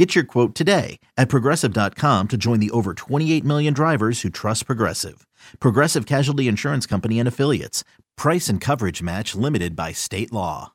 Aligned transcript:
Get 0.00 0.14
your 0.14 0.24
quote 0.24 0.54
today 0.54 0.98
at 1.18 1.28
progressive.com 1.28 2.28
to 2.28 2.38
join 2.38 2.58
the 2.58 2.70
over 2.70 2.94
28 2.94 3.44
million 3.44 3.74
drivers 3.74 4.22
who 4.22 4.30
trust 4.30 4.64
Progressive. 4.64 5.26
Progressive 5.60 6.06
Casualty 6.06 6.48
Insurance 6.48 6.86
Company 6.86 7.18
and 7.18 7.28
Affiliates. 7.28 7.84
Price 8.16 8.48
and 8.48 8.62
coverage 8.62 9.02
match 9.02 9.34
limited 9.34 9.76
by 9.76 9.92
state 9.92 10.32
law. 10.32 10.72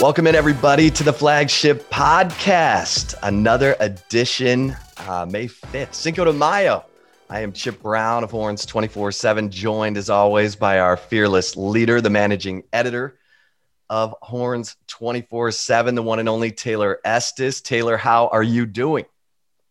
Welcome 0.00 0.26
in, 0.26 0.34
everybody, 0.34 0.90
to 0.90 1.04
the 1.04 1.12
flagship 1.12 1.88
podcast. 1.90 3.14
Another 3.22 3.76
edition, 3.78 4.76
uh, 5.06 5.28
May 5.30 5.46
5th, 5.46 5.94
Cinco 5.94 6.24
de 6.24 6.32
Mayo. 6.32 6.84
I 7.30 7.40
am 7.40 7.52
Chip 7.52 7.82
Brown 7.82 8.24
of 8.24 8.30
Horns 8.30 8.64
24 8.64 9.12
7, 9.12 9.50
joined 9.50 9.96
as 9.96 10.10
always 10.10 10.56
by 10.56 10.78
our 10.80 10.96
fearless 10.96 11.56
leader, 11.56 12.00
the 12.00 12.10
managing 12.10 12.64
editor 12.72 13.18
of 13.90 14.14
Horns 14.22 14.76
24 14.86 15.52
7, 15.52 15.94
the 15.94 16.02
one 16.02 16.18
and 16.18 16.28
only 16.28 16.50
Taylor 16.50 16.98
Estes. 17.04 17.60
Taylor, 17.60 17.96
how 17.96 18.28
are 18.28 18.42
you 18.42 18.66
doing? 18.66 19.04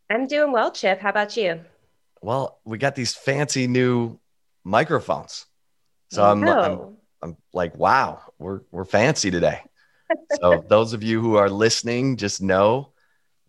I'm 0.10 0.28
doing 0.28 0.52
well, 0.52 0.72
Chip. 0.72 1.00
How 1.00 1.09
about 1.09 1.36
you? 1.36 1.59
Well, 2.22 2.59
we 2.66 2.78
got 2.78 2.96
these 2.96 3.14
fancy 3.14 3.68
new 3.68 4.20
microphones. 4.64 5.46
So 6.09 6.24
I'm, 6.24 6.48
I'm, 6.48 6.98
I'm 7.22 7.38
like, 7.53 7.76
wow, 7.76 8.22
we're, 8.40 8.62
we're 8.72 8.86
fancy 8.86 9.30
today 9.30 9.62
so 10.42 10.64
those 10.68 10.94
of 10.94 11.03
you 11.03 11.22
who 11.22 11.36
are 11.36 11.50
listening, 11.50 12.18
just 12.18 12.42
know 12.42 12.94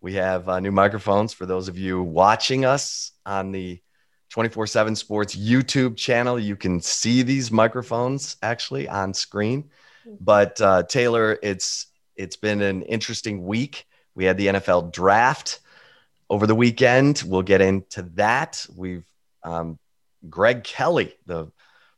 we 0.01 0.13
have 0.15 0.47
uh, 0.47 0.59
new 0.59 0.71
microphones 0.71 1.33
for 1.33 1.45
those 1.45 1.67
of 1.67 1.77
you 1.77 2.01
watching 2.01 2.65
us 2.65 3.11
on 3.25 3.51
the 3.51 3.81
24/7 4.33 4.95
Sports 4.95 5.35
YouTube 5.35 5.97
channel. 5.97 6.39
You 6.39 6.55
can 6.55 6.81
see 6.81 7.23
these 7.23 7.51
microphones 7.51 8.37
actually 8.41 8.87
on 8.87 9.13
screen. 9.13 9.63
Mm-hmm. 10.07 10.15
But 10.21 10.61
uh, 10.61 10.83
Taylor, 10.83 11.37
it's 11.41 11.87
it's 12.15 12.35
been 12.35 12.61
an 12.61 12.83
interesting 12.83 13.45
week. 13.45 13.85
We 14.15 14.25
had 14.25 14.37
the 14.37 14.47
NFL 14.47 14.91
draft 14.91 15.59
over 16.29 16.45
the 16.45 16.55
weekend. 16.55 17.23
We'll 17.25 17.41
get 17.41 17.61
into 17.61 18.03
that. 18.15 18.65
We've 18.75 19.05
um, 19.43 19.79
Greg 20.29 20.63
Kelly, 20.63 21.13
the 21.25 21.51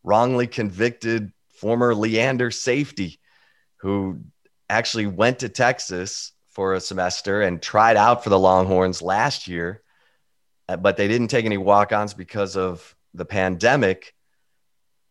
wrongly 0.04 0.48
convicted 0.48 1.32
former 1.56 1.94
Leander 1.94 2.52
safety, 2.52 3.20
who 3.78 4.20
actually 4.70 5.08
went 5.08 5.40
to 5.40 5.50
Texas 5.50 6.32
for 6.50 6.74
a 6.74 6.82
semester 6.82 7.42
and 7.42 7.62
tried 7.62 7.98
out 7.98 8.24
for 8.24 8.30
the 8.30 8.40
Longhorns 8.40 9.02
last 9.02 9.48
year, 9.48 9.82
but 10.78 10.98
they 10.98 11.08
didn't 11.08 11.28
take 11.28 11.46
any 11.46 11.58
walk 11.58 11.92
ons 11.92 12.14
because 12.14 12.56
of 12.56 12.96
the 13.14 13.26
pandemic. 13.26 14.14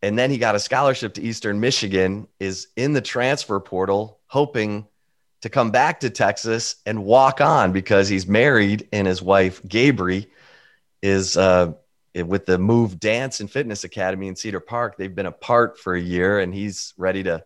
And 0.02 0.18
then 0.18 0.30
he 0.30 0.38
got 0.38 0.54
a 0.54 0.60
scholarship 0.60 1.14
to 1.14 1.22
Eastern 1.22 1.60
Michigan, 1.60 2.26
is 2.38 2.68
in 2.76 2.92
the 2.92 3.00
transfer 3.00 3.60
portal, 3.60 4.18
hoping 4.26 4.86
to 5.42 5.48
come 5.48 5.70
back 5.70 6.00
to 6.00 6.10
Texas 6.10 6.76
and 6.86 7.04
walk 7.04 7.40
on 7.40 7.72
because 7.72 8.08
he's 8.08 8.26
married 8.26 8.88
and 8.92 9.06
his 9.06 9.22
wife, 9.22 9.62
Gabri, 9.62 10.26
is 11.02 11.36
uh, 11.36 11.72
with 12.14 12.46
the 12.46 12.58
Move 12.58 13.00
Dance 13.00 13.40
and 13.40 13.50
Fitness 13.50 13.84
Academy 13.84 14.28
in 14.28 14.36
Cedar 14.36 14.60
Park. 14.60 14.96
They've 14.96 15.14
been 15.14 15.26
apart 15.26 15.78
for 15.78 15.94
a 15.94 16.00
year 16.00 16.40
and 16.40 16.54
he's 16.54 16.94
ready 16.96 17.22
to 17.24 17.44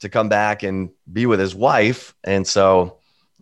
to 0.00 0.08
come 0.08 0.28
back 0.28 0.62
and 0.62 0.90
be 1.10 1.24
with 1.24 1.40
his 1.40 1.54
wife. 1.54 2.14
And 2.24 2.46
so 2.46 2.98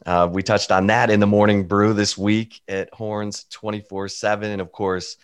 uh, 0.07 0.29
we 0.31 0.43
touched 0.43 0.73
on 0.73 0.87
that 0.89 1.11
in 1.11 1.21
the 1.21 1.27
morning 1.27 1.67
brew 1.67 1.95
this 1.95 2.17
week 2.19 2.61
at 2.69 2.93
Horns 2.93 3.45
24 3.51 4.09
7. 4.09 4.51
And 4.51 4.61
of 4.61 4.73
course, 4.73 5.17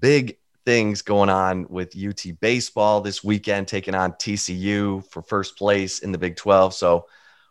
big 0.00 0.38
things 0.64 1.02
going 1.02 1.30
on 1.30 1.66
with 1.68 1.96
UT 1.96 2.24
baseball 2.40 3.00
this 3.00 3.24
weekend, 3.24 3.68
taking 3.68 3.94
on 3.94 4.12
TCU 4.12 5.04
for 5.10 5.22
first 5.22 5.56
place 5.56 6.00
in 6.00 6.12
the 6.12 6.18
Big 6.18 6.36
12. 6.36 6.74
So 6.74 7.06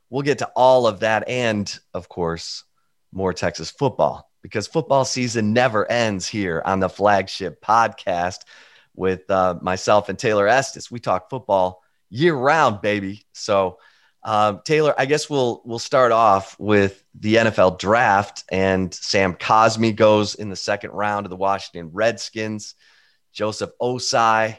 we'll 0.10 0.22
get 0.22 0.40
to 0.40 0.52
all 0.56 0.88
of 0.88 1.02
that. 1.02 1.28
And 1.28 1.80
of 1.94 2.10
course, 2.10 2.64
more 3.12 3.34
Texas 3.34 3.72
football 3.72 4.30
because 4.42 4.68
football 4.68 5.06
season 5.06 5.54
never 5.54 5.90
ends 5.92 6.28
here 6.28 6.62
on 6.66 6.80
the 6.80 6.90
flagship 6.90 7.62
podcast 7.62 8.40
with 8.96 9.30
uh, 9.30 9.58
myself 9.62 10.10
and 10.10 10.18
Taylor 10.18 10.48
Estes. 10.48 10.92
We 10.92 11.00
talk 11.00 11.30
football 11.30 11.84
year 12.10 12.36
round, 12.36 12.82
baby. 12.82 13.26
So, 13.34 13.80
um, 14.28 14.60
Taylor, 14.66 14.94
I 14.98 15.06
guess 15.06 15.30
we'll 15.30 15.62
we'll 15.64 15.80
start 15.80 16.12
off 16.12 16.60
with 16.60 17.02
the 17.18 17.36
NFL 17.36 17.80
draft, 17.80 18.44
and 18.52 18.94
Sam 18.94 19.34
Cosmi 19.34 19.96
goes 19.96 20.36
in 20.36 20.50
the 20.50 20.56
second 20.58 20.92
round 20.92 21.26
of 21.26 21.30
the 21.30 21.38
Washington 21.38 21.92
Redskins. 21.94 22.76
Joseph 23.32 23.70
Ossai 23.82 24.58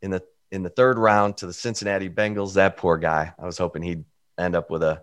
in 0.00 0.12
the 0.12 0.22
in 0.52 0.62
the 0.62 0.70
third 0.70 0.98
round 0.98 1.38
to 1.38 1.46
the 1.46 1.52
Cincinnati 1.52 2.08
Bengals. 2.08 2.54
That 2.54 2.76
poor 2.76 2.96
guy. 2.96 3.34
I 3.36 3.44
was 3.44 3.58
hoping 3.58 3.82
he'd 3.82 4.04
end 4.38 4.54
up 4.54 4.70
with 4.70 4.84
a 4.84 5.02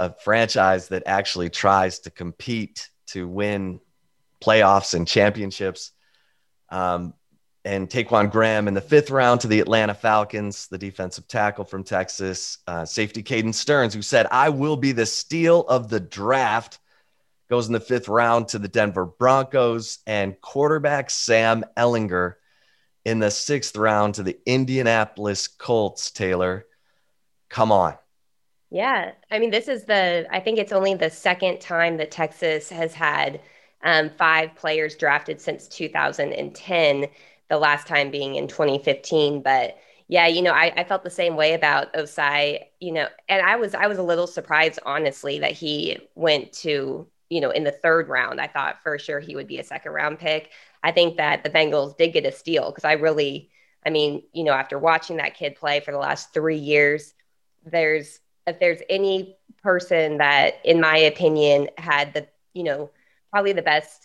a 0.00 0.12
franchise 0.12 0.88
that 0.88 1.04
actually 1.06 1.50
tries 1.50 2.00
to 2.00 2.10
compete 2.10 2.90
to 3.06 3.28
win 3.28 3.78
playoffs 4.42 4.92
and 4.92 5.06
championships. 5.06 5.92
Um, 6.68 7.14
and 7.64 7.90
Ta'Quon 7.90 8.28
Graham 8.30 8.68
in 8.68 8.74
the 8.74 8.80
fifth 8.80 9.10
round 9.10 9.40
to 9.40 9.48
the 9.48 9.60
Atlanta 9.60 9.94
Falcons, 9.94 10.66
the 10.68 10.78
defensive 10.78 11.26
tackle 11.26 11.64
from 11.64 11.82
Texas, 11.82 12.58
uh, 12.66 12.84
safety 12.84 13.22
Caden 13.22 13.54
Sterns, 13.54 13.94
who 13.94 14.02
said, 14.02 14.26
I 14.30 14.50
will 14.50 14.76
be 14.76 14.92
the 14.92 15.06
steal 15.06 15.62
of 15.62 15.88
the 15.88 16.00
draft, 16.00 16.78
goes 17.48 17.66
in 17.66 17.72
the 17.72 17.80
fifth 17.80 18.08
round 18.08 18.48
to 18.48 18.58
the 18.58 18.68
Denver 18.68 19.06
Broncos, 19.06 20.00
and 20.06 20.38
quarterback 20.40 21.08
Sam 21.08 21.64
Ehlinger 21.76 22.34
in 23.04 23.18
the 23.18 23.30
sixth 23.30 23.76
round 23.76 24.14
to 24.14 24.22
the 24.22 24.38
Indianapolis 24.44 25.48
Colts. 25.48 26.10
Taylor, 26.10 26.66
come 27.48 27.72
on. 27.72 27.94
Yeah. 28.70 29.12
I 29.30 29.38
mean, 29.38 29.50
this 29.50 29.68
is 29.68 29.84
the, 29.84 30.26
I 30.30 30.40
think 30.40 30.58
it's 30.58 30.72
only 30.72 30.94
the 30.94 31.10
second 31.10 31.60
time 31.60 31.96
that 31.98 32.10
Texas 32.10 32.68
has 32.70 32.92
had 32.92 33.40
um, 33.84 34.10
five 34.18 34.54
players 34.56 34.96
drafted 34.96 35.40
since 35.40 35.68
2010 35.68 37.06
the 37.48 37.58
last 37.58 37.86
time 37.86 38.10
being 38.10 38.36
in 38.36 38.48
2015. 38.48 39.42
But 39.42 39.76
yeah, 40.08 40.26
you 40.26 40.42
know, 40.42 40.52
I, 40.52 40.72
I 40.76 40.84
felt 40.84 41.02
the 41.02 41.10
same 41.10 41.36
way 41.36 41.54
about 41.54 41.92
Ossai, 41.94 42.64
you 42.80 42.92
know, 42.92 43.08
and 43.28 43.44
I 43.44 43.56
was 43.56 43.74
I 43.74 43.86
was 43.86 43.98
a 43.98 44.02
little 44.02 44.26
surprised, 44.26 44.78
honestly, 44.84 45.38
that 45.40 45.52
he 45.52 45.98
went 46.14 46.52
to, 46.54 47.06
you 47.30 47.40
know, 47.40 47.50
in 47.50 47.64
the 47.64 47.72
third 47.72 48.08
round. 48.08 48.40
I 48.40 48.46
thought 48.46 48.82
for 48.82 48.98
sure 48.98 49.20
he 49.20 49.34
would 49.36 49.46
be 49.46 49.58
a 49.58 49.64
second 49.64 49.92
round 49.92 50.18
pick. 50.18 50.50
I 50.82 50.92
think 50.92 51.16
that 51.16 51.42
the 51.44 51.50
Bengals 51.50 51.96
did 51.96 52.12
get 52.12 52.26
a 52.26 52.32
steal 52.32 52.70
because 52.70 52.84
I 52.84 52.92
really, 52.92 53.50
I 53.86 53.90
mean, 53.90 54.22
you 54.32 54.44
know, 54.44 54.52
after 54.52 54.78
watching 54.78 55.16
that 55.16 55.34
kid 55.34 55.56
play 55.56 55.80
for 55.80 55.92
the 55.92 55.98
last 55.98 56.34
three 56.34 56.58
years, 56.58 57.14
there's 57.64 58.20
if 58.46 58.60
there's 58.60 58.80
any 58.90 59.36
person 59.62 60.18
that, 60.18 60.60
in 60.64 60.80
my 60.80 60.96
opinion, 60.98 61.68
had 61.78 62.12
the, 62.12 62.28
you 62.52 62.62
know, 62.62 62.90
probably 63.30 63.52
the 63.52 63.62
best 63.62 64.03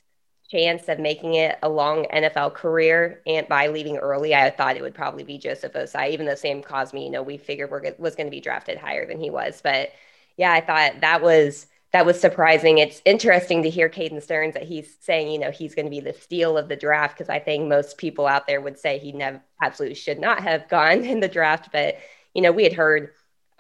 chance 0.50 0.88
of 0.90 1.00
making 1.00 1.36
it 1.36 1.58
a 1.62 1.70
long 1.70 2.06
NFL 2.06 2.54
career. 2.54 3.22
And 3.28 3.48
by 3.48 3.68
leaving 3.68 3.98
early, 3.98 4.34
I 4.34 4.50
thought 4.50 4.78
it 4.78 4.82
would 4.82 4.96
probably 4.96 5.24
be 5.24 5.38
Joseph 5.38 5.74
Ossai, 5.74 6.10
even 6.12 6.26
though 6.26 6.36
Sam 6.36 6.62
Cosmi, 6.64 7.04
you 7.04 7.12
know, 7.12 7.22
we 7.22 7.38
figured 7.38 7.70
we're, 7.70 7.94
was 7.98 8.16
going 8.16 8.28
to 8.28 8.32
be 8.32 8.42
drafted 8.42 8.78
higher 8.78 9.06
than 9.06 9.20
he 9.20 9.30
was. 9.30 9.62
But 9.62 9.92
yeah, 10.38 10.52
I 10.52 10.62
thought 10.62 11.02
that 11.02 11.22
was 11.22 11.68
that 11.92 12.06
was 12.06 12.20
surprising. 12.20 12.78
It's 12.78 13.02
interesting 13.06 13.64
to 13.64 13.70
hear 13.70 13.90
Caden 13.90 14.22
Sterns 14.22 14.54
that 14.54 14.64
he's 14.64 14.96
saying, 15.00 15.32
you 15.32 15.40
know, 15.40 15.50
he's 15.50 15.74
going 15.74 15.88
to 15.88 15.92
be 15.92 16.02
the 16.02 16.14
steal 16.14 16.56
of 16.58 16.68
the 16.70 16.76
draft 16.76 17.18
because 17.18 17.30
I 17.30 17.40
think 17.40 17.68
most 17.68 17.98
people 17.98 18.28
out 18.28 18.46
there 18.46 18.62
would 18.62 18.78
say 18.78 19.00
he 19.00 19.12
never 19.12 19.42
absolutely 19.62 19.96
should 19.96 20.20
not 20.20 20.42
have 20.44 20.70
gone 20.70 21.04
in 21.04 21.20
the 21.20 21.28
draft. 21.28 21.70
But 21.72 21.98
you 22.34 22.42
know, 22.42 22.52
we 22.52 22.64
had 22.64 22.74
heard 22.74 23.12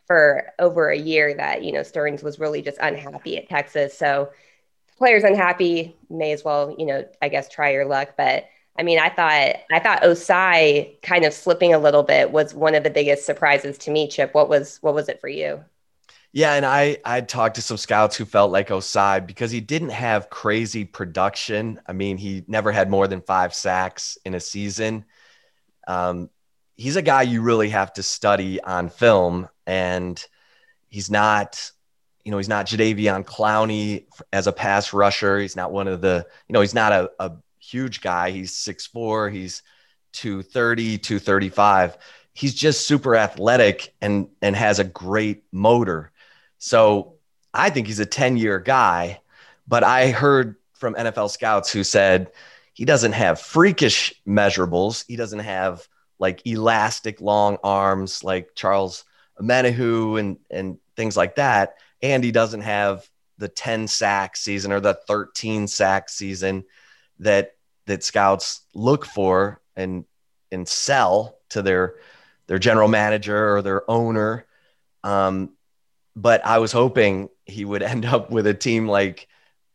for 0.07 0.51
over 0.57 0.89
a 0.89 0.97
year 0.97 1.35
that 1.35 1.63
you 1.63 1.71
know 1.71 1.83
Sterns 1.83 2.23
was 2.23 2.39
really 2.39 2.61
just 2.61 2.77
unhappy 2.81 3.37
at 3.37 3.49
Texas, 3.49 3.97
so 3.97 4.29
player's 4.99 5.23
unhappy, 5.23 5.95
may 6.09 6.31
as 6.31 6.43
well, 6.43 6.75
you 6.77 6.85
know, 6.85 7.05
I 7.21 7.29
guess 7.29 7.49
try 7.49 7.71
your 7.71 7.85
luck. 7.85 8.13
But 8.17 8.45
I 8.77 8.83
mean, 8.83 8.99
I 8.99 9.09
thought 9.09 9.55
I 9.71 9.79
thought 9.79 10.03
Ossai 10.03 11.01
kind 11.01 11.25
of 11.25 11.33
slipping 11.33 11.73
a 11.73 11.79
little 11.79 12.03
bit 12.03 12.31
was 12.31 12.53
one 12.53 12.75
of 12.75 12.83
the 12.83 12.89
biggest 12.91 13.25
surprises 13.25 13.77
to 13.79 13.91
me. 13.91 14.07
Chip, 14.07 14.35
what 14.35 14.47
was 14.47 14.77
what 14.81 14.93
was 14.93 15.09
it 15.09 15.19
for 15.19 15.27
you? 15.27 15.63
Yeah, 16.31 16.53
and 16.53 16.65
I 16.65 16.97
I 17.03 17.21
talked 17.21 17.55
to 17.55 17.61
some 17.61 17.77
scouts 17.77 18.15
who 18.15 18.25
felt 18.25 18.51
like 18.51 18.69
Ossai 18.69 19.25
because 19.25 19.49
he 19.49 19.61
didn't 19.61 19.89
have 19.89 20.29
crazy 20.29 20.85
production. 20.85 21.81
I 21.87 21.93
mean, 21.93 22.17
he 22.17 22.43
never 22.47 22.71
had 22.71 22.89
more 22.89 23.07
than 23.07 23.21
five 23.21 23.53
sacks 23.53 24.17
in 24.25 24.35
a 24.35 24.39
season. 24.39 25.05
Um, 25.87 26.29
he's 26.75 26.97
a 26.97 27.01
guy 27.01 27.23
you 27.23 27.41
really 27.41 27.69
have 27.69 27.93
to 27.93 28.03
study 28.03 28.61
on 28.61 28.89
film, 28.89 29.49
and 29.65 30.23
he's 30.87 31.09
not 31.09 31.71
you 32.29 32.31
know, 32.31 32.37
he's 32.37 32.47
not 32.47 32.67
Jadeveon 32.67 33.25
Clowney 33.25 34.05
as 34.31 34.45
a 34.45 34.53
pass 34.53 34.93
rusher. 34.93 35.39
He's 35.39 35.55
not 35.55 35.71
one 35.71 35.87
of 35.87 35.99
the, 35.99 36.27
you 36.47 36.53
know, 36.53 36.61
he's 36.61 36.75
not 36.75 36.91
a, 36.91 37.09
a 37.17 37.31
huge 37.59 38.01
guy. 38.01 38.29
He's 38.29 38.51
6'4, 38.51 39.33
he's 39.33 39.63
230, 40.13 40.99
235. 40.99 41.97
He's 42.33 42.53
just 42.53 42.85
super 42.85 43.15
athletic 43.15 43.95
and 43.99 44.27
and 44.43 44.55
has 44.55 44.77
a 44.77 44.83
great 44.83 45.41
motor. 45.51 46.11
So 46.59 47.15
I 47.51 47.71
think 47.71 47.87
he's 47.87 47.99
a 47.99 48.05
10-year 48.05 48.59
guy, 48.59 49.21
but 49.67 49.83
I 49.83 50.11
heard 50.11 50.57
from 50.73 50.93
NFL 50.93 51.31
scouts 51.31 51.71
who 51.71 51.83
said 51.83 52.31
he 52.75 52.85
doesn't 52.85 53.13
have 53.13 53.41
freakish 53.41 54.13
measurables. 54.27 55.03
He 55.07 55.15
doesn't 55.15 55.39
have 55.39 55.87
like 56.19 56.45
elastic 56.45 57.21
long 57.21 57.57
arms 57.63 58.23
like 58.23 58.53
Charles 58.53 59.03
Omenihu 59.41 60.19
and 60.19 60.37
and 60.51 60.77
things 60.95 61.17
like 61.17 61.37
that. 61.37 61.77
And 62.01 62.23
he 62.23 62.31
doesn't 62.31 62.61
have 62.61 63.09
the 63.37 63.47
10 63.47 63.87
sack 63.87 64.35
season 64.35 64.71
or 64.71 64.79
the 64.79 64.93
13 65.07 65.67
sack 65.67 66.09
season 66.09 66.65
that 67.19 67.55
that 67.87 68.03
scouts 68.03 68.61
look 68.75 69.05
for 69.05 69.61
and 69.75 70.05
and 70.51 70.67
sell 70.67 71.39
to 71.49 71.61
their 71.61 71.95
their 72.47 72.59
general 72.59 72.87
manager 72.87 73.55
or 73.55 73.61
their 73.61 73.89
owner. 73.89 74.45
Um, 75.03 75.51
but 76.15 76.45
I 76.45 76.59
was 76.59 76.71
hoping 76.71 77.29
he 77.45 77.65
would 77.65 77.83
end 77.83 78.05
up 78.05 78.29
with 78.31 78.47
a 78.47 78.53
team 78.53 78.87
like 78.87 79.27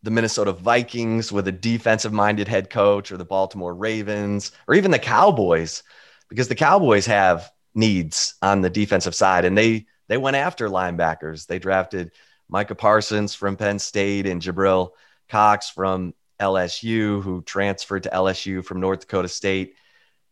the 0.03 0.11
Minnesota 0.11 0.53
Vikings 0.53 1.33
with 1.33 1.49
a 1.49 1.53
defensive 1.53 2.13
minded 2.13 2.47
head 2.47 2.69
coach 2.69 3.11
or 3.11 3.17
the 3.17 3.25
Baltimore 3.25 3.75
Ravens 3.75 4.53
or 4.69 4.75
even 4.75 4.91
the 4.91 4.99
Cowboys 4.99 5.83
because 6.29 6.49
the 6.49 6.55
Cowboys 6.55 7.07
have 7.07 7.51
needs 7.75 8.35
on 8.43 8.61
the 8.61 8.71
defensive 8.71 9.15
side 9.15 9.45
and 9.45 9.57
they 9.57 9.87
they 10.09 10.17
went 10.17 10.37
after 10.37 10.69
linebackers. 10.69 11.47
They 11.47 11.59
drafted 11.59 12.13
Micah 12.49 12.75
Parsons 12.75 13.35
from 13.35 13.57
Penn 13.57 13.79
State 13.79 14.27
and 14.27 14.41
Jabril 14.41 14.91
Cox 15.29 15.71
from 15.71 16.15
LSU 16.41 17.23
who 17.23 17.43
transferred 17.43 18.05
to 18.05 18.11
LSU 18.11 18.65
from 18.65 18.81
North 18.81 19.01
Dakota 19.01 19.29
State. 19.29 19.75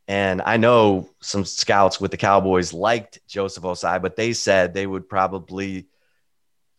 And 0.08 0.42
I 0.44 0.56
know 0.56 1.08
some 1.20 1.44
scouts 1.44 2.00
with 2.00 2.10
the 2.10 2.16
Cowboys 2.16 2.72
liked 2.72 3.20
Joseph 3.28 3.64
Ossai, 3.64 4.02
but 4.02 4.16
they 4.16 4.32
said 4.32 4.74
they 4.74 4.86
would 4.86 5.08
probably 5.08 5.86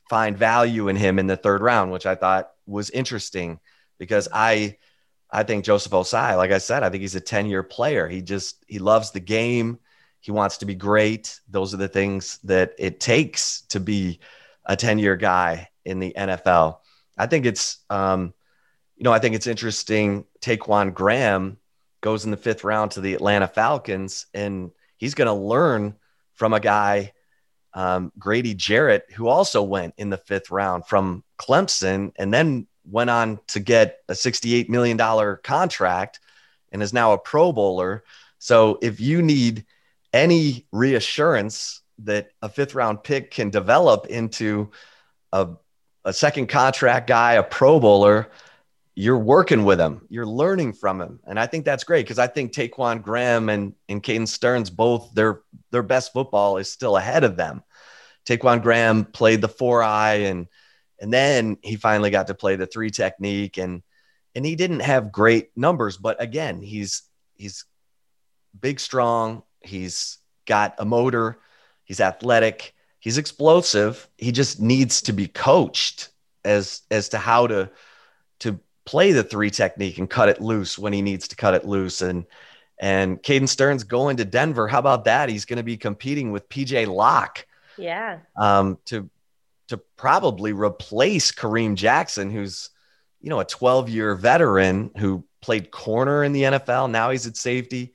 find 0.10 0.38
value 0.38 0.90
in 0.90 0.96
him 0.96 1.20
in 1.20 1.28
the 1.28 1.38
third 1.38 1.62
round, 1.62 1.92
which 1.92 2.06
I 2.06 2.16
thought 2.16 2.52
was 2.66 2.90
interesting 2.90 3.60
because 3.98 4.28
I 4.32 4.78
I 5.32 5.42
think 5.44 5.66
Joseph 5.66 5.92
Ossai, 5.92 6.38
like 6.38 6.52
I 6.52 6.60
said, 6.60 6.84
I 6.84 6.90
think 6.90 7.02
he's 7.02 7.16
a 7.16 7.22
10-year 7.22 7.64
player. 7.64 8.08
He 8.08 8.22
just 8.22 8.64
he 8.68 8.78
loves 8.78 9.12
the 9.12 9.20
game. 9.20 9.80
He 10.24 10.32
wants 10.32 10.60
to 10.60 10.66
be 10.66 10.74
great. 10.74 11.38
Those 11.50 11.74
are 11.74 11.78
the 11.78 11.90
things 11.90 12.40
that 12.46 12.74
it 12.80 13.02
takes 13.02 13.62
to 13.64 13.82
be 13.82 14.22
a 14.66 14.78
10-year 14.78 15.18
guy 15.18 15.68
in 15.84 16.00
the 16.00 16.14
NFL. 16.18 16.78
I 17.18 17.28
think 17.28 17.46
it's 17.46 17.80
um, 17.90 18.34
you 18.96 19.04
know, 19.04 19.12
I 19.12 19.20
think 19.20 19.36
it's 19.36 19.48
interesting. 19.48 20.24
Ta'Quon 20.40 20.94
Graham 20.94 21.58
goes 22.00 22.24
in 22.24 22.32
the 22.32 22.38
fifth 22.38 22.64
round 22.64 22.92
to 22.92 23.02
the 23.02 23.16
Atlanta 23.16 23.50
Falcons, 23.50 24.28
and 24.34 24.72
he's 24.96 25.14
going 25.14 25.28
to 25.28 25.34
learn 25.34 25.96
from 26.36 26.54
a 26.54 26.62
guy 26.62 27.12
um, 27.74 28.14
Grady 28.18 28.54
Jarrett, 28.54 29.12
who 29.14 29.28
also 29.28 29.62
went 29.62 29.96
in 29.98 30.10
the 30.10 30.18
fifth 30.18 30.52
round 30.52 30.86
from 30.86 31.26
Clemson 31.38 32.14
and 32.16 32.34
then 32.34 32.66
went 32.86 33.10
on 33.10 33.40
to 33.48 33.60
get 33.60 34.00
a 34.08 34.14
$68 34.14 34.70
million 34.70 34.98
contract 35.44 36.22
and 36.72 36.82
is 36.82 36.94
now 36.94 37.12
a 37.12 37.18
Pro 37.18 37.52
Bowler. 37.52 38.06
So 38.38 38.80
if 38.82 39.02
you 39.02 39.22
need 39.22 39.66
any 40.14 40.68
reassurance 40.72 41.82
that 42.00 42.32
a 42.42 42.48
fifth 42.48 42.76
round 42.76 43.04
pick 43.04 43.32
can 43.32 43.50
develop 43.50 44.06
into 44.08 44.72
a, 45.32 45.50
a 46.06 46.14
second 46.14 46.48
contract 46.48 47.08
guy, 47.08 47.34
a 47.34 47.44
Pro 47.44 47.80
Bowler, 47.80 48.30
you're 48.96 49.20
working 49.20 49.64
with 49.66 49.80
him, 49.80 50.06
you're 50.10 50.28
learning 50.28 50.74
from 50.74 51.02
him. 51.02 51.20
And 51.26 51.40
I 51.40 51.48
think 51.48 51.66
that's 51.66 51.84
great 51.84 52.06
because 52.06 52.20
I 52.20 52.28
think 52.28 52.54
Ta'Quon 52.54 53.02
Graham 53.02 53.50
and, 53.50 53.74
and 53.90 54.04
Caden 54.04 54.28
Sterns, 54.28 54.70
both 54.70 55.12
their 55.14 55.42
their 55.72 55.82
best 55.82 56.14
football 56.14 56.58
is 56.58 56.72
still 56.72 56.96
ahead 56.96 57.24
of 57.24 57.36
them. 57.36 57.64
Ta'Quon 58.26 58.62
Graham 58.62 59.06
played 59.06 59.42
the 59.42 59.50
four 59.50 59.82
eye 59.82 60.26
and 60.26 60.48
and 61.02 61.12
then 61.12 61.58
he 61.64 61.76
finally 61.76 62.12
got 62.12 62.28
to 62.28 62.36
play 62.36 62.56
the 62.56 62.68
three 62.68 62.92
technique 62.92 63.58
and 63.58 63.82
and 64.36 64.46
he 64.46 64.56
didn't 64.56 64.82
have 64.82 65.12
great 65.12 65.50
numbers, 65.56 65.98
but 65.98 66.22
again, 66.22 66.62
he's 66.62 67.04
he's 67.36 67.66
big, 68.60 68.80
strong, 68.80 69.44
he's 69.64 70.18
got 70.46 70.76
a 70.78 70.86
motor, 70.86 71.40
he's 71.84 72.00
athletic, 72.00 72.74
he's 73.00 73.18
explosive. 73.18 74.08
He 74.18 74.32
just 74.32 74.62
needs 74.62 75.02
to 75.04 75.14
be 75.14 75.28
coached 75.28 76.10
as 76.46 76.82
as 76.92 77.10
to 77.10 77.18
how 77.18 77.48
to 77.48 77.70
to 78.40 78.60
play 78.86 79.12
the 79.12 79.24
three 79.24 79.50
technique 79.50 79.98
and 79.98 80.10
cut 80.10 80.30
it 80.30 80.42
loose 80.42 80.78
when 80.78 80.94
he 80.94 81.02
needs 81.02 81.28
to 81.30 81.36
cut 81.36 81.54
it 81.54 81.66
loose. 81.66 82.02
And 82.02 82.26
and 82.80 83.22
Caden 83.22 83.48
Sterns 83.48 83.84
going 83.84 84.18
to 84.18 84.26
Denver. 84.26 84.68
How 84.68 84.80
about 84.80 85.06
that? 85.06 85.30
He's 85.30 85.46
going 85.46 85.58
to 85.58 85.64
be 85.64 85.78
competing 85.78 86.32
with 86.32 86.50
PJ 86.50 86.88
Locke. 86.88 87.46
Yeah. 87.78 88.20
Um, 88.38 88.78
to 88.86 89.10
to 89.70 89.78
probably 89.98 90.54
replace 90.54 91.32
Kareem 91.32 91.76
Jackson, 91.76 92.30
who's 92.30 92.70
you 93.22 93.30
know 93.30 93.40
a 93.40 93.46
12 93.46 93.90
year 93.90 94.16
veteran 94.16 94.92
who 94.98 95.24
played 95.42 95.72
corner 95.72 96.24
in 96.24 96.32
the 96.34 96.44
NFL. 96.44 96.90
Now 96.90 97.10
he's 97.10 97.28
at 97.28 97.38
safety, 97.38 97.94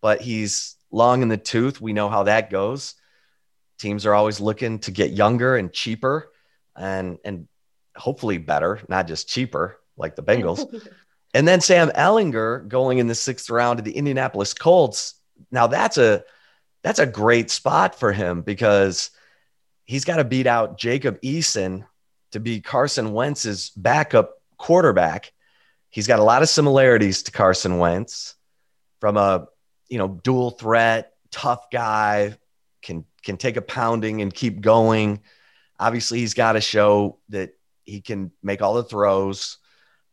but 0.00 0.20
he's 0.20 0.76
long 0.90 1.22
in 1.22 1.28
the 1.28 1.36
tooth. 1.36 1.80
We 1.80 1.92
know 1.92 2.08
how 2.08 2.24
that 2.24 2.50
goes. 2.50 2.94
Teams 3.78 4.06
are 4.06 4.14
always 4.14 4.40
looking 4.40 4.78
to 4.80 4.90
get 4.90 5.12
younger 5.12 5.56
and 5.56 5.72
cheaper, 5.72 6.32
and 6.76 7.18
and 7.24 7.48
hopefully 7.96 8.38
better, 8.38 8.80
not 8.88 9.06
just 9.06 9.28
cheaper 9.28 9.78
like 9.96 10.16
the 10.16 10.22
Bengals. 10.22 10.88
and 11.34 11.46
then 11.46 11.60
Sam 11.60 11.90
Ehlinger 11.90 12.68
going 12.68 12.98
in 12.98 13.06
the 13.06 13.14
sixth 13.14 13.50
round 13.50 13.78
to 13.78 13.82
the 13.82 13.96
Indianapolis 13.96 14.54
Colts. 14.54 15.14
Now 15.50 15.66
that's 15.66 15.98
a 15.98 16.24
that's 16.82 16.98
a 16.98 17.06
great 17.06 17.50
spot 17.50 17.94
for 17.94 18.12
him 18.12 18.42
because 18.42 19.10
he's 19.84 20.04
got 20.04 20.16
to 20.16 20.24
beat 20.24 20.46
out 20.46 20.78
Jacob 20.78 21.20
Eason 21.20 21.84
to 22.32 22.40
be 22.40 22.60
Carson 22.60 23.12
Wentz's 23.12 23.70
backup 23.70 24.40
quarterback. 24.56 25.32
He's 25.90 26.06
got 26.06 26.20
a 26.20 26.24
lot 26.24 26.42
of 26.42 26.48
similarities 26.48 27.24
to 27.24 27.32
Carson 27.32 27.78
Wentz 27.78 28.36
from 29.00 29.16
a 29.16 29.48
you 29.90 29.98
know 29.98 30.08
dual 30.08 30.50
threat, 30.50 31.12
tough 31.30 31.70
guy, 31.70 32.36
can 32.80 33.04
can 33.22 33.36
take 33.36 33.58
a 33.58 33.62
pounding 33.62 34.22
and 34.22 34.32
keep 34.32 34.62
going. 34.62 35.20
Obviously, 35.78 36.20
he's 36.20 36.34
got 36.34 36.52
to 36.52 36.60
show 36.62 37.18
that 37.28 37.50
he 37.84 38.00
can 38.00 38.30
make 38.42 38.62
all 38.62 38.74
the 38.74 38.84
throws 38.84 39.58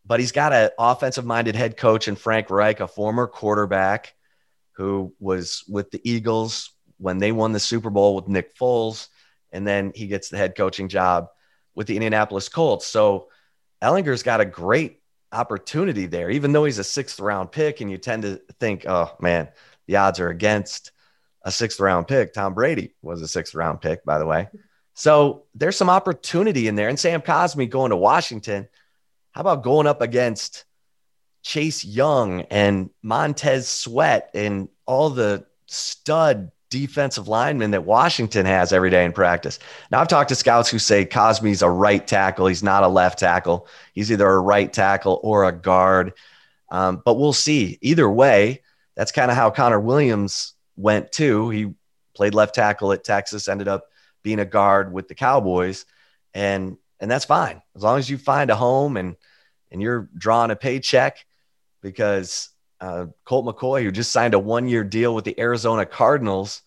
but 0.07 0.21
he's 0.21 0.31
got 0.31 0.53
an 0.53 0.69
offensive 0.79 1.25
minded 1.25 1.55
head 1.55 1.75
coach 1.75 2.07
in 2.07 2.15
Frank 2.15 2.49
Reich, 2.49 2.79
a 2.79 2.87
former 2.87 3.27
quarterback 3.27 4.13
who 4.71 5.13
was 5.19 5.63
with 5.67 5.91
the 5.91 6.01
Eagles 6.09 6.71
when 6.97 7.17
they 7.17 7.31
won 7.31 7.51
the 7.51 7.59
Super 7.59 7.89
Bowl 7.89 8.15
with 8.15 8.27
Nick 8.27 8.55
Foles. 8.55 9.09
And 9.51 9.67
then 9.67 9.91
he 9.93 10.07
gets 10.07 10.29
the 10.29 10.37
head 10.37 10.55
coaching 10.55 10.87
job 10.87 11.27
with 11.75 11.87
the 11.87 11.95
Indianapolis 11.95 12.47
Colts. 12.47 12.87
So 12.87 13.27
Ehlinger's 13.81 14.23
got 14.23 14.41
a 14.41 14.45
great 14.45 15.01
opportunity 15.31 16.05
there, 16.05 16.29
even 16.29 16.53
though 16.53 16.63
he's 16.63 16.79
a 16.79 16.83
sixth 16.83 17.19
round 17.19 17.51
pick. 17.51 17.81
And 17.81 17.91
you 17.91 17.97
tend 17.97 18.23
to 18.23 18.41
think, 18.59 18.85
oh 18.87 19.13
man, 19.19 19.49
the 19.87 19.97
odds 19.97 20.19
are 20.19 20.29
against 20.29 20.91
a 21.43 21.51
sixth 21.51 21.79
round 21.79 22.07
pick. 22.07 22.33
Tom 22.33 22.53
Brady 22.53 22.93
was 23.01 23.21
a 23.21 23.27
sixth 23.27 23.55
round 23.55 23.81
pick, 23.81 24.05
by 24.05 24.19
the 24.19 24.25
way. 24.25 24.47
So 24.93 25.43
there's 25.55 25.77
some 25.77 25.89
opportunity 25.89 26.67
in 26.67 26.75
there. 26.75 26.89
And 26.89 26.99
Sam 26.99 27.21
Cosmi 27.21 27.69
going 27.69 27.91
to 27.91 27.95
Washington 27.95 28.67
how 29.37 29.41
about 29.41 29.61
going 29.61 29.85
up 29.85 30.01
against 30.01 30.65
Chase 31.43 31.85
Young 31.85 32.41
and 32.49 32.89
Montez 33.03 33.67
Sweat 33.67 34.31
and 34.33 34.67
all 34.87 35.11
the 35.11 35.45
stud 35.67 36.51
defensive 36.71 37.27
linemen 37.27 37.69
that 37.69 37.85
Washington 37.85 38.47
has 38.47 38.73
every 38.73 38.89
day 38.89 39.05
in 39.05 39.11
practice. 39.11 39.59
Now, 39.91 40.01
I've 40.01 40.07
talked 40.07 40.29
to 40.29 40.35
scouts 40.35 40.71
who 40.71 40.79
say 40.79 41.05
Cosmi's 41.05 41.61
a 41.61 41.69
right 41.69 42.05
tackle. 42.05 42.47
He's 42.47 42.63
not 42.63 42.81
a 42.81 42.87
left 42.87 43.19
tackle. 43.19 43.67
He's 43.93 44.11
either 44.11 44.27
a 44.27 44.39
right 44.39 44.73
tackle 44.73 45.19
or 45.21 45.45
a 45.45 45.51
guard. 45.51 46.13
Um, 46.69 47.03
but 47.05 47.19
we'll 47.19 47.31
see. 47.31 47.77
Either 47.81 48.09
way, 48.09 48.63
that's 48.97 49.11
kind 49.11 49.29
of 49.29 49.37
how 49.37 49.51
Connor 49.51 49.79
Williams 49.79 50.53
went 50.75 51.11
too. 51.11 51.51
He 51.51 51.73
played 52.15 52.33
left 52.33 52.55
tackle 52.55 52.91
at 52.91 53.03
Texas, 53.03 53.47
ended 53.47 53.67
up 53.67 53.85
being 54.23 54.39
a 54.39 54.45
guard 54.45 54.91
with 54.91 55.07
the 55.07 55.15
Cowboys. 55.15 55.85
And 56.33 56.77
and 56.99 57.09
that's 57.09 57.25
fine 57.25 57.61
as 57.75 57.83
long 57.83 57.99
as 57.99 58.09
you 58.09 58.17
find 58.17 58.49
a 58.49 58.55
home 58.55 58.97
and 58.97 59.15
and 59.71 59.81
you're 59.81 60.09
drawing 60.17 60.49
a 60.49 60.55
paycheck 60.55 61.25
because 61.81 62.49
uh, 62.81 63.05
Colt 63.23 63.45
McCoy, 63.45 63.83
who 63.83 63.91
just 63.91 64.11
signed 64.11 64.33
a 64.33 64.39
one 64.39 64.67
year 64.67 64.83
deal 64.83 65.13
with 65.13 65.25
the 65.25 65.39
Arizona 65.39 65.85
Cardinals 65.85 66.63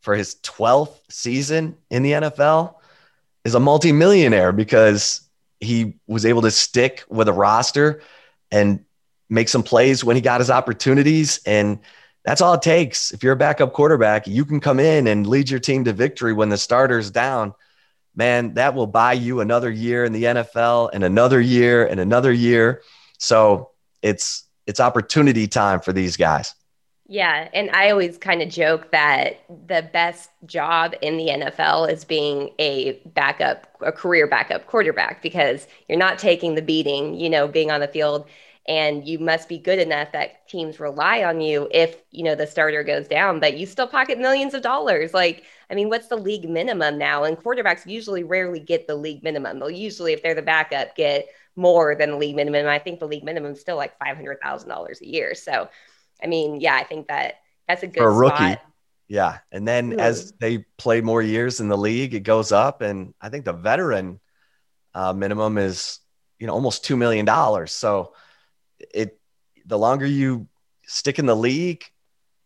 for 0.00 0.14
his 0.14 0.36
12th 0.36 0.98
season 1.10 1.76
in 1.90 2.02
the 2.02 2.12
NFL, 2.12 2.76
is 3.44 3.54
a 3.54 3.60
multimillionaire 3.60 4.52
because 4.52 5.22
he 5.60 5.96
was 6.06 6.24
able 6.24 6.42
to 6.42 6.50
stick 6.50 7.02
with 7.08 7.28
a 7.28 7.32
roster 7.32 8.02
and 8.50 8.84
make 9.34 9.48
some 9.48 9.62
plays 9.62 10.04
when 10.04 10.16
he 10.16 10.22
got 10.22 10.40
his 10.40 10.50
opportunities. 10.50 11.40
And 11.44 11.78
that's 12.24 12.40
all 12.40 12.54
it 12.54 12.62
takes. 12.62 13.12
If 13.12 13.22
you're 13.22 13.34
a 13.34 13.36
backup 13.36 13.72
quarterback, 13.72 14.26
you 14.26 14.44
can 14.44 14.60
come 14.60 14.80
in 14.80 15.06
and 15.06 15.26
lead 15.26 15.50
your 15.50 15.60
team 15.60 15.84
to 15.84 15.92
victory 15.92 16.32
when 16.32 16.48
the 16.48 16.56
starter's 16.56 17.10
down 17.10 17.54
man, 18.14 18.54
that 18.54 18.74
will 18.74 18.86
buy 18.86 19.12
you 19.12 19.40
another 19.40 19.70
year 19.70 20.04
in 20.04 20.12
the 20.12 20.24
NFL 20.24 20.90
and 20.92 21.04
another 21.04 21.40
year 21.40 21.86
and 21.86 22.00
another 22.00 22.32
year. 22.32 22.82
So 23.18 23.70
it's 24.02 24.44
it's 24.66 24.80
opportunity 24.80 25.46
time 25.46 25.80
for 25.80 25.92
these 25.92 26.16
guys. 26.16 26.54
Yeah, 27.06 27.48
and 27.52 27.70
I 27.72 27.90
always 27.90 28.16
kind 28.16 28.40
of 28.40 28.48
joke 28.48 28.90
that 28.92 29.44
the 29.66 29.86
best 29.92 30.30
job 30.46 30.94
in 31.02 31.18
the 31.18 31.28
NFL 31.28 31.92
is 31.92 32.02
being 32.02 32.50
a 32.58 32.92
backup, 33.04 33.66
a 33.82 33.92
career 33.92 34.26
backup 34.26 34.66
quarterback 34.66 35.20
because 35.20 35.66
you're 35.86 35.98
not 35.98 36.18
taking 36.18 36.54
the 36.54 36.62
beating, 36.62 37.14
you 37.14 37.28
know, 37.28 37.46
being 37.46 37.70
on 37.70 37.80
the 37.80 37.88
field 37.88 38.26
and 38.66 39.06
you 39.06 39.18
must 39.18 39.48
be 39.48 39.58
good 39.58 39.78
enough 39.78 40.12
that 40.12 40.48
teams 40.48 40.80
rely 40.80 41.22
on 41.22 41.40
you 41.40 41.68
if, 41.70 41.96
you 42.10 42.24
know, 42.24 42.34
the 42.34 42.46
starter 42.46 42.82
goes 42.82 43.06
down, 43.06 43.38
but 43.38 43.58
you 43.58 43.66
still 43.66 43.86
pocket 43.86 44.18
millions 44.18 44.54
of 44.54 44.62
dollars. 44.62 45.12
Like, 45.12 45.44
I 45.70 45.74
mean, 45.74 45.90
what's 45.90 46.08
the 46.08 46.16
league 46.16 46.48
minimum 46.48 46.96
now? 46.96 47.24
And 47.24 47.36
quarterbacks 47.36 47.86
usually 47.86 48.24
rarely 48.24 48.60
get 48.60 48.86
the 48.86 48.94
league 48.94 49.22
minimum. 49.22 49.58
They'll 49.58 49.70
usually 49.70 50.14
if 50.14 50.22
they're 50.22 50.34
the 50.34 50.42
backup 50.42 50.96
get 50.96 51.28
more 51.56 51.94
than 51.94 52.12
the 52.12 52.16
league 52.16 52.36
minimum. 52.36 52.66
I 52.66 52.78
think 52.78 53.00
the 53.00 53.06
league 53.06 53.24
minimum 53.24 53.52
is 53.52 53.60
still 53.60 53.76
like 53.76 53.98
$500,000 53.98 55.00
a 55.00 55.06
year. 55.06 55.34
So, 55.34 55.68
I 56.22 56.26
mean, 56.26 56.60
yeah, 56.60 56.74
I 56.74 56.84
think 56.84 57.08
that 57.08 57.40
that's 57.68 57.82
a 57.82 57.86
good 57.86 57.98
For 57.98 58.08
a 58.08 58.12
rookie. 58.12 58.56
Yeah. 59.08 59.38
And 59.52 59.68
then 59.68 59.92
mm. 59.92 59.98
as 59.98 60.32
they 60.40 60.64
play 60.78 61.02
more 61.02 61.20
years 61.20 61.60
in 61.60 61.68
the 61.68 61.76
league, 61.76 62.14
it 62.14 62.20
goes 62.20 62.50
up. 62.50 62.80
And 62.80 63.12
I 63.20 63.28
think 63.28 63.44
the 63.44 63.52
veteran 63.52 64.20
uh, 64.94 65.12
minimum 65.12 65.58
is, 65.58 66.00
you 66.38 66.46
know, 66.46 66.54
almost 66.54 66.84
$2 66.84 66.96
million. 66.96 67.26
So 67.66 68.14
it, 68.78 69.18
the 69.66 69.78
longer 69.78 70.06
you 70.06 70.46
stick 70.86 71.18
in 71.18 71.26
the 71.26 71.36
league, 71.36 71.84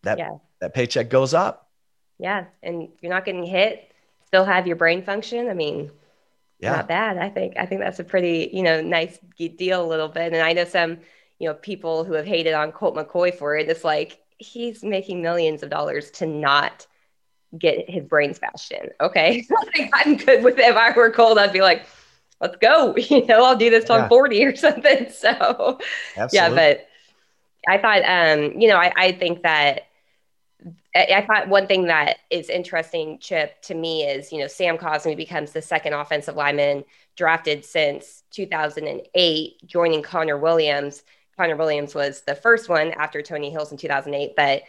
that, 0.02 0.18
yeah. 0.18 0.37
that 0.61 0.75
paycheck 0.75 1.11
goes 1.11 1.35
up. 1.35 1.70
Yeah. 2.18 2.47
And 2.62 2.88
you're 3.00 3.12
not 3.12 3.25
getting 3.25 3.44
hit, 3.44 3.92
still 4.26 4.44
have 4.44 4.66
your 4.66 4.76
brain 4.76 5.02
function. 5.02 5.49
I 5.49 5.54
mean, 5.54 5.90
yeah. 6.61 6.76
not 6.76 6.88
bad. 6.88 7.18
I 7.18 7.28
think, 7.28 7.54
I 7.56 7.66
think 7.66 7.80
that's 7.80 8.00
a 8.00 8.04
pretty, 8.04 8.50
you 8.52 8.62
know, 8.62 8.80
nice 8.80 9.18
deal 9.37 9.85
a 9.85 9.87
little 9.87 10.08
bit. 10.08 10.32
And 10.32 10.42
I 10.42 10.52
know 10.52 10.64
some, 10.64 10.99
you 11.38 11.49
know, 11.49 11.54
people 11.54 12.04
who 12.04 12.14
have 12.14 12.26
hated 12.26 12.54
on 12.54 12.73
Colt 12.73 12.97
McCoy 12.97 13.35
for 13.35 13.56
it. 13.56 13.68
It's 13.68 13.85
like 13.85 14.20
he's 14.38 14.82
making 14.82 15.23
millions 15.23 15.62
of 15.62 15.70
dollars 15.70 16.11
to 16.12 16.26
not 16.26 16.87
get 17.56 17.88
his 17.88 18.04
brains 18.04 18.38
bashed 18.38 18.73
in. 18.73 18.90
Okay. 19.00 19.47
I'm 19.94 20.16
good 20.16 20.44
with 20.44 20.58
it. 20.58 20.66
If 20.66 20.76
I 20.76 20.92
were 20.92 21.11
Colt, 21.11 21.38
I'd 21.38 21.52
be 21.52 21.62
like, 21.62 21.87
let's 22.40 22.57
go. 22.57 22.95
You 23.09 23.26
know, 23.26 23.45
I'll 23.45 23.57
do 23.57 23.71
this 23.71 23.87
yeah. 23.88 23.97
I'm 23.97 24.09
40 24.09 24.45
or 24.45 24.57
something. 24.57 25.11
So 25.11 25.78
Absolutely. 26.16 26.28
yeah, 26.33 26.49
but 26.50 26.88
I 27.66 27.78
thought 27.78 28.02
um, 28.04 28.61
you 28.61 28.68
know, 28.68 28.76
I, 28.76 28.92
I 28.97 29.12
think 29.12 29.42
that 29.42 29.88
I 30.95 31.25
thought 31.26 31.49
one 31.49 31.66
thing 31.66 31.87
that 31.87 32.18
is 32.30 32.49
interesting, 32.49 33.18
Chip, 33.21 33.61
to 33.62 33.75
me 33.75 34.04
is, 34.04 34.33
you 34.33 34.38
know, 34.38 34.47
Sam 34.47 34.78
Cosmi 34.78 35.16
becomes 35.16 35.52
the 35.52 35.62
second 35.62 35.92
offensive 35.92 36.35
lineman 36.35 36.85
drafted 37.14 37.64
since 37.64 38.25
2008, 38.30 39.66
joining 39.66 40.02
Connor 40.02 40.38
Williams. 40.38 41.04
Connor 41.37 41.57
Williams 41.57 41.95
was 41.95 42.23
the 42.23 42.35
first 42.35 42.68
one 42.68 42.92
after 42.92 43.23
Tony 43.23 43.50
Hills 43.50 43.71
in 43.71 43.78
2008. 43.78 44.35
But, 44.35 44.62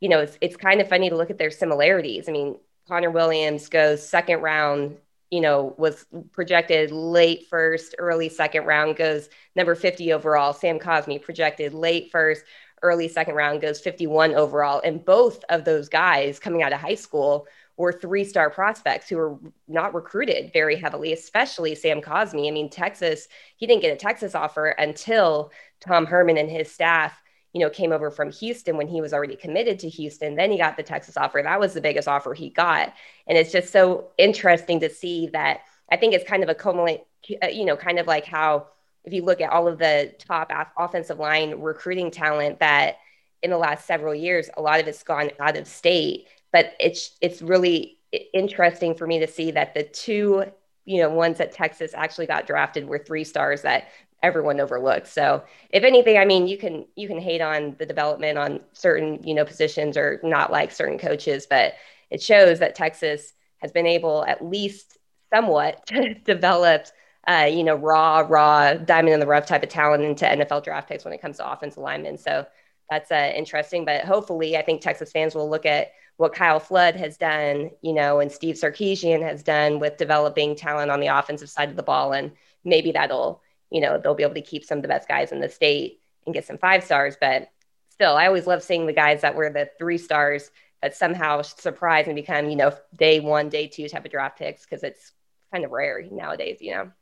you 0.00 0.08
know, 0.08 0.20
it's, 0.20 0.38
it's 0.40 0.56
kind 0.56 0.80
of 0.80 0.88
funny 0.88 1.10
to 1.10 1.16
look 1.16 1.30
at 1.30 1.38
their 1.38 1.50
similarities. 1.50 2.28
I 2.28 2.32
mean, 2.32 2.56
Connor 2.88 3.10
Williams 3.10 3.68
goes 3.68 4.06
second 4.06 4.40
round, 4.40 4.96
you 5.30 5.40
know, 5.40 5.74
was 5.76 6.06
projected 6.32 6.90
late 6.90 7.46
first, 7.48 7.94
early 7.98 8.28
second 8.28 8.64
round, 8.64 8.96
goes 8.96 9.28
number 9.56 9.74
50 9.74 10.12
overall. 10.12 10.52
Sam 10.52 10.78
Cosmi 10.78 11.20
projected 11.20 11.74
late 11.74 12.10
first, 12.10 12.44
early 12.82 13.08
second 13.08 13.34
round, 13.34 13.60
goes 13.60 13.80
51 13.80 14.34
overall. 14.34 14.80
And 14.84 15.04
both 15.04 15.44
of 15.50 15.64
those 15.64 15.88
guys 15.88 16.38
coming 16.38 16.62
out 16.62 16.72
of 16.72 16.80
high 16.80 16.94
school 16.94 17.46
were 17.76 17.92
three 17.92 18.24
star 18.24 18.50
prospects 18.50 19.08
who 19.08 19.16
were 19.16 19.38
not 19.68 19.94
recruited 19.94 20.52
very 20.52 20.76
heavily, 20.76 21.12
especially 21.12 21.74
Sam 21.74 22.00
Cosmi. 22.00 22.48
I 22.48 22.50
mean, 22.50 22.68
Texas, 22.68 23.28
he 23.56 23.66
didn't 23.66 23.82
get 23.82 23.92
a 23.92 23.96
Texas 23.96 24.34
offer 24.34 24.68
until 24.70 25.52
Tom 25.80 26.04
Herman 26.04 26.38
and 26.38 26.50
his 26.50 26.70
staff, 26.70 27.22
you 27.58 27.64
know, 27.64 27.70
came 27.70 27.92
over 27.92 28.10
from 28.10 28.30
Houston 28.30 28.76
when 28.76 28.88
he 28.88 29.00
was 29.00 29.12
already 29.12 29.36
committed 29.36 29.78
to 29.80 29.88
Houston. 29.88 30.34
Then 30.34 30.50
he 30.50 30.58
got 30.58 30.76
the 30.76 30.82
Texas 30.82 31.16
offer. 31.16 31.42
That 31.42 31.60
was 31.60 31.74
the 31.74 31.80
biggest 31.80 32.08
offer 32.08 32.34
he 32.34 32.50
got. 32.50 32.92
And 33.26 33.36
it's 33.36 33.52
just 33.52 33.72
so 33.72 34.10
interesting 34.18 34.80
to 34.80 34.90
see 34.90 35.28
that. 35.28 35.60
I 35.90 35.96
think 35.96 36.14
it's 36.14 36.28
kind 36.28 36.42
of 36.42 36.48
a 36.48 36.54
cumulate, 36.54 37.02
uh, 37.42 37.48
you 37.48 37.64
know, 37.64 37.76
kind 37.76 37.98
of 37.98 38.06
like 38.06 38.24
how 38.24 38.68
if 39.04 39.12
you 39.12 39.24
look 39.24 39.40
at 39.40 39.50
all 39.50 39.66
of 39.66 39.78
the 39.78 40.14
top 40.18 40.52
offensive 40.76 41.18
line 41.18 41.54
recruiting 41.60 42.10
talent 42.10 42.60
that 42.60 42.96
in 43.42 43.50
the 43.50 43.58
last 43.58 43.86
several 43.86 44.14
years, 44.14 44.50
a 44.56 44.62
lot 44.62 44.80
of 44.80 44.88
it's 44.88 45.02
gone 45.02 45.30
out 45.40 45.56
of 45.56 45.66
state 45.66 46.28
but 46.52 46.74
it's 46.80 47.16
it's 47.20 47.42
really 47.42 47.98
interesting 48.32 48.94
for 48.94 49.06
me 49.06 49.18
to 49.18 49.26
see 49.26 49.50
that 49.50 49.74
the 49.74 49.82
two 49.82 50.44
you 50.84 50.98
know 50.98 51.10
ones 51.10 51.38
that 51.38 51.52
Texas 51.52 51.92
actually 51.94 52.26
got 52.26 52.46
drafted 52.46 52.86
were 52.86 52.98
three 52.98 53.24
stars 53.24 53.62
that 53.62 53.88
everyone 54.22 54.60
overlooked. 54.60 55.08
So 55.08 55.44
if 55.70 55.84
anything, 55.84 56.18
I 56.18 56.24
mean, 56.24 56.46
you 56.46 56.58
can 56.58 56.86
you 56.96 57.08
can 57.08 57.20
hate 57.20 57.40
on 57.40 57.76
the 57.78 57.86
development 57.86 58.38
on 58.38 58.60
certain 58.72 59.22
you 59.22 59.34
know 59.34 59.44
positions 59.44 59.96
or 59.96 60.20
not 60.22 60.50
like 60.52 60.72
certain 60.72 60.98
coaches, 60.98 61.46
but 61.48 61.74
it 62.10 62.22
shows 62.22 62.58
that 62.60 62.74
Texas 62.74 63.32
has 63.58 63.72
been 63.72 63.86
able 63.86 64.24
at 64.24 64.44
least 64.44 64.98
somewhat 65.32 65.86
to 65.86 66.14
develop. 66.14 66.86
Uh, 67.26 67.44
you 67.44 67.62
know, 67.62 67.74
raw, 67.74 68.24
raw, 68.26 68.72
diamond 68.72 69.12
in 69.12 69.20
the 69.20 69.26
rough 69.26 69.44
type 69.44 69.62
of 69.62 69.68
talent 69.68 70.02
into 70.02 70.24
NFL 70.24 70.64
draft 70.64 70.88
picks 70.88 71.04
when 71.04 71.12
it 71.12 71.20
comes 71.20 71.36
to 71.36 71.52
offensive 71.52 71.82
linemen. 71.82 72.16
So 72.16 72.46
that's 72.90 73.10
uh, 73.10 73.32
interesting. 73.36 73.84
But 73.84 74.04
hopefully, 74.04 74.56
I 74.56 74.62
think 74.62 74.80
Texas 74.80 75.12
fans 75.12 75.34
will 75.34 75.50
look 75.50 75.66
at 75.66 75.92
what 76.16 76.34
Kyle 76.34 76.60
Flood 76.60 76.96
has 76.96 77.16
done, 77.16 77.70
you 77.80 77.92
know, 77.92 78.18
and 78.20 78.30
Steve 78.30 78.56
Sarkisian 78.56 79.22
has 79.22 79.42
done 79.42 79.78
with 79.78 79.96
developing 79.96 80.56
talent 80.56 80.90
on 80.90 81.00
the 81.00 81.06
offensive 81.06 81.48
side 81.48 81.70
of 81.70 81.76
the 81.76 81.82
ball. 81.82 82.12
And 82.12 82.32
maybe 82.64 82.92
that'll, 82.92 83.40
you 83.70 83.80
know, 83.80 83.98
they'll 83.98 84.14
be 84.14 84.22
able 84.22 84.34
to 84.34 84.42
keep 84.42 84.64
some 84.64 84.78
of 84.78 84.82
the 84.82 84.88
best 84.88 85.08
guys 85.08 85.32
in 85.32 85.40
the 85.40 85.48
state 85.48 86.00
and 86.26 86.34
get 86.34 86.46
some 86.46 86.58
five 86.58 86.84
stars. 86.84 87.16
But 87.20 87.50
still, 87.90 88.16
I 88.16 88.26
always 88.26 88.46
love 88.46 88.62
seeing 88.62 88.86
the 88.86 88.92
guys 88.92 89.22
that 89.22 89.34
were 89.34 89.50
the 89.50 89.70
three 89.78 89.98
stars 89.98 90.50
that 90.82 90.94
somehow 90.94 91.42
surprise 91.42 92.06
and 92.06 92.14
become, 92.14 92.48
you 92.48 92.56
know, 92.56 92.72
day 92.96 93.20
one, 93.20 93.48
day 93.48 93.66
two 93.66 93.88
type 93.88 94.04
of 94.04 94.10
draft 94.10 94.38
picks 94.38 94.64
because 94.64 94.82
it's 94.82 95.12
kind 95.52 95.64
of 95.64 95.70
rare 95.70 96.02
nowadays, 96.10 96.58
you 96.60 96.72
know? 96.72 96.92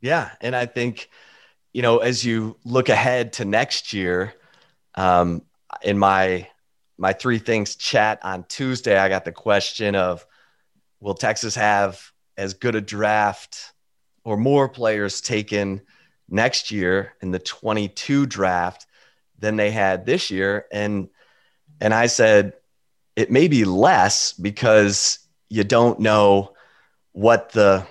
Yeah. 0.00 0.30
And 0.40 0.56
I 0.56 0.66
think, 0.66 1.08
you 1.72 1.82
know, 1.82 1.98
as 1.98 2.24
you 2.24 2.56
look 2.64 2.88
ahead 2.88 3.34
to 3.34 3.44
next 3.44 3.92
year, 3.92 4.34
um, 4.94 5.42
in 5.82 5.98
my 5.98 6.48
my 6.98 7.12
three 7.14 7.38
things 7.38 7.76
chat 7.76 8.18
on 8.22 8.44
Tuesday, 8.48 8.98
I 8.98 9.08
got 9.08 9.24
the 9.24 9.32
question 9.32 9.94
of 9.94 10.26
will 11.00 11.14
Texas 11.14 11.54
have 11.54 12.10
as 12.36 12.54
good 12.54 12.74
a 12.74 12.80
draft 12.80 13.72
or 14.24 14.36
more 14.36 14.68
players 14.68 15.20
taken 15.20 15.80
next 16.30 16.70
year 16.70 17.14
in 17.20 17.30
the 17.30 17.38
22 17.38 18.26
draft 18.26 18.86
than 19.38 19.56
they 19.56 19.70
had 19.70 20.06
this 20.06 20.30
year? 20.30 20.66
And 20.72 21.08
and 21.80 21.94
I 21.94 22.06
said 22.06 22.54
it 23.16 23.30
may 23.30 23.48
be 23.48 23.64
less 23.64 24.32
because 24.32 25.18
you 25.48 25.64
don't 25.64 26.00
know 26.00 26.54
what 27.12 27.50
the 27.50 27.86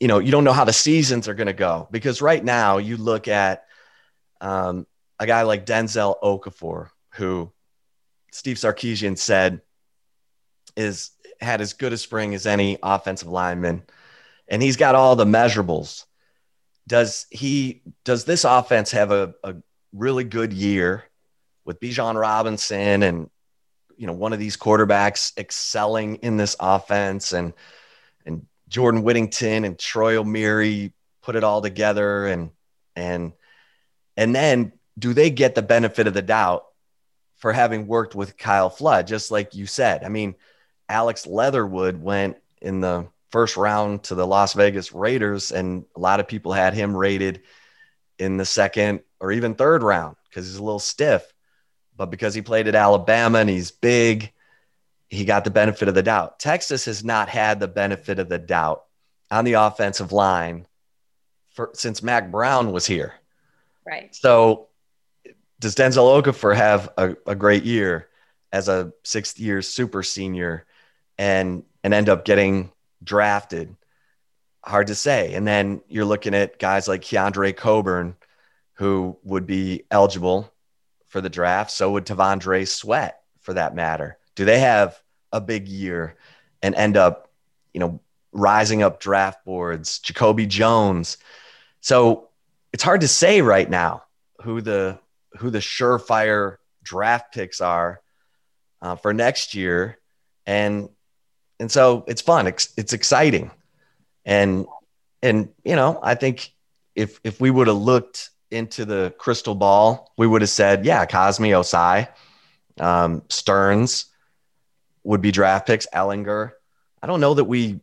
you 0.00 0.08
know 0.08 0.18
you 0.18 0.30
don't 0.30 0.44
know 0.44 0.52
how 0.52 0.64
the 0.64 0.72
seasons 0.72 1.28
are 1.28 1.34
going 1.34 1.46
to 1.46 1.52
go 1.52 1.88
because 1.90 2.20
right 2.20 2.44
now 2.44 2.78
you 2.78 2.96
look 2.96 3.28
at 3.28 3.64
um, 4.40 4.86
a 5.18 5.26
guy 5.26 5.42
like 5.42 5.64
Denzel 5.64 6.16
Okafor 6.22 6.90
who 7.14 7.50
Steve 8.32 8.56
Sarkisian 8.56 9.16
said 9.16 9.62
is 10.76 11.10
had 11.40 11.60
as 11.60 11.72
good 11.72 11.92
a 11.92 11.98
spring 11.98 12.34
as 12.34 12.46
any 12.46 12.78
offensive 12.82 13.28
lineman, 13.28 13.82
and 14.48 14.62
he's 14.62 14.76
got 14.76 14.94
all 14.94 15.16
the 15.16 15.24
measurables. 15.24 16.04
Does 16.88 17.26
he? 17.30 17.82
Does 18.04 18.24
this 18.24 18.44
offense 18.44 18.92
have 18.92 19.10
a, 19.10 19.34
a 19.42 19.56
really 19.92 20.24
good 20.24 20.52
year 20.52 21.04
with 21.64 21.80
Bijan 21.80 22.18
Robinson 22.18 23.02
and 23.02 23.30
you 23.96 24.06
know 24.06 24.12
one 24.12 24.32
of 24.32 24.38
these 24.38 24.56
quarterbacks 24.56 25.36
excelling 25.36 26.16
in 26.16 26.36
this 26.36 26.54
offense 26.60 27.32
and 27.32 27.52
and 28.24 28.46
Jordan 28.68 29.02
Whittington 29.02 29.64
and 29.64 29.78
Troy 29.78 30.16
Omeire 30.16 30.92
put 31.22 31.36
it 31.36 31.44
all 31.44 31.62
together 31.62 32.26
and 32.26 32.50
and 32.94 33.32
and 34.16 34.34
then 34.34 34.72
do 34.98 35.12
they 35.12 35.30
get 35.30 35.54
the 35.54 35.62
benefit 35.62 36.06
of 36.06 36.14
the 36.14 36.22
doubt 36.22 36.64
for 37.36 37.52
having 37.52 37.86
worked 37.86 38.14
with 38.14 38.38
Kyle 38.38 38.70
Flood, 38.70 39.06
just 39.06 39.30
like 39.30 39.54
you 39.54 39.66
said. 39.66 40.04
I 40.04 40.08
mean, 40.08 40.34
Alex 40.88 41.26
Leatherwood 41.26 42.00
went 42.00 42.38
in 42.62 42.80
the 42.80 43.08
first 43.36 43.58
round 43.58 44.02
to 44.02 44.14
the 44.14 44.26
Las 44.26 44.54
Vegas 44.54 44.94
Raiders, 44.94 45.52
and 45.52 45.84
a 45.94 46.00
lot 46.00 46.20
of 46.20 46.26
people 46.26 46.54
had 46.54 46.72
him 46.72 46.96
rated 46.96 47.42
in 48.18 48.38
the 48.38 48.46
second 48.46 49.00
or 49.20 49.30
even 49.30 49.54
third 49.54 49.82
round 49.82 50.16
because 50.24 50.46
he's 50.46 50.56
a 50.56 50.64
little 50.64 50.78
stiff. 50.78 51.34
But 51.94 52.06
because 52.06 52.32
he 52.32 52.40
played 52.40 52.66
at 52.66 52.74
Alabama 52.74 53.40
and 53.40 53.50
he's 53.50 53.70
big, 53.70 54.32
he 55.10 55.26
got 55.26 55.44
the 55.44 55.50
benefit 55.50 55.86
of 55.86 55.94
the 55.94 56.02
doubt. 56.02 56.38
Texas 56.38 56.86
has 56.86 57.04
not 57.04 57.28
had 57.28 57.60
the 57.60 57.68
benefit 57.68 58.18
of 58.18 58.30
the 58.30 58.38
doubt 58.38 58.84
on 59.30 59.44
the 59.44 59.52
offensive 59.52 60.12
line 60.12 60.66
for 61.50 61.68
since 61.74 62.02
Mack 62.02 62.30
Brown 62.30 62.72
was 62.72 62.86
here. 62.86 63.12
Right. 63.86 64.14
So 64.14 64.68
does 65.60 65.74
Denzel 65.74 66.22
Okafor 66.22 66.56
have 66.56 66.88
a, 66.96 67.14
a 67.26 67.34
great 67.34 67.64
year 67.64 68.08
as 68.50 68.68
a 68.68 68.94
sixth 69.04 69.38
year 69.38 69.60
super 69.60 70.02
senior 70.02 70.64
and 71.18 71.64
and 71.84 71.92
end 71.92 72.08
up 72.08 72.24
getting 72.24 72.72
drafted? 73.06 73.74
Hard 74.62 74.88
to 74.88 74.94
say. 74.94 75.32
And 75.32 75.46
then 75.46 75.80
you're 75.88 76.04
looking 76.04 76.34
at 76.34 76.58
guys 76.58 76.88
like 76.88 77.00
Keandre 77.00 77.56
Coburn, 77.56 78.16
who 78.74 79.16
would 79.24 79.46
be 79.46 79.84
eligible 79.90 80.52
for 81.08 81.22
the 81.22 81.30
draft. 81.30 81.70
So 81.70 81.92
would 81.92 82.04
T'Vondre 82.04 82.68
Sweat, 82.68 83.22
for 83.40 83.54
that 83.54 83.74
matter. 83.74 84.18
Do 84.34 84.44
they 84.44 84.58
have 84.58 85.00
a 85.32 85.40
big 85.40 85.68
year 85.68 86.16
and 86.62 86.74
end 86.74 86.96
up, 86.96 87.30
you 87.72 87.80
know, 87.80 88.00
rising 88.32 88.82
up 88.82 89.00
draft 89.00 89.44
boards? 89.44 90.00
Jacoby 90.00 90.46
Jones. 90.46 91.16
So 91.80 92.28
it's 92.72 92.82
hard 92.82 93.00
to 93.02 93.08
say 93.08 93.40
right 93.40 93.70
now 93.70 94.02
who 94.42 94.60
the 94.60 94.98
who 95.38 95.50
the 95.50 95.58
surefire 95.60 96.56
draft 96.82 97.32
picks 97.32 97.60
are 97.60 98.00
uh, 98.82 98.96
for 98.96 99.14
next 99.14 99.54
year, 99.54 99.98
and 100.44 100.88
and 101.60 101.70
so 101.70 102.04
it's 102.06 102.22
fun. 102.22 102.46
It's, 102.46 102.72
it's 102.76 102.92
exciting, 102.92 103.50
and 104.24 104.66
and 105.22 105.48
you 105.64 105.76
know 105.76 105.98
I 106.02 106.14
think 106.14 106.52
if 106.94 107.20
if 107.24 107.40
we 107.40 107.50
would 107.50 107.66
have 107.66 107.76
looked 107.76 108.30
into 108.50 108.84
the 108.84 109.14
crystal 109.18 109.54
ball, 109.54 110.12
we 110.16 110.26
would 110.26 110.42
have 110.42 110.50
said, 110.50 110.84
yeah, 110.84 111.04
Cosmi 111.04 111.50
Ossai, 111.50 112.08
um, 112.80 113.22
Sterns 113.28 114.06
would 115.04 115.20
be 115.20 115.32
draft 115.32 115.66
picks. 115.66 115.86
Ehlinger. 115.92 116.52
I 117.02 117.06
don't 117.06 117.20
know 117.20 117.34
that 117.34 117.44
we 117.44 117.80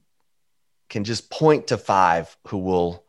can 0.89 1.03
just 1.03 1.29
point 1.29 1.67
to 1.67 1.77
five 1.77 2.35
who 2.47 2.57
will 2.57 3.03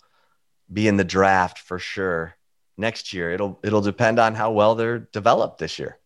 be 0.72 0.88
in 0.88 0.96
the 0.96 1.04
draft 1.04 1.58
for 1.58 1.78
sure 1.78 2.34
next 2.76 3.12
year. 3.12 3.30
It'll 3.30 3.58
it'll 3.62 3.80
depend 3.80 4.18
on 4.18 4.34
how 4.34 4.52
well 4.52 4.74
they're 4.74 5.00
developed 5.00 5.58
this 5.58 5.78
year. 5.78 5.98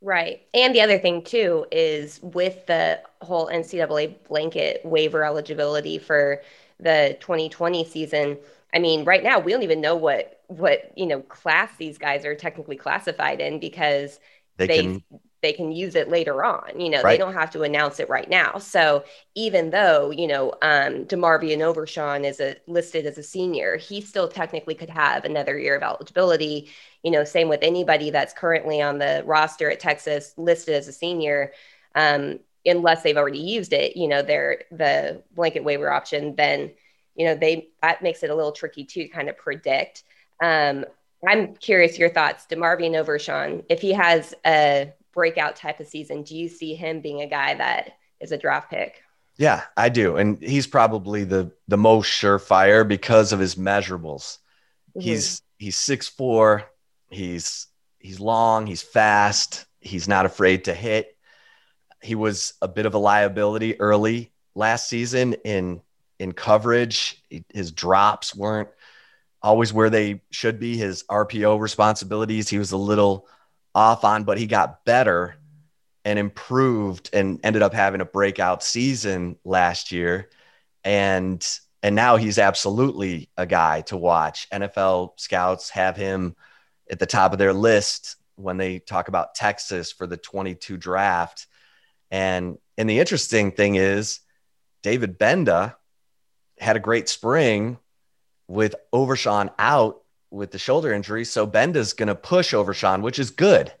Right. 0.00 0.46
And 0.54 0.74
the 0.74 0.80
other 0.80 0.98
thing 0.98 1.22
too 1.24 1.66
is 1.72 2.20
with 2.22 2.66
the 2.66 3.00
whole 3.20 3.48
NCAA 3.48 4.14
blanket 4.28 4.80
waiver 4.84 5.24
eligibility 5.24 5.98
for 5.98 6.40
the 6.78 7.16
2020 7.20 7.84
season. 7.84 8.38
I 8.72 8.78
mean, 8.78 9.04
right 9.04 9.24
now 9.24 9.40
we 9.40 9.50
don't 9.52 9.64
even 9.64 9.80
know 9.80 9.96
what 9.96 10.40
what 10.46 10.92
you 10.96 11.06
know 11.06 11.20
class 11.22 11.70
these 11.78 11.98
guys 11.98 12.24
are 12.24 12.34
technically 12.36 12.76
classified 12.76 13.40
in 13.40 13.58
because 13.58 14.20
they, 14.56 14.66
they 14.68 14.82
can 14.82 15.02
they 15.40 15.52
can 15.52 15.70
use 15.70 15.94
it 15.94 16.08
later 16.08 16.44
on. 16.44 16.80
You 16.80 16.90
know, 16.90 17.02
right. 17.02 17.12
they 17.12 17.18
don't 17.18 17.34
have 17.34 17.50
to 17.52 17.62
announce 17.62 18.00
it 18.00 18.08
right 18.08 18.28
now. 18.28 18.58
So 18.58 19.04
even 19.34 19.70
though, 19.70 20.10
you 20.10 20.26
know, 20.26 20.52
um, 20.62 21.04
DeMarvion 21.04 21.60
Overshown 21.60 22.24
is 22.24 22.40
a, 22.40 22.56
listed 22.66 23.06
as 23.06 23.18
a 23.18 23.22
senior, 23.22 23.76
he 23.76 24.00
still 24.00 24.28
technically 24.28 24.74
could 24.74 24.90
have 24.90 25.24
another 25.24 25.58
year 25.58 25.76
of 25.76 25.82
eligibility. 25.82 26.70
You 27.02 27.12
know, 27.12 27.24
same 27.24 27.48
with 27.48 27.60
anybody 27.62 28.10
that's 28.10 28.34
currently 28.34 28.82
on 28.82 28.98
the 28.98 29.22
roster 29.24 29.70
at 29.70 29.80
Texas 29.80 30.34
listed 30.36 30.74
as 30.74 30.88
a 30.88 30.92
senior. 30.92 31.52
Um, 31.94 32.40
unless 32.66 33.02
they've 33.02 33.16
already 33.16 33.38
used 33.38 33.72
it, 33.72 33.96
you 33.96 34.08
know, 34.08 34.22
their 34.22 34.64
the 34.70 35.22
blanket 35.34 35.64
waiver 35.64 35.90
option, 35.90 36.34
then, 36.34 36.72
you 37.14 37.24
know, 37.24 37.34
they 37.34 37.68
that 37.82 38.02
makes 38.02 38.22
it 38.22 38.30
a 38.30 38.34
little 38.34 38.52
tricky 38.52 38.84
too, 38.84 39.04
to 39.04 39.08
kind 39.08 39.28
of 39.28 39.36
predict. 39.36 40.02
Um, 40.42 40.84
I'm 41.26 41.54
curious 41.54 41.98
your 41.98 42.10
thoughts, 42.10 42.46
DeMarvion 42.48 42.96
Overshown, 42.96 43.64
if 43.68 43.80
he 43.80 43.92
has 43.92 44.34
a 44.46 44.92
breakout 45.18 45.56
type 45.56 45.80
of 45.80 45.88
season, 45.88 46.22
do 46.22 46.36
you 46.36 46.48
see 46.48 46.76
him 46.76 47.00
being 47.00 47.22
a 47.22 47.26
guy 47.26 47.52
that 47.52 47.98
is 48.20 48.30
a 48.30 48.38
draft 48.38 48.70
pick? 48.70 49.02
Yeah, 49.36 49.64
I 49.76 49.88
do. 49.88 50.16
And 50.16 50.40
he's 50.40 50.68
probably 50.68 51.24
the 51.24 51.50
the 51.66 51.76
most 51.76 52.06
surefire 52.06 52.86
because 52.86 53.32
of 53.32 53.40
his 53.40 53.56
measurables. 53.56 54.38
Mm-hmm. 54.90 55.00
He's 55.00 55.42
he's 55.58 55.76
six 55.76 56.06
four, 56.06 56.70
he's 57.10 57.66
he's 57.98 58.20
long, 58.20 58.68
he's 58.68 58.82
fast, 58.82 59.66
he's 59.80 60.06
not 60.06 60.24
afraid 60.24 60.66
to 60.66 60.74
hit. 60.74 61.16
He 62.00 62.14
was 62.14 62.54
a 62.62 62.68
bit 62.68 62.86
of 62.86 62.94
a 62.94 62.98
liability 62.98 63.80
early 63.80 64.30
last 64.54 64.88
season 64.88 65.34
in 65.44 65.80
in 66.20 66.30
coverage. 66.30 67.24
His 67.52 67.72
drops 67.72 68.36
weren't 68.36 68.68
always 69.42 69.72
where 69.72 69.90
they 69.90 70.20
should 70.30 70.60
be. 70.60 70.76
His 70.76 71.02
RPO 71.10 71.58
responsibilities, 71.58 72.48
he 72.48 72.58
was 72.58 72.70
a 72.70 72.76
little 72.76 73.26
off 73.74 74.04
on, 74.04 74.24
but 74.24 74.38
he 74.38 74.46
got 74.46 74.84
better 74.84 75.36
and 76.04 76.18
improved 76.18 77.10
and 77.12 77.40
ended 77.44 77.62
up 77.62 77.74
having 77.74 78.00
a 78.00 78.06
breakout 78.06 78.62
season 78.62 79.36
last 79.44 79.92
year. 79.92 80.30
And 80.84 81.46
and 81.82 81.94
now 81.94 82.16
he's 82.16 82.38
absolutely 82.38 83.30
a 83.36 83.46
guy 83.46 83.82
to 83.82 83.96
watch. 83.96 84.48
NFL 84.50 85.20
scouts 85.20 85.70
have 85.70 85.96
him 85.96 86.34
at 86.90 86.98
the 86.98 87.06
top 87.06 87.32
of 87.32 87.38
their 87.38 87.52
list 87.52 88.16
when 88.36 88.56
they 88.56 88.78
talk 88.78 89.08
about 89.08 89.34
Texas 89.34 89.92
for 89.92 90.06
the 90.06 90.16
22 90.16 90.76
draft. 90.76 91.46
And 92.10 92.58
and 92.76 92.88
the 92.88 93.00
interesting 93.00 93.52
thing 93.52 93.74
is 93.74 94.20
David 94.82 95.18
Gbenda 95.18 95.74
had 96.58 96.76
a 96.76 96.80
great 96.80 97.08
spring 97.08 97.78
with 98.46 98.74
Overshown 98.92 99.50
out 99.58 100.02
with 100.30 100.50
the 100.50 100.58
shoulder 100.58 100.92
injury. 100.92 101.24
So 101.24 101.46
Gbenda's 101.46 101.92
going 101.92 102.08
to 102.08 102.14
push 102.14 102.52
Overshown, 102.54 103.02
which 103.02 103.18
is 103.18 103.30
good. 103.30 103.72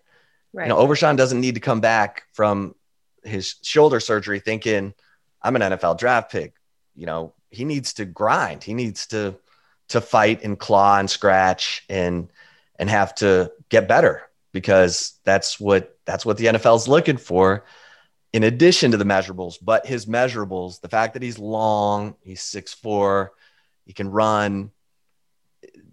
Right. 0.52 0.64
You 0.64 0.68
know, 0.70 0.78
Overshown 0.78 1.16
doesn't 1.16 1.40
need 1.40 1.54
to 1.54 1.60
come 1.60 1.80
back 1.80 2.24
from 2.32 2.74
his 3.22 3.56
shoulder 3.62 4.00
surgery 4.00 4.40
thinking, 4.40 4.94
I'm 5.42 5.56
an 5.56 5.62
NFL 5.62 5.98
draft 5.98 6.32
pick. 6.32 6.54
You 6.94 7.06
know, 7.06 7.34
he 7.50 7.64
needs 7.64 7.94
to 7.94 8.04
grind. 8.04 8.64
He 8.64 8.74
needs 8.74 9.06
to 9.08 9.36
to 9.88 10.00
fight 10.00 10.42
and 10.44 10.58
claw 10.58 10.98
and 10.98 11.08
scratch 11.08 11.84
and 11.88 12.28
and 12.78 12.88
have 12.88 13.14
to 13.16 13.52
get 13.68 13.88
better 13.88 14.22
because 14.52 15.18
that's 15.24 15.58
what 15.58 15.98
that's 16.04 16.24
what 16.24 16.36
the 16.36 16.46
NFL 16.46 16.76
is 16.76 16.88
looking 16.88 17.16
for 17.16 17.64
in 18.32 18.42
addition 18.42 18.90
to 18.90 18.96
the 18.96 19.04
measurables 19.04 19.56
but 19.60 19.86
his 19.86 20.06
measurables 20.06 20.80
the 20.80 20.88
fact 20.88 21.14
that 21.14 21.22
he's 21.22 21.38
long 21.38 22.14
he's 22.22 22.42
six 22.42 22.74
four 22.74 23.32
he 23.86 23.92
can 23.92 24.10
run 24.10 24.70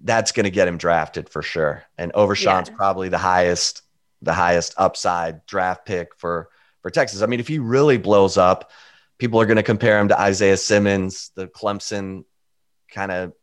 that's 0.05 0.31
going 0.31 0.45
to 0.45 0.51
get 0.51 0.67
him 0.67 0.77
drafted 0.77 1.27
for 1.27 1.41
sure. 1.41 1.83
And 1.97 2.11
Overshown's 2.13 2.69
yeah. 2.69 2.75
probably 2.75 3.09
the 3.09 3.17
highest, 3.17 3.81
the 4.21 4.33
highest 4.33 4.75
upside 4.77 5.45
draft 5.45 5.85
pick 5.85 6.15
for 6.15 6.49
for 6.81 6.91
Texas. 6.91 7.23
I 7.23 7.25
mean, 7.25 7.39
if 7.39 7.47
he 7.47 7.57
really 7.57 7.97
blows 7.97 8.37
up, 8.37 8.71
people 9.17 9.41
are 9.41 9.47
going 9.47 9.57
to 9.57 9.63
compare 9.63 9.99
him 9.99 10.09
to 10.09 10.19
Isaiah 10.19 10.57
Simmons, 10.57 11.31
the 11.33 11.47
Clemson 11.47 12.23
kind 12.89 13.11
of 13.11 13.33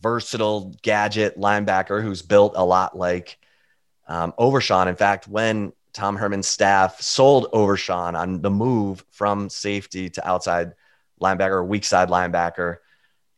versatile 0.00 0.74
gadget 0.80 1.38
linebacker 1.38 2.02
who's 2.02 2.22
built 2.22 2.54
a 2.56 2.64
lot 2.64 2.96
like 2.96 3.36
um, 4.08 4.32
Overshown. 4.38 4.88
In 4.88 4.96
fact, 4.96 5.28
when 5.28 5.74
Tom 5.92 6.16
Herman's 6.16 6.48
staff 6.48 7.02
sold 7.02 7.48
Overshown 7.52 8.16
on 8.16 8.40
the 8.40 8.50
move 8.50 9.04
from 9.10 9.50
safety 9.50 10.08
to 10.08 10.26
outside 10.26 10.72
linebacker, 11.20 11.66
weak 11.66 11.84
side 11.84 12.08
linebacker, 12.08 12.78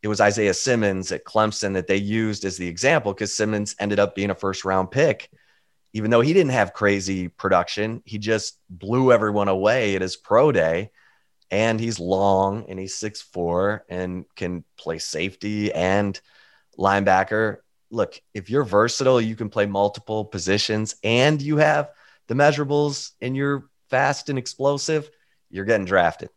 it 0.05 0.07
was 0.07 0.21
Isaiah 0.21 0.53
Simmons 0.53 1.11
at 1.11 1.25
Clemson 1.25 1.73
that 1.73 1.87
they 1.87 1.95
used 1.97 2.45
as 2.45 2.57
the 2.57 2.67
example 2.67 3.11
because 3.11 3.33
Simmons 3.33 3.75
ended 3.79 3.97
up 3.97 4.13
being 4.13 4.29
a 4.29 4.35
first 4.35 4.63
round 4.63 4.91
pick. 4.91 5.31
Even 5.93 6.11
though 6.11 6.21
he 6.21 6.31
didn't 6.31 6.51
have 6.51 6.73
crazy 6.73 7.27
production, 7.27 8.03
he 8.05 8.19
just 8.19 8.59
blew 8.69 9.11
everyone 9.11 9.47
away 9.47 9.95
at 9.95 10.03
his 10.03 10.15
pro 10.15 10.51
day. 10.51 10.91
And 11.49 11.79
he's 11.79 11.99
long 11.99 12.67
and 12.69 12.77
he's 12.77 12.93
six 12.93 13.19
four 13.19 13.83
and 13.89 14.25
can 14.35 14.63
play 14.77 14.99
safety 14.99 15.73
and 15.73 16.21
linebacker. 16.77 17.57
Look, 17.89 18.21
if 18.35 18.51
you're 18.51 18.63
versatile, 18.63 19.19
you 19.19 19.35
can 19.35 19.49
play 19.49 19.65
multiple 19.65 20.23
positions 20.23 20.97
and 21.03 21.41
you 21.41 21.57
have 21.57 21.89
the 22.27 22.35
measurables 22.35 23.13
and 23.21 23.35
you're 23.35 23.71
fast 23.89 24.29
and 24.29 24.37
explosive, 24.37 25.09
you're 25.49 25.65
getting 25.65 25.87
drafted. 25.87 26.29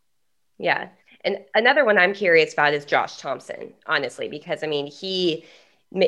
Yeah. 0.57 0.89
And 1.29 1.45
another 1.55 1.85
one 1.85 1.99
I'm 1.99 2.15
curious 2.15 2.55
about 2.55 2.73
is 2.73 2.87
Josh 2.87 3.19
Thompson, 3.19 3.75
honestly, 3.85 4.29
because 4.29 4.65
I 4.65 4.67
mean, 4.67 4.87
he 4.87 5.45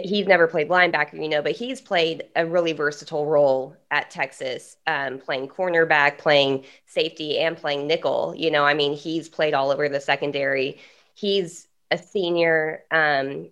he's 0.03 0.27
never 0.27 0.47
played 0.47 0.71
linebacker, 0.71 1.13
you 1.23 1.29
know, 1.29 1.43
but 1.43 1.53
he's 1.53 1.79
played 1.79 2.23
a 2.37 2.47
really 2.47 2.73
versatile 2.73 3.27
role 3.27 3.77
at 3.91 4.11
Texas, 4.11 4.79
um, 4.87 5.19
playing 5.19 5.49
cornerback, 5.49 6.17
playing 6.17 6.65
safety, 6.87 7.39
and 7.39 7.55
playing 7.55 7.87
nickel. 7.87 8.35
You 8.35 8.51
know, 8.51 8.65
I 8.65 8.73
mean, 8.73 8.95
he's 8.95 9.29
played 9.29 9.53
all 9.53 9.71
over 9.71 9.91
the 9.91 10.01
secondary. 10.01 10.79
He's 11.13 11.69
a 11.91 11.99
senior. 11.99 12.85
Um, 12.91 13.51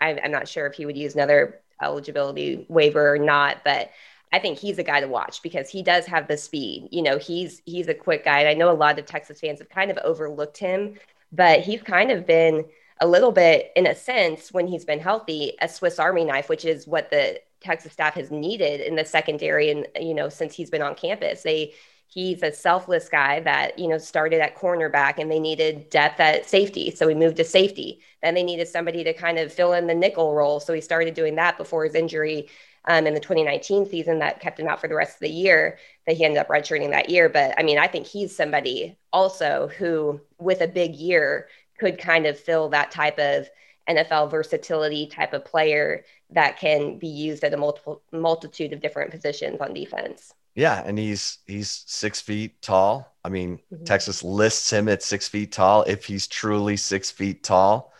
I, 0.00 0.20
I'm 0.22 0.30
not 0.30 0.46
sure 0.46 0.68
if 0.68 0.74
he 0.74 0.86
would 0.86 0.96
use 0.96 1.14
another 1.14 1.60
eligibility 1.82 2.66
waiver 2.68 3.14
or 3.14 3.18
not, 3.18 3.64
but 3.64 3.90
I 4.34 4.40
think 4.40 4.58
he's 4.58 4.80
a 4.80 4.82
guy 4.82 4.98
to 5.00 5.06
watch 5.06 5.42
because 5.44 5.70
he 5.70 5.80
does 5.80 6.06
have 6.06 6.26
the 6.26 6.36
speed. 6.36 6.88
You 6.90 7.02
know, 7.02 7.18
he's 7.18 7.62
he's 7.66 7.86
a 7.86 7.94
quick 7.94 8.24
guy. 8.24 8.40
And 8.40 8.48
I 8.48 8.54
know 8.54 8.68
a 8.68 8.74
lot 8.74 8.98
of 8.98 9.06
Texas 9.06 9.38
fans 9.38 9.60
have 9.60 9.68
kind 9.68 9.92
of 9.92 9.98
overlooked 9.98 10.58
him, 10.58 10.96
but 11.30 11.60
he's 11.60 11.82
kind 11.82 12.10
of 12.10 12.26
been 12.26 12.64
a 13.00 13.06
little 13.06 13.30
bit, 13.30 13.70
in 13.76 13.86
a 13.86 13.94
sense, 13.94 14.52
when 14.52 14.66
he's 14.66 14.84
been 14.84 14.98
healthy, 14.98 15.52
a 15.60 15.68
Swiss 15.68 16.00
Army 16.00 16.24
knife, 16.24 16.48
which 16.48 16.64
is 16.64 16.84
what 16.84 17.10
the 17.10 17.40
Texas 17.60 17.92
staff 17.92 18.14
has 18.14 18.32
needed 18.32 18.80
in 18.80 18.96
the 18.96 19.04
secondary. 19.04 19.70
And 19.70 19.86
you 20.00 20.14
know, 20.14 20.28
since 20.28 20.52
he's 20.52 20.70
been 20.70 20.82
on 20.82 20.96
campus, 20.96 21.44
they 21.44 21.72
he's 22.08 22.42
a 22.42 22.50
selfless 22.50 23.08
guy 23.08 23.38
that 23.38 23.78
you 23.78 23.86
know 23.86 23.98
started 23.98 24.40
at 24.40 24.56
cornerback 24.56 25.18
and 25.18 25.30
they 25.30 25.38
needed 25.38 25.88
depth 25.90 26.18
at 26.20 26.48
safety 26.48 26.90
so 26.90 27.08
he 27.08 27.14
moved 27.14 27.36
to 27.36 27.44
safety 27.44 28.00
then 28.22 28.34
they 28.34 28.42
needed 28.42 28.68
somebody 28.68 29.02
to 29.02 29.14
kind 29.14 29.38
of 29.38 29.52
fill 29.52 29.72
in 29.72 29.86
the 29.86 29.94
nickel 29.94 30.34
role 30.34 30.60
so 30.60 30.72
he 30.74 30.80
started 30.82 31.14
doing 31.14 31.34
that 31.34 31.56
before 31.56 31.82
his 31.82 31.94
injury 31.94 32.46
um, 32.86 33.06
in 33.06 33.14
the 33.14 33.20
2019 33.20 33.86
season 33.86 34.18
that 34.18 34.40
kept 34.40 34.60
him 34.60 34.68
out 34.68 34.80
for 34.80 34.88
the 34.88 34.94
rest 34.94 35.14
of 35.14 35.20
the 35.20 35.30
year 35.30 35.78
that 36.06 36.16
he 36.16 36.24
ended 36.24 36.38
up 36.38 36.48
redshirting 36.48 36.90
that 36.90 37.08
year. 37.08 37.28
But 37.28 37.54
I 37.58 37.62
mean, 37.62 37.78
I 37.78 37.86
think 37.86 38.06
he's 38.06 38.34
somebody 38.34 38.96
also 39.12 39.68
who, 39.78 40.20
with 40.38 40.60
a 40.60 40.68
big 40.68 40.94
year, 40.94 41.48
could 41.78 41.98
kind 41.98 42.26
of 42.26 42.38
fill 42.38 42.68
that 42.70 42.90
type 42.90 43.18
of 43.18 43.48
NFL 43.88 44.30
versatility 44.30 45.06
type 45.06 45.32
of 45.32 45.44
player 45.44 46.04
that 46.30 46.58
can 46.58 46.98
be 46.98 47.08
used 47.08 47.44
at 47.44 47.54
a 47.54 47.56
multiple 47.56 48.02
multitude 48.12 48.72
of 48.72 48.80
different 48.80 49.10
positions 49.10 49.60
on 49.60 49.74
defense. 49.74 50.34
Yeah, 50.54 50.82
and 50.84 50.98
he's 50.98 51.38
he's 51.46 51.84
six 51.86 52.20
feet 52.20 52.62
tall. 52.62 53.12
I 53.24 53.28
mean, 53.28 53.58
mm-hmm. 53.72 53.84
Texas 53.84 54.22
lists 54.22 54.72
him 54.72 54.88
at 54.88 55.02
six 55.02 55.26
feet 55.28 55.52
tall. 55.52 55.82
If 55.82 56.04
he's 56.04 56.26
truly 56.26 56.76
six 56.76 57.10
feet 57.10 57.42
tall, 57.42 57.92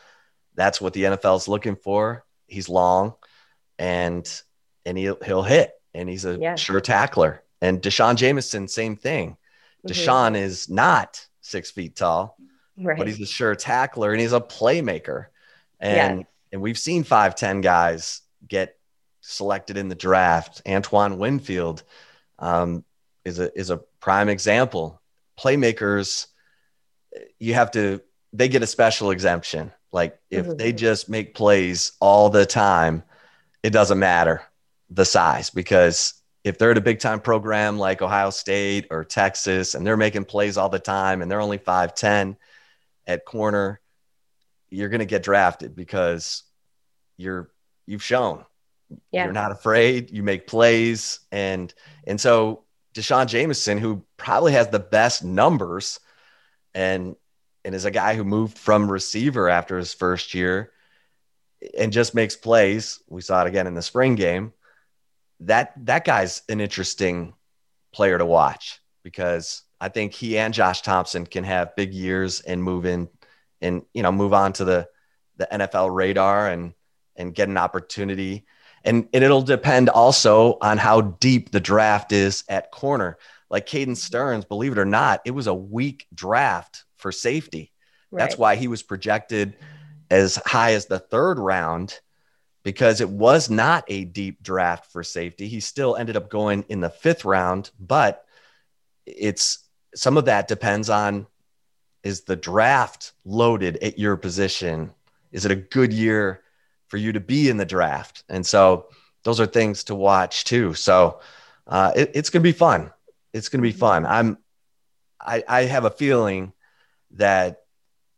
that's 0.54 0.80
what 0.80 0.92
the 0.92 1.04
NFL 1.04 1.36
is 1.38 1.48
looking 1.48 1.76
for. 1.76 2.24
He's 2.46 2.68
long, 2.68 3.14
and 3.78 4.24
and 4.86 4.98
he'll 4.98 5.18
he'll 5.24 5.42
hit, 5.42 5.72
and 5.94 6.08
he's 6.08 6.24
a 6.24 6.56
sure 6.56 6.80
tackler. 6.80 7.42
And 7.60 7.80
D'Shawn 7.80 8.16
Jamison, 8.16 8.68
same 8.68 8.96
thing. 8.96 9.30
Mm-hmm. 9.30 9.92
D'Shawn 9.92 10.36
is 10.36 10.68
not 10.68 11.26
six 11.40 11.70
feet 11.70 11.96
tall, 11.96 12.36
right. 12.76 12.98
but 12.98 13.06
he's 13.06 13.20
a 13.20 13.26
sure 13.26 13.54
tackler 13.54 14.12
and 14.12 14.20
he's 14.20 14.32
a 14.32 14.40
playmaker. 14.40 15.26
And 15.80 16.26
and 16.52 16.62
we've 16.62 16.78
seen 16.78 17.04
five 17.04 17.34
ten 17.34 17.60
guys 17.60 18.22
get 18.46 18.78
selected 19.20 19.76
in 19.76 19.88
the 19.88 19.94
draft. 19.94 20.62
Antoine 20.68 21.18
Winfield 21.18 21.82
um, 22.38 22.84
is 23.24 23.38
a 23.38 23.56
is 23.58 23.70
a 23.70 23.78
prime 24.00 24.28
example. 24.28 25.00
Playmakers, 25.38 26.26
you 27.38 27.54
have 27.54 27.70
to 27.72 28.00
they 28.32 28.48
get 28.48 28.62
a 28.62 28.66
special 28.66 29.10
exemption. 29.10 29.72
Like 29.92 30.18
if 30.30 30.46
mm-hmm. 30.46 30.56
they 30.56 30.72
just 30.72 31.08
make 31.08 31.34
plays 31.34 31.92
all 32.00 32.28
the 32.28 32.46
time, 32.46 33.04
it 33.62 33.70
doesn't 33.70 33.98
matter 33.98 34.42
the 34.94 35.04
size 35.04 35.50
because 35.50 36.14
if 36.44 36.58
they're 36.58 36.70
at 36.70 36.78
a 36.78 36.82
big 36.82 37.00
time 37.00 37.20
program 37.20 37.78
like 37.78 38.02
Ohio 38.02 38.30
State 38.30 38.86
or 38.90 39.04
Texas 39.04 39.74
and 39.74 39.86
they're 39.86 39.96
making 39.96 40.24
plays 40.24 40.56
all 40.56 40.68
the 40.68 40.78
time 40.78 41.22
and 41.22 41.30
they're 41.30 41.40
only 41.40 41.58
5'10 41.58 42.36
at 43.06 43.24
corner, 43.24 43.80
you're 44.70 44.88
going 44.88 45.00
to 45.00 45.06
get 45.06 45.22
drafted 45.22 45.74
because 45.74 46.42
you're 47.16 47.50
you've 47.86 48.02
shown 48.02 48.44
yeah. 49.10 49.24
you're 49.24 49.32
not 49.32 49.52
afraid, 49.52 50.10
you 50.10 50.22
make 50.22 50.46
plays 50.46 51.20
and 51.32 51.72
and 52.06 52.20
so 52.20 52.64
D'Shawn 52.92 53.26
Jamison 53.26 53.78
who 53.78 54.04
probably 54.16 54.52
has 54.52 54.68
the 54.68 54.78
best 54.78 55.24
numbers 55.24 56.00
and 56.74 57.16
and 57.64 57.74
is 57.74 57.84
a 57.84 57.90
guy 57.90 58.14
who 58.14 58.24
moved 58.24 58.58
from 58.58 58.90
receiver 58.90 59.48
after 59.48 59.78
his 59.78 59.94
first 59.94 60.34
year 60.34 60.70
and 61.78 61.92
just 61.92 62.14
makes 62.14 62.36
plays. 62.36 63.00
We 63.08 63.22
saw 63.22 63.42
it 63.42 63.48
again 63.48 63.66
in 63.66 63.74
the 63.74 63.82
spring 63.82 64.16
game. 64.16 64.52
That 65.46 65.72
that 65.86 66.04
guy's 66.04 66.42
an 66.48 66.60
interesting 66.60 67.34
player 67.92 68.18
to 68.18 68.26
watch 68.26 68.80
because 69.02 69.62
I 69.80 69.88
think 69.88 70.12
he 70.12 70.38
and 70.38 70.54
Josh 70.54 70.82
Thompson 70.82 71.26
can 71.26 71.44
have 71.44 71.76
big 71.76 71.92
years 71.92 72.40
and 72.40 72.62
move 72.62 72.86
in 72.86 73.08
and 73.60 73.82
you 73.92 74.02
know 74.02 74.12
move 74.12 74.32
on 74.32 74.52
to 74.54 74.64
the 74.64 74.88
the 75.36 75.48
NFL 75.50 75.94
radar 75.94 76.48
and 76.48 76.74
and 77.16 77.34
get 77.34 77.48
an 77.48 77.56
opportunity. 77.56 78.44
And, 78.84 79.08
and 79.14 79.24
it'll 79.24 79.42
depend 79.42 79.88
also 79.88 80.58
on 80.60 80.78
how 80.78 81.00
deep 81.00 81.50
the 81.50 81.60
draft 81.60 82.12
is 82.12 82.44
at 82.48 82.70
corner. 82.70 83.18
Like 83.48 83.66
Caden 83.66 83.96
Sterns, 83.96 84.44
believe 84.44 84.72
it 84.72 84.78
or 84.78 84.84
not, 84.84 85.22
it 85.24 85.30
was 85.30 85.46
a 85.46 85.54
weak 85.54 86.06
draft 86.14 86.84
for 86.96 87.12
safety. 87.12 87.72
Right. 88.10 88.20
That's 88.20 88.36
why 88.36 88.56
he 88.56 88.68
was 88.68 88.82
projected 88.82 89.56
as 90.10 90.36
high 90.44 90.74
as 90.74 90.86
the 90.86 90.98
third 90.98 91.38
round 91.38 91.98
because 92.64 93.00
it 93.00 93.08
was 93.08 93.48
not 93.48 93.84
a 93.88 94.04
deep 94.04 94.42
draft 94.42 94.90
for 94.90 95.04
safety. 95.04 95.46
He 95.46 95.60
still 95.60 95.94
ended 95.94 96.16
up 96.16 96.30
going 96.30 96.64
in 96.68 96.80
the 96.80 96.90
fifth 96.90 97.24
round, 97.24 97.70
but 97.78 98.24
it's 99.06 99.60
some 99.94 100.16
of 100.16 100.24
that 100.24 100.48
depends 100.48 100.90
on 100.90 101.26
is 102.02 102.22
the 102.22 102.36
draft 102.36 103.12
loaded 103.24 103.76
at 103.82 103.98
your 103.98 104.16
position? 104.16 104.92
Is 105.30 105.44
it 105.44 105.52
a 105.52 105.56
good 105.56 105.92
year 105.92 106.42
for 106.88 106.96
you 106.96 107.12
to 107.12 107.20
be 107.20 107.48
in 107.48 107.56
the 107.56 107.64
draft? 107.64 108.24
And 108.28 108.44
so 108.44 108.88
those 109.22 109.40
are 109.40 109.46
things 109.46 109.84
to 109.84 109.94
watch 109.94 110.44
too. 110.44 110.74
So 110.74 111.20
uh, 111.66 111.92
it, 111.94 112.12
it's 112.14 112.30
going 112.30 112.42
to 112.42 112.48
be 112.48 112.52
fun. 112.52 112.90
It's 113.32 113.48
going 113.48 113.62
to 113.62 113.68
be 113.68 113.72
fun. 113.76 114.04
I'm, 114.06 114.38
I, 115.20 115.44
I 115.48 115.62
have 115.62 115.84
a 115.84 115.90
feeling 115.90 116.52
that 117.12 117.62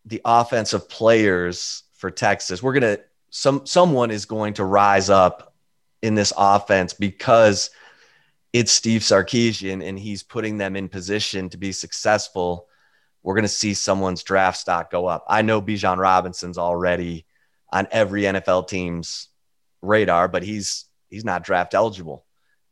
the 0.05 0.21
offensive 0.25 0.89
players 0.89 1.85
for 1.95 2.11
Texas, 2.11 2.63
we're 2.63 2.79
going 2.79 2.97
to, 2.97 3.03
some, 3.37 3.67
someone 3.67 4.11
is 4.11 4.25
going 4.25 4.55
to 4.55 4.65
rise 4.65 5.11
up 5.11 5.53
in 6.01 6.15
this 6.15 6.33
offense 6.39 6.95
because 6.95 7.69
it's 8.55 8.73
Steve 8.73 9.03
Sarkisian 9.03 9.87
and 9.87 9.99
he's 9.99 10.23
putting 10.23 10.57
them 10.57 10.75
in 10.75 10.89
position 10.89 11.51
to 11.51 11.59
be 11.59 11.71
successful. 11.71 12.67
We're 13.23 13.35
going 13.35 13.43
to 13.43 13.49
see 13.49 13.75
someone's 13.75 14.23
draft 14.23 14.57
stock 14.57 14.91
go 14.91 15.05
up. 15.05 15.27
I 15.29 15.43
know 15.43 15.61
Bijan 15.61 15.99
Robinson's 15.99 16.57
already 16.57 17.27
on 17.71 17.87
every 17.91 18.23
NFL 18.23 18.69
team's 18.69 19.29
radar, 19.83 20.29
but 20.29 20.43
he's 20.43 20.87
he's 21.11 21.25
not 21.25 21.45
draft 21.45 21.75
eligible. 21.75 22.25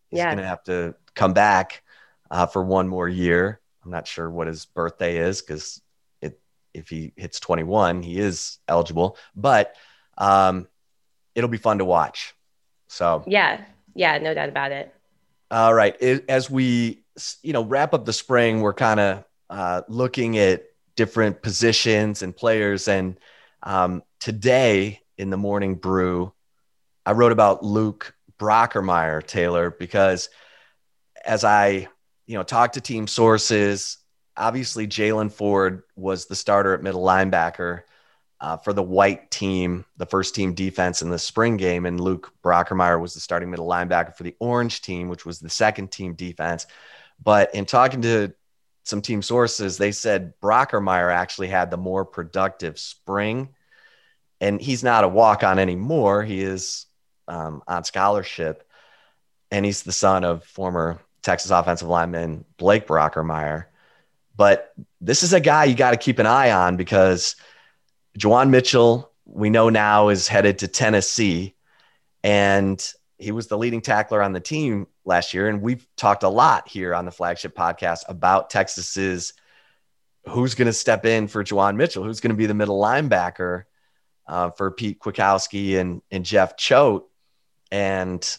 He's 0.09 0.18
yeah. 0.18 0.27
going 0.29 0.38
to 0.38 0.46
have 0.46 0.64
to 0.64 0.94
come 1.14 1.35
back 1.35 1.83
uh, 2.31 2.46
for 2.46 2.64
one 2.64 2.88
more 2.88 3.09
year. 3.09 3.61
I'm 3.85 3.90
not 3.90 4.09
sure 4.09 4.31
what 4.31 4.46
his 4.46 4.64
birthday 4.64 5.18
is 5.18 5.42
because 5.42 5.83
if 6.72 6.88
he 6.88 7.12
hits 7.16 7.38
21, 7.38 8.03
he 8.03 8.18
is 8.18 8.59
eligible. 8.66 9.18
But 9.37 9.77
um, 10.18 10.68
it'll 11.35 11.50
be 11.50 11.59
fun 11.59 11.79
to 11.79 11.85
watch. 11.85 12.35
So 12.88 13.24
yeah, 13.27 13.64
yeah, 13.94 14.18
no 14.18 14.35
doubt 14.35 14.48
about 14.48 14.72
it. 14.72 14.94
All 15.50 15.74
right, 15.74 15.96
it, 16.00 16.24
as 16.29 16.50
we 16.50 17.05
you 17.42 17.53
know 17.53 17.64
wrap 17.64 17.94
up 17.94 18.05
the 18.05 18.12
spring, 18.12 18.61
we're 18.61 18.74
kind 18.74 19.00
of 19.00 19.24
uh, 19.50 19.83
looking 19.88 20.38
at 20.38 20.64
different 20.96 21.42
positions 21.42 22.22
and 22.22 22.37
players. 22.37 22.88
And 22.88 23.18
um, 23.62 24.03
today 24.20 25.00
in 25.18 25.31
the 25.31 25.37
morning 25.37 25.74
brew, 25.74 26.33
I 27.05 27.12
wrote 27.12 27.33
about 27.33 27.64
Luke 27.64 28.14
Brockermyer 28.38 29.24
Taylor 29.27 29.70
because 29.70 30.29
as 31.24 31.44
I 31.44 31.88
you 32.27 32.37
know 32.37 32.42
talked 32.42 32.74
to 32.74 32.81
team 32.81 33.07
sources 33.07 33.98
obviously 34.37 34.87
Jaylan 34.87 35.31
Ford 35.31 35.83
was 35.96 36.27
the 36.27 36.35
starter 36.35 36.74
at 36.74 36.83
middle 36.83 37.05
linebacker 37.05 37.83
uh, 38.40 38.56
for 38.56 38.72
the 38.72 38.82
white 38.82 39.30
team, 39.30 39.84
the 39.96 40.06
first 40.06 40.34
team 40.34 40.54
defense 40.54 41.02
in 41.02 41.10
the 41.10 41.18
spring 41.18 41.56
game, 41.56 41.86
and 41.86 42.00
Luke 42.00 42.32
Brockermyer 42.42 43.00
was 43.00 43.14
the 43.14 43.20
starting 43.20 43.50
middle 43.50 43.68
linebacker 43.68 44.14
for 44.14 44.22
the 44.22 44.36
orange 44.38 44.82
team, 44.82 45.08
which 45.08 45.24
was 45.24 45.40
the 45.40 45.48
second 45.48 45.90
team 45.90 46.14
defense. 46.14 46.66
But 47.22 47.54
in 47.54 47.64
talking 47.64 48.02
to 48.02 48.34
some 48.82 49.00
team 49.00 49.22
sources, 49.22 49.78
they 49.78 49.92
said 49.92 50.34
Brockermyer 50.42 51.12
actually 51.12 51.48
had 51.48 51.70
the 51.70 51.76
more 51.76 52.04
productive 52.04 52.78
spring, 52.78 53.50
and 54.40 54.60
he's 54.60 54.84
not 54.84 55.04
a 55.04 55.08
walk 55.08 55.42
on 55.42 55.58
anymore. 55.58 56.22
He 56.22 56.42
is 56.42 56.86
um, 57.28 57.62
on 57.66 57.84
scholarship, 57.84 58.68
and 59.50 59.64
he's 59.64 59.84
the 59.84 59.92
son 59.92 60.24
of 60.24 60.44
former 60.44 61.00
Texas 61.22 61.50
offensive 61.50 61.88
lineman 61.88 62.44
Blake 62.58 62.86
Brockermyer. 62.86 63.66
But 64.36 64.74
this 65.00 65.22
is 65.22 65.32
a 65.32 65.40
guy 65.40 65.64
you 65.64 65.74
got 65.74 65.92
to 65.92 65.96
keep 65.96 66.18
an 66.18 66.26
eye 66.26 66.50
on 66.50 66.76
because 66.76 67.36
Juwan 68.18 68.50
Mitchell, 68.50 69.11
we 69.24 69.50
know 69.50 69.68
now, 69.68 70.09
is 70.09 70.29
headed 70.29 70.59
to 70.61 70.68
Tennessee. 70.68 71.55
And 72.22 72.83
he 73.18 73.33
was 73.33 73.48
the 73.48 73.59
leading 73.59 73.81
tackler 73.81 74.22
on 74.22 74.33
the 74.33 74.40
team 74.40 74.87
last 75.05 75.35
year. 75.35 75.48
And 75.48 75.61
we've 75.61 75.87
talked 75.96 76.22
a 76.22 76.29
lot 76.29 76.68
here 76.68 76.94
on 76.94 77.05
the 77.05 77.12
flagship 77.12 77.57
podcast 77.57 78.00
about 78.09 78.50
Texas's 78.50 79.35
who's 80.27 80.55
going 80.55 80.66
to 80.66 80.72
step 80.72 81.05
in 81.05 81.29
for 81.29 81.44
Juwan 81.44 81.77
Mitchell, 81.77 82.05
who's 82.05 82.20
going 82.20 82.31
to 82.31 82.37
be 82.37 82.46
the 82.46 82.55
middle 82.55 82.81
linebacker 82.81 83.64
uh, 84.27 84.50
for 84.50 84.70
Pete 84.70 84.98
Kwiatkowski 84.98 85.79
and, 85.79 86.00
and 86.11 86.24
Jeff 86.24 86.57
Choate. 86.57 87.05
And 87.70 88.38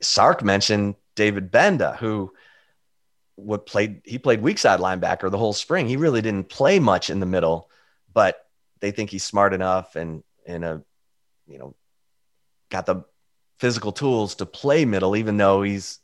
Sark 0.00 0.42
mentioned 0.42 0.94
David 1.14 1.50
Gbenda, 1.52 1.96
who 1.96 2.32
what 3.36 3.66
played 3.66 4.02
he 4.04 4.18
played 4.18 4.42
weak 4.42 4.58
side 4.58 4.80
linebacker 4.80 5.30
the 5.30 5.38
whole 5.38 5.52
spring. 5.52 5.88
He 5.88 5.96
really 5.96 6.22
didn't 6.22 6.48
play 6.48 6.78
much 6.78 7.10
in 7.10 7.20
the 7.20 7.26
middle, 7.26 7.68
but 8.12 8.41
they 8.82 8.90
think 8.90 9.08
he's 9.08 9.24
smart 9.24 9.54
enough 9.54 9.96
and 9.96 10.22
in 10.44 10.64
a 10.64 10.74
uh, 10.74 10.78
you 11.46 11.58
know 11.58 11.74
got 12.70 12.84
the 12.84 13.04
physical 13.58 13.92
tools 13.92 14.34
to 14.34 14.46
play 14.46 14.84
middle, 14.84 15.16
even 15.16 15.36
though 15.36 15.62
he's 15.62 16.00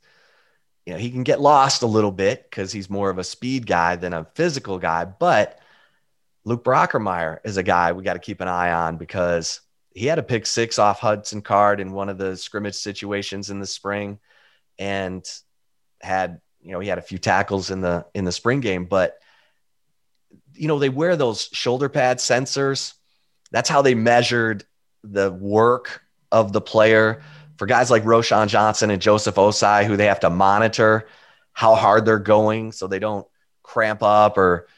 you 0.87 0.95
know 0.95 0.99
he 0.99 1.11
can 1.11 1.25
get 1.25 1.41
lost 1.41 1.83
a 1.83 1.87
little 1.87 2.13
bit 2.13 2.45
because 2.49 2.73
he's 2.73 2.89
more 2.89 3.11
of 3.11 3.19
a 3.19 3.25
speed 3.25 3.67
guy 3.67 3.97
than 3.97 4.15
a 4.15 4.27
physical 4.35 4.79
guy. 4.79 5.05
But 5.05 5.59
Luke 6.45 6.65
Brockermyer 6.65 7.41
is 7.45 7.59
a 7.59 7.63
guy 7.63 7.93
we 7.93 8.05
got 8.05 8.15
to 8.15 8.21
keep 8.21 8.41
an 8.41 8.49
eye 8.49 8.73
on 8.73 8.97
because 8.97 9.61
he 9.95 10.07
had 10.07 10.19
a 10.19 10.23
pick 10.23 10.47
six 10.47 10.79
off 10.79 11.01
Hudson 11.01 11.43
Card 11.43 11.81
in 11.81 11.93
one 11.93 12.09
of 12.09 12.17
the 12.17 12.37
scrimmage 12.37 12.77
situations 12.77 13.51
in 13.51 13.59
the 13.59 13.67
spring 13.67 14.21
and 14.79 15.29
had 16.01 16.41
you 16.61 16.73
know, 16.73 16.81
he 16.81 16.89
had 16.89 16.99
a 16.99 17.03
few 17.03 17.19
tackles 17.19 17.71
in 17.71 17.81
the 17.81 18.07
in 18.15 18.25
the 18.25 18.33
spring 18.33 18.61
game, 18.61 18.85
but 18.85 19.19
you 20.59 20.69
know, 20.69 20.79
they 20.79 20.89
wear 20.89 21.17
those 21.17 21.49
shoulder 21.53 21.89
pad 21.89 22.19
sensors. 22.19 22.95
That's 23.51 23.69
how 23.69 23.83
they 23.83 23.95
measured 23.95 24.65
the 25.05 25.31
work 25.31 26.03
of 26.31 26.53
the 26.53 26.61
player 26.61 27.23
for 27.57 27.67
guys 27.67 27.91
like 27.91 28.05
Roschon 28.05 28.49
Johnson 28.49 28.91
and 28.91 29.03
Joseph 29.03 29.35
Ossai, 29.35 29.85
who 29.85 29.97
they 29.97 30.07
have 30.07 30.21
to 30.21 30.31
monitor 30.31 31.09
how 31.53 31.75
hard 31.75 32.05
they're 32.05 32.21
going 32.21 32.71
so 32.71 32.87
they 32.87 33.01
don't 33.01 33.27
cramp 33.65 34.03
up 34.03 34.39
or 34.39 34.69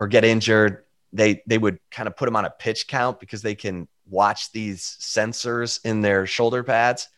or 0.00 0.08
get 0.08 0.24
injured, 0.24 0.84
they 1.12 1.42
they 1.46 1.58
would 1.58 1.78
kind 1.90 2.06
of 2.06 2.16
put 2.16 2.24
them 2.24 2.36
on 2.36 2.46
a 2.46 2.50
pitch 2.50 2.88
count 2.88 3.20
because 3.20 3.42
they 3.42 3.54
can 3.54 3.86
watch 4.08 4.50
these 4.52 4.96
sensors 5.00 5.84
in 5.84 6.00
their 6.00 6.26
shoulder 6.26 6.64
pads. 6.64 7.08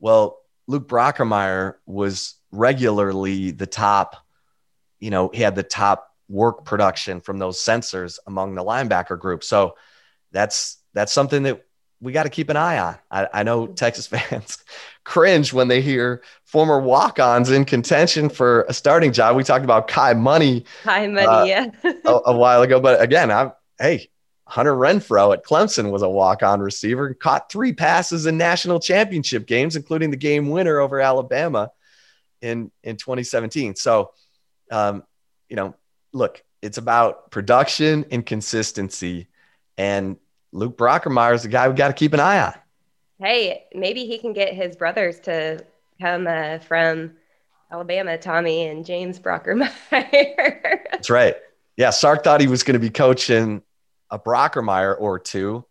Well, 0.00 0.38
Luke 0.66 0.88
Brockermyer 0.88 1.74
was 1.84 2.36
regularly 2.50 3.50
the 3.50 3.66
top, 3.66 4.16
you 4.98 5.10
know, 5.10 5.28
he 5.28 5.42
had 5.42 5.54
the 5.54 5.62
top 5.62 6.07
work 6.28 6.64
production 6.64 7.20
from 7.20 7.38
those 7.38 7.58
sensors 7.58 8.18
among 8.26 8.54
the 8.54 8.64
linebacker 8.64 9.18
group. 9.18 9.42
So 9.42 9.76
that's 10.32 10.78
that's 10.94 11.12
something 11.12 11.44
that 11.44 11.64
we 12.00 12.12
got 12.12 12.24
to 12.24 12.28
keep 12.28 12.48
an 12.48 12.56
eye 12.56 12.78
on. 12.78 12.96
I, 13.10 13.28
I, 13.32 13.42
know 13.42 13.66
Texas 13.66 14.06
fans 14.06 14.58
cringe 15.04 15.52
when 15.52 15.68
they 15.68 15.80
hear 15.80 16.22
former 16.44 16.80
walk-ons 16.80 17.50
in 17.50 17.64
contention 17.64 18.28
for 18.28 18.62
a 18.68 18.72
starting 18.72 19.12
job. 19.12 19.36
We 19.36 19.42
talked 19.42 19.64
about 19.64 19.88
Kai 19.88 20.14
Money, 20.14 20.64
Kai 20.82 21.08
Money, 21.08 21.26
uh, 21.26 21.44
yeah, 21.44 21.66
a, 22.04 22.20
a, 22.26 22.36
while 22.36 22.62
ago. 22.62 22.80
But 22.80 23.00
again, 23.00 23.30
I'm 23.30 23.52
hey, 23.80 24.10
Hunter 24.46 24.74
Renfrow 24.74 25.34
at 25.34 25.44
Clemson 25.44 25.90
was 25.90 26.02
a 26.02 26.08
walk-on 26.08 26.60
receiver 26.60 27.06
and 27.06 27.18
caught 27.18 27.50
three 27.50 27.72
passes 27.72 28.26
in 28.26 28.38
national 28.38 28.80
championship 28.80 29.46
games, 29.46 29.76
including 29.76 30.10
the 30.10 30.16
game 30.16 30.50
winner 30.50 30.78
over 30.78 31.00
Alabama 31.00 31.70
in 32.40 32.70
in 32.82 32.96
2017. 32.96 33.76
So, 33.76 34.12
um, 34.70 35.02
you 35.48 35.56
know, 35.56 35.74
look, 36.12 36.42
it's 36.62 36.78
about 36.78 37.30
production 37.30 38.04
and 38.10 38.24
consistency, 38.24 39.28
and 39.76 40.16
Luke 40.52 40.76
Brockermyer 40.76 41.34
is 41.34 41.42
the 41.42 41.48
guy 41.48 41.68
we 41.68 41.74
got 41.74 41.88
to 41.88 41.94
keep 41.94 42.14
an 42.14 42.20
eye 42.20 42.40
on. 42.40 42.54
Hey, 43.20 43.64
maybe 43.74 44.06
he 44.06 44.18
can 44.18 44.32
get 44.32 44.54
his 44.54 44.76
brothers 44.76 45.20
to 45.20 45.64
come 46.00 46.26
uh, 46.26 46.58
from 46.58 47.12
Alabama, 47.70 48.16
Tommy 48.16 48.66
and 48.66 48.84
James 48.84 49.18
Brockermyer. 49.18 49.72
That's 50.90 51.10
right. 51.10 51.36
Yeah, 51.76 51.90
Sark 51.90 52.24
thought 52.24 52.40
he 52.40 52.48
was 52.48 52.62
going 52.62 52.74
to 52.74 52.80
be 52.80 52.90
coaching 52.90 53.62
a 54.10 54.18
Brockermyer 54.18 54.96
or 54.98 55.18
two 55.18 55.64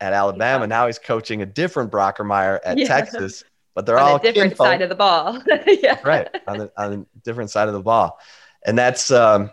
at 0.00 0.12
Alabama. 0.12 0.64
Yeah. 0.64 0.66
Now 0.66 0.86
he's 0.86 0.98
coaching 0.98 1.42
a 1.42 1.46
different 1.46 1.90
Brockermyer 1.90 2.60
at 2.64 2.78
yeah. 2.78 2.86
Texas, 2.86 3.44
but 3.74 3.86
they're 3.86 3.98
on 3.98 4.10
all 4.10 4.16
a 4.16 4.20
different 4.20 4.52
kinfolk. 4.52 4.66
side 4.66 4.82
of 4.82 4.88
the 4.88 4.94
ball. 4.94 5.42
yeah, 5.66 5.98
right 6.04 6.28
on 6.46 6.58
the 6.58 6.72
on 6.76 6.90
the 6.90 7.06
different 7.24 7.50
side 7.50 7.68
of 7.68 7.74
the 7.74 7.82
ball, 7.82 8.18
and 8.64 8.78
that's 8.78 9.10
um, 9.10 9.50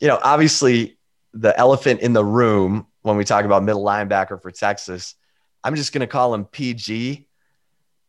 you 0.00 0.08
know 0.08 0.18
obviously 0.22 0.98
the 1.34 1.56
elephant 1.58 2.00
in 2.00 2.12
the 2.12 2.24
room 2.24 2.86
when 3.02 3.16
we 3.16 3.24
talk 3.24 3.44
about 3.44 3.62
middle 3.62 3.84
linebacker 3.84 4.40
for 4.40 4.50
Texas. 4.50 5.14
I'm 5.62 5.74
just 5.74 5.92
going 5.92 6.00
to 6.00 6.06
call 6.06 6.34
him 6.34 6.44
PG 6.44 7.26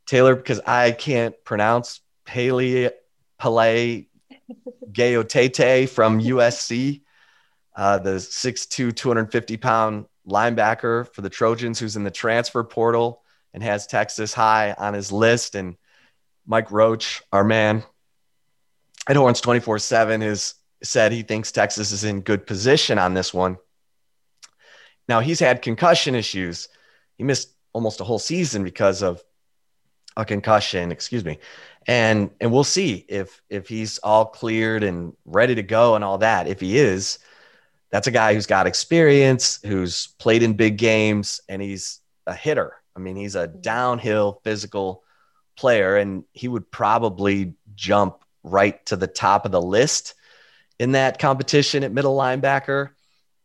Taylor 0.05 0.35
because 0.35 0.59
I 0.65 0.91
can't 0.91 1.35
pronounce 1.43 2.01
Pele 2.25 2.89
Pele 3.37 4.05
Gaoteote 4.91 5.89
from 5.89 6.19
USC, 6.19 7.01
uh, 7.75 7.99
the 7.99 8.15
6'2, 8.15 8.95
250 8.95 9.57
pound 9.57 10.05
linebacker 10.27 11.11
for 11.13 11.21
the 11.21 11.29
Trojans 11.29 11.79
who's 11.79 11.95
in 11.95 12.03
the 12.03 12.11
transfer 12.11 12.63
portal 12.63 13.23
and 13.53 13.63
has 13.63 13.87
Texas 13.87 14.33
high 14.33 14.73
on 14.77 14.93
his 14.93 15.11
list. 15.11 15.55
And 15.55 15.75
Mike 16.45 16.71
Roach, 16.71 17.21
our 17.31 17.43
man 17.43 17.83
at 19.07 19.15
Horns 19.15 19.41
24 19.41 19.79
7, 19.79 20.21
has 20.21 20.55
said 20.83 21.11
he 21.11 21.23
thinks 21.23 21.51
Texas 21.51 21.91
is 21.91 22.03
in 22.03 22.21
good 22.21 22.47
position 22.47 22.97
on 22.97 23.13
this 23.13 23.33
one. 23.33 23.57
Now 25.07 25.19
he's 25.19 25.39
had 25.39 25.61
concussion 25.61 26.15
issues. 26.15 26.69
He 27.17 27.23
missed 27.23 27.53
almost 27.73 28.01
a 28.01 28.03
whole 28.03 28.19
season 28.19 28.63
because 28.63 29.01
of 29.01 29.23
a 30.15 30.25
concussion, 30.25 30.91
excuse 30.91 31.25
me. 31.25 31.39
And 31.87 32.29
and 32.39 32.51
we'll 32.51 32.63
see 32.63 33.05
if 33.07 33.41
if 33.49 33.67
he's 33.67 33.97
all 33.99 34.25
cleared 34.25 34.83
and 34.83 35.13
ready 35.25 35.55
to 35.55 35.63
go 35.63 35.95
and 35.95 36.03
all 36.03 36.19
that. 36.19 36.47
If 36.47 36.59
he 36.59 36.77
is, 36.77 37.19
that's 37.91 38.07
a 38.07 38.11
guy 38.11 38.33
who's 38.33 38.45
got 38.45 38.67
experience, 38.67 39.59
who's 39.65 40.07
played 40.19 40.43
in 40.43 40.53
big 40.53 40.77
games, 40.77 41.41
and 41.49 41.61
he's 41.61 41.99
a 42.27 42.33
hitter. 42.33 42.75
I 42.95 42.99
mean, 42.99 43.15
he's 43.15 43.35
a 43.35 43.47
downhill 43.47 44.41
physical 44.43 45.03
player, 45.57 45.97
and 45.97 46.23
he 46.33 46.47
would 46.47 46.69
probably 46.69 47.55
jump 47.75 48.23
right 48.43 48.85
to 48.85 48.95
the 48.95 49.07
top 49.07 49.45
of 49.45 49.51
the 49.51 49.61
list 49.61 50.13
in 50.79 50.93
that 50.93 51.19
competition 51.19 51.83
at 51.83 51.91
middle 51.91 52.17
linebacker. 52.17 52.89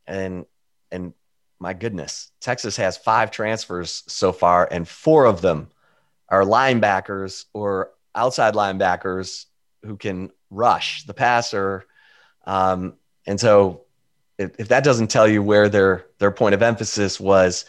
And 0.06 0.46
and 0.90 1.12
my 1.58 1.74
goodness, 1.74 2.30
Texas 2.40 2.76
has 2.76 2.96
five 2.96 3.30
transfers 3.30 4.04
so 4.06 4.32
far, 4.32 4.68
and 4.70 4.86
four 4.86 5.26
of 5.26 5.40
them 5.40 5.68
are 6.28 6.42
linebackers 6.42 7.46
or 7.52 7.90
outside 8.14 8.54
linebackers 8.54 9.46
who 9.82 9.96
can 9.96 10.30
rush 10.50 11.04
the 11.04 11.14
passer. 11.14 11.84
Um, 12.46 12.94
and 13.26 13.40
so, 13.40 13.82
if, 14.38 14.58
if, 14.58 14.68
that 14.68 14.84
doesn't 14.84 15.08
tell 15.08 15.28
you 15.28 15.42
where 15.42 15.68
their 15.68 16.06
their 16.18 16.30
point 16.30 16.54
of 16.54 16.62
emphasis 16.62 17.18
was, 17.18 17.64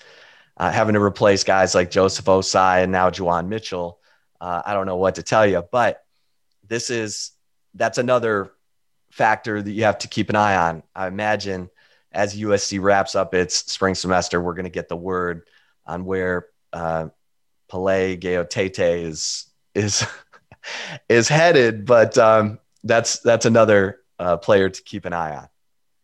uh, 0.58 0.72
having 0.72 0.94
to 0.94 1.02
replace 1.02 1.44
guys 1.44 1.76
like 1.76 1.92
Joseph 1.92 2.26
Ossai 2.26 2.84
and 2.84 2.92
now 2.92 3.10
Juwan 3.10 3.48
Mitchell, 3.48 4.00
uh, 4.42 4.62
I 4.66 4.74
don't 4.74 4.86
know 4.86 4.98
what 4.98 5.16
to 5.16 5.24
tell 5.24 5.46
you. 5.46 5.64
But 5.72 6.04
this 6.68 6.90
is 6.90 7.32
that's 7.74 7.98
another 7.98 8.52
factor 9.16 9.62
that 9.62 9.72
you 9.72 9.86
have 9.86 9.98
to 10.00 10.10
keep 10.10 10.30
an 10.30 10.36
eye 10.36 10.58
on. 10.58 10.84
I 10.94 11.08
imagine 11.08 11.70
as 12.12 12.38
USC 12.38 12.82
wraps 12.82 13.16
up 13.16 13.34
its 13.34 13.72
spring 13.72 13.96
semester, 13.96 14.42
we're 14.42 14.54
going 14.54 14.66
to 14.66 14.70
get 14.70 14.90
the 14.90 14.98
word 14.98 15.48
on 15.86 16.04
where 16.04 16.48
uh, 16.74 17.08
Pele 17.70 18.18
is 18.18 19.48
is 19.74 20.06
is 21.10 21.30
headed. 21.30 21.86
But 21.86 22.18
um, 22.18 22.60
that's 22.84 23.20
that's 23.20 23.46
another 23.46 24.02
uh, 24.20 24.36
player 24.36 24.70
to 24.70 24.84
keep 24.84 25.06
an 25.06 25.14
eye 25.14 25.38
on. 25.38 25.48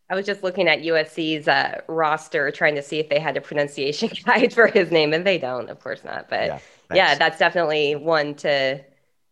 I 0.09 0.15
was 0.15 0.25
just 0.25 0.41
looking 0.41 0.69
at 0.69 0.79
USC's 0.79 1.49
uh, 1.49 1.81
roster, 1.87 2.49
trying 2.51 2.75
to 2.75 2.81
see 2.81 2.99
if 2.99 3.09
they 3.09 3.19
had 3.19 3.35
a 3.35 3.41
pronunciation 3.41 4.09
guide 4.25 4.53
for 4.53 4.67
his 4.67 4.89
name, 4.89 5.13
and 5.13 5.27
they 5.27 5.37
don't, 5.37 5.69
of 5.69 5.81
course 5.81 6.03
not. 6.05 6.29
But 6.29 6.47
yeah, 6.47 6.59
yeah, 6.93 7.15
that's 7.15 7.39
definitely 7.39 7.95
one 7.95 8.35
to 8.35 8.81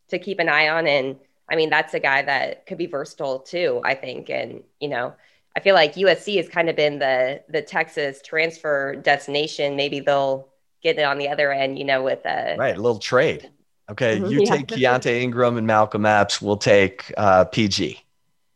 to 0.10 0.20
keep 0.20 0.40
an 0.40 0.50
eye 0.50 0.68
on. 0.68 0.86
And 0.86 1.18
I 1.52 1.56
mean, 1.56 1.70
that's 1.70 1.94
a 1.94 2.00
guy 2.00 2.22
that 2.22 2.66
could 2.66 2.78
be 2.78 2.86
versatile 2.86 3.40
too. 3.40 3.82
I 3.84 3.96
think, 3.96 4.30
and 4.30 4.64
you 4.80 4.90
know, 4.90 5.14
I 5.56 5.60
feel 5.60 5.76
like 5.76 5.96
USC 5.96 6.38
has 6.38 6.48
kind 6.48 6.70
of 6.70 6.76
been 6.76 7.00
the 7.00 7.42
the 7.50 7.62
Texas 7.62 8.22
transfer 8.24 8.96
destination. 8.96 9.76
Maybe 9.76 10.00
they'll 10.00 10.48
get 10.82 10.98
it 10.98 11.04
on 11.04 11.18
the 11.18 11.30
other 11.30 11.52
end, 11.52 11.78
you 11.78 11.86
know, 11.86 12.04
with 12.04 12.26
a 12.26 12.56
right 12.58 12.78
a 12.78 12.82
little 12.82 13.00
trade. 13.00 13.50
Okay, 13.90 14.18
mm-hmm. 14.18 14.32
you 14.32 14.42
yeah. 14.42 14.56
take 14.56 14.68
Keaontay 14.68 15.22
Ingram 15.22 15.58
and 15.58 15.66
Malcolm 15.66 16.06
Epps. 16.06 16.42
We'll 16.42 16.58
take 16.58 17.12
uh, 17.18 17.46
PG 17.46 18.04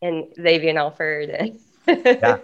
and 0.03 0.25
Xavier 0.35 0.77
Alford. 0.77 1.57
yeah, 1.87 2.37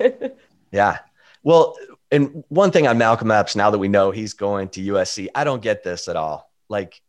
yeah. 0.71 0.97
Well, 1.43 1.77
and 2.11 2.43
one 2.49 2.71
thing 2.71 2.87
on 2.87 2.97
Malcolm 2.97 3.29
Epps, 3.29 3.55
now 3.55 3.69
that 3.69 3.77
we 3.77 3.87
know 3.87 4.11
he's 4.11 4.33
going 4.33 4.69
to 4.69 4.81
USC, 4.81 5.27
I 5.35 5.43
don't 5.43 5.61
get 5.61 5.83
this 5.83 6.07
at 6.07 6.15
all. 6.15 6.51
Like, 6.69 7.01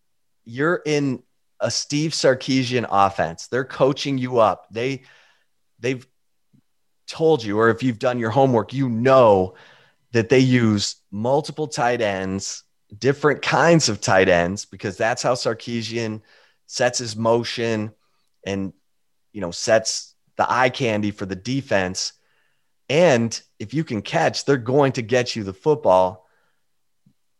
you're 0.44 0.82
in 0.84 1.22
a 1.60 1.70
Steve 1.70 2.12
Sarkisian 2.12 2.86
offense. 2.90 3.46
They're 3.46 3.64
coaching 3.64 4.18
you 4.18 4.38
up. 4.38 4.66
They 4.70 5.02
they've 5.78 6.06
told 7.06 7.44
you, 7.44 7.58
or 7.58 7.68
if 7.70 7.82
you've 7.82 7.98
done 7.98 8.18
your 8.18 8.30
homework, 8.30 8.72
you 8.72 8.88
know 8.88 9.54
that 10.12 10.28
they 10.28 10.38
use 10.38 10.96
multiple 11.10 11.68
tight 11.68 12.00
ends, 12.00 12.64
different 12.96 13.42
kinds 13.42 13.88
of 13.88 14.00
tight 14.00 14.28
ends, 14.28 14.64
because 14.64 14.96
that's 14.96 15.22
how 15.22 15.34
Sarkisian 15.34 16.22
sets 16.66 16.98
his 16.98 17.16
motion 17.16 17.92
and 18.44 18.72
you 19.32 19.40
know 19.40 19.50
sets 19.50 20.14
the 20.36 20.50
eye 20.50 20.70
candy 20.70 21.10
for 21.10 21.26
the 21.26 21.36
defense. 21.36 22.14
And 22.88 23.40
if 23.58 23.74
you 23.74 23.84
can 23.84 24.02
catch, 24.02 24.44
they're 24.44 24.56
going 24.56 24.92
to 24.92 25.02
get 25.02 25.36
you 25.36 25.44
the 25.44 25.52
football. 25.52 26.26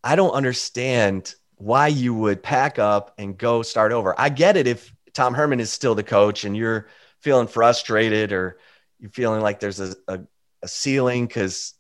I 0.05 0.15
don't 0.17 0.33
understand 0.33 1.35
why 1.61 1.89
you 1.89 2.15
would 2.15 2.43
pack 2.43 2.79
up 2.79 3.15
and 3.19 3.37
go 3.37 3.63
start 3.63 3.93
over. 3.93 4.19
I 4.19 4.31
get 4.31 4.57
it 4.57 4.67
if 4.67 4.93
Tom 5.13 5.35
Herman 5.35 5.61
is 5.61 5.71
still 5.71 5.95
the 5.95 6.03
coach 6.03 6.45
and 6.45 6.57
you're 6.57 6.89
feeling 7.21 7.47
frustrated 7.47 8.33
or 8.33 8.59
you're 8.99 9.11
feeling 9.11 9.43
like 9.43 9.61
there's 9.61 9.79
a, 9.79 9.95
a, 10.09 10.21
a 10.63 10.69
ceiling 10.69 11.27
because 11.27 11.75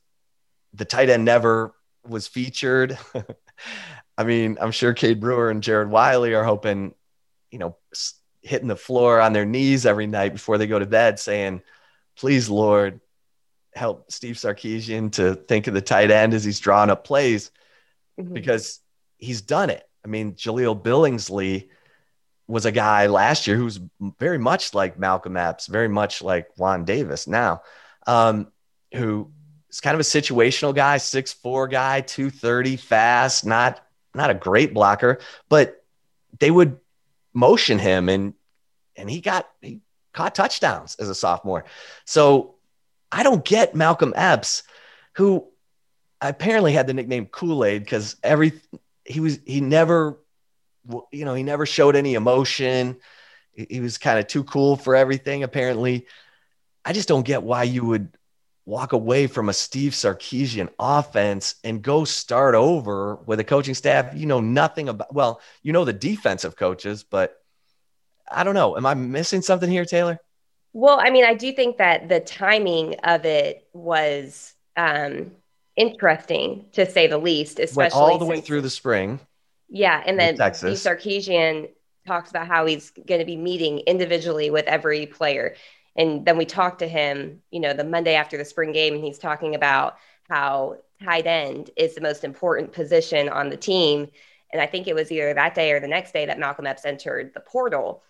the 0.74 0.84
tight 0.84 1.08
end 1.08 1.24
never 1.24 1.74
was 2.06 2.28
featured. 2.28 2.98
I 4.18 4.24
mean, 4.24 4.58
I'm 4.60 4.70
sure 4.70 4.92
Cade 4.92 5.18
Brewer 5.18 5.50
and 5.50 5.62
Jared 5.62 5.88
Wiley 5.88 6.34
are 6.34 6.44
hoping, 6.44 6.94
you 7.50 7.58
know, 7.58 7.76
hitting 8.42 8.68
the 8.68 8.76
floor 8.76 9.18
on 9.18 9.32
their 9.32 9.46
knees 9.46 9.86
every 9.86 10.06
night 10.06 10.34
before 10.34 10.58
they 10.58 10.66
go 10.66 10.78
to 10.78 10.84
bed 10.86 11.18
saying, 11.18 11.62
please, 12.18 12.50
Lord, 12.50 13.00
help 13.74 14.12
Steve 14.12 14.36
Sarkisian 14.36 15.12
to 15.12 15.36
think 15.36 15.68
of 15.68 15.74
the 15.74 15.80
tight 15.80 16.10
end 16.10 16.34
as 16.34 16.44
he's 16.44 16.60
drawing 16.60 16.90
up 16.90 17.04
plays 17.04 17.50
mm-hmm. 18.20 18.34
because 18.34 18.80
he's 19.20 19.42
done 19.42 19.70
it. 19.70 19.88
I 20.04 20.08
mean, 20.08 20.32
Jaleel 20.32 20.80
Billingsley 20.80 21.68
was 22.46 22.66
a 22.66 22.72
guy 22.72 23.06
last 23.06 23.46
year 23.46 23.56
who's 23.56 23.78
very 24.18 24.38
much 24.38 24.74
like 24.74 24.98
Malcolm 24.98 25.36
Epps, 25.36 25.66
very 25.66 25.88
much 25.88 26.22
like 26.22 26.48
Juan 26.56 26.84
Davis 26.84 27.28
now, 27.28 27.62
um, 28.06 28.48
who 28.92 29.30
is 29.70 29.80
kind 29.80 29.94
of 29.94 30.00
a 30.00 30.04
situational 30.04 30.74
guy, 30.74 30.96
six 30.96 31.32
four 31.32 31.68
guy, 31.68 32.00
230, 32.00 32.76
fast, 32.76 33.46
not 33.46 33.80
not 34.14 34.30
a 34.30 34.34
great 34.34 34.74
blocker, 34.74 35.20
but 35.48 35.84
they 36.40 36.50
would 36.50 36.78
motion 37.32 37.78
him 37.78 38.08
and 38.08 38.34
and 38.96 39.08
he 39.08 39.20
got 39.20 39.48
he 39.60 39.80
caught 40.12 40.34
touchdowns 40.34 40.96
as 40.96 41.08
a 41.08 41.14
sophomore. 41.14 41.64
So 42.04 42.56
I 43.12 43.22
don't 43.22 43.44
get 43.44 43.74
Malcolm 43.74 44.12
Epps, 44.16 44.64
who 45.14 45.46
apparently 46.20 46.72
had 46.72 46.86
the 46.86 46.94
nickname 46.94 47.26
Kool-Aid 47.26 47.82
because 47.82 48.16
every 48.22 48.52
he 49.04 49.20
was 49.20 49.40
he 49.44 49.60
never 49.60 50.18
you 51.10 51.24
know 51.24 51.34
he 51.34 51.42
never 51.42 51.66
showed 51.66 51.96
any 51.96 52.14
emotion. 52.14 52.96
He 53.52 53.80
was 53.80 53.98
kind 53.98 54.18
of 54.18 54.26
too 54.26 54.44
cool 54.44 54.76
for 54.76 54.94
everything 54.94 55.42
apparently. 55.42 56.06
I 56.84 56.92
just 56.92 57.08
don't 57.08 57.26
get 57.26 57.42
why 57.42 57.64
you 57.64 57.84
would 57.84 58.16
walk 58.64 58.92
away 58.92 59.26
from 59.26 59.48
a 59.48 59.52
Steve 59.52 59.92
Sarkisian 59.92 60.68
offense 60.78 61.56
and 61.64 61.82
go 61.82 62.04
start 62.04 62.54
over 62.54 63.16
with 63.26 63.40
a 63.40 63.44
coaching 63.44 63.74
staff 63.74 64.14
you 64.14 64.26
know 64.26 64.40
nothing 64.40 64.88
about. 64.88 65.14
Well, 65.14 65.40
you 65.62 65.72
know 65.72 65.84
the 65.84 65.92
defensive 65.92 66.56
coaches, 66.56 67.02
but 67.02 67.36
I 68.30 68.44
don't 68.44 68.54
know. 68.54 68.76
Am 68.76 68.86
I 68.86 68.94
missing 68.94 69.42
something 69.42 69.70
here, 69.70 69.84
Taylor? 69.84 70.20
Well, 70.72 71.00
I 71.00 71.10
mean, 71.10 71.24
I 71.24 71.34
do 71.34 71.52
think 71.52 71.78
that 71.78 72.08
the 72.08 72.20
timing 72.20 72.94
of 73.02 73.24
it 73.24 73.66
was 73.72 74.54
um, 74.76 75.32
interesting 75.80 76.66
to 76.72 76.88
say 76.88 77.06
the 77.06 77.18
least, 77.18 77.58
especially 77.58 77.80
Went 77.80 77.94
all 77.94 78.18
the 78.18 78.26
way 78.26 78.40
through 78.40 78.60
the 78.60 78.70
spring. 78.70 79.18
Yeah, 79.68 80.02
and 80.04 80.18
then 80.18 80.36
Steve 80.54 80.76
Sarkisian 80.76 81.70
talks 82.06 82.30
about 82.30 82.46
how 82.46 82.66
he's 82.66 82.90
going 82.90 83.20
to 83.20 83.24
be 83.24 83.36
meeting 83.36 83.78
individually 83.80 84.50
with 84.50 84.66
every 84.66 85.06
player. 85.06 85.54
And 85.96 86.24
then 86.24 86.36
we 86.36 86.44
talked 86.44 86.80
to 86.80 86.88
him, 86.88 87.40
you 87.50 87.60
know, 87.60 87.72
the 87.72 87.84
Monday 87.84 88.14
after 88.14 88.36
the 88.36 88.44
spring 88.44 88.72
game, 88.72 88.94
and 88.94 89.04
he's 89.04 89.18
talking 89.18 89.54
about 89.54 89.96
how 90.28 90.78
tight 91.02 91.26
end 91.26 91.70
is 91.76 91.94
the 91.94 92.00
most 92.00 92.24
important 92.24 92.72
position 92.72 93.28
on 93.28 93.48
the 93.48 93.56
team. 93.56 94.08
And 94.52 94.60
I 94.60 94.66
think 94.66 94.86
it 94.86 94.94
was 94.94 95.10
either 95.10 95.32
that 95.34 95.54
day 95.54 95.72
or 95.72 95.80
the 95.80 95.88
next 95.88 96.12
day 96.12 96.26
that 96.26 96.38
Malcolm 96.38 96.66
Epps 96.66 96.84
entered 96.84 97.32
the 97.34 97.40
portal 97.40 98.02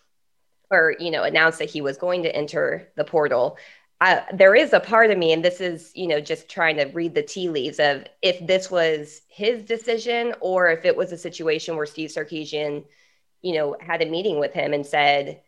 or, 0.70 0.94
you 0.98 1.10
know, 1.10 1.24
announced 1.24 1.58
that 1.58 1.70
he 1.70 1.80
was 1.80 1.98
going 1.98 2.22
to 2.22 2.34
enter 2.34 2.88
the 2.96 3.04
portal. 3.04 3.58
Uh, 4.00 4.20
there 4.32 4.54
is 4.54 4.72
a 4.72 4.80
part 4.80 5.10
of 5.10 5.18
me, 5.18 5.32
and 5.32 5.44
this 5.44 5.60
is, 5.60 5.92
you 5.94 6.06
know, 6.06 6.20
just 6.20 6.48
trying 6.48 6.76
to 6.76 6.86
read 6.86 7.14
the 7.14 7.22
tea 7.22 7.50
leaves 7.50 7.78
of 7.78 8.04
if 8.22 8.44
this 8.46 8.70
was 8.70 9.20
his 9.28 9.62
decision 9.62 10.34
or 10.40 10.68
if 10.68 10.86
it 10.86 10.96
was 10.96 11.12
a 11.12 11.18
situation 11.18 11.76
where 11.76 11.84
Steve 11.84 12.08
Sarkisian, 12.08 12.84
you 13.42 13.54
know, 13.54 13.76
had 13.78 14.00
a 14.00 14.06
meeting 14.06 14.38
with 14.38 14.54
him 14.54 14.72
and 14.72 14.86
said, 14.86 15.42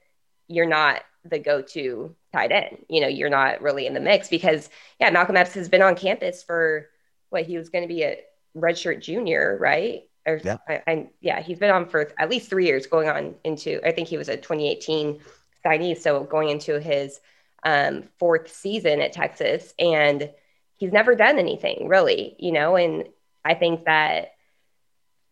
you're 0.48 0.66
not 0.66 1.02
the 1.24 1.38
go-to 1.38 2.14
tight 2.32 2.52
end. 2.52 2.84
You 2.88 3.00
know, 3.00 3.08
you're 3.08 3.30
not 3.30 3.62
really 3.62 3.86
in 3.86 3.94
the 3.94 4.00
mix 4.00 4.28
because 4.28 4.68
yeah, 5.00 5.10
Malcolm 5.10 5.36
Epps 5.36 5.54
has 5.54 5.68
been 5.68 5.82
on 5.82 5.94
campus 5.94 6.42
for 6.42 6.88
what 7.30 7.44
he 7.44 7.56
was 7.56 7.68
going 7.68 7.82
to 7.82 7.88
be 7.88 8.02
a 8.02 8.18
redshirt 8.56 9.00
junior, 9.00 9.56
right? 9.60 10.02
Or 10.26 10.40
yeah. 10.44 10.58
I, 10.68 10.82
I, 10.86 11.10
yeah, 11.20 11.40
he's 11.40 11.58
been 11.58 11.70
on 11.70 11.88
for 11.88 12.12
at 12.18 12.30
least 12.30 12.48
three 12.48 12.66
years, 12.66 12.86
going 12.86 13.08
on 13.08 13.34
into 13.44 13.80
I 13.86 13.92
think 13.92 14.08
he 14.08 14.18
was 14.18 14.28
a 14.28 14.36
2018 14.36 15.20
signee, 15.64 15.96
so 15.96 16.24
going 16.24 16.48
into 16.50 16.80
his 16.80 17.20
um, 17.64 18.04
fourth 18.18 18.52
season 18.52 19.00
at 19.00 19.12
Texas, 19.12 19.74
and 19.78 20.30
he's 20.76 20.92
never 20.92 21.14
done 21.14 21.38
anything 21.38 21.88
really, 21.88 22.36
you 22.38 22.52
know. 22.52 22.76
And 22.76 23.08
I 23.44 23.54
think 23.54 23.84
that 23.84 24.32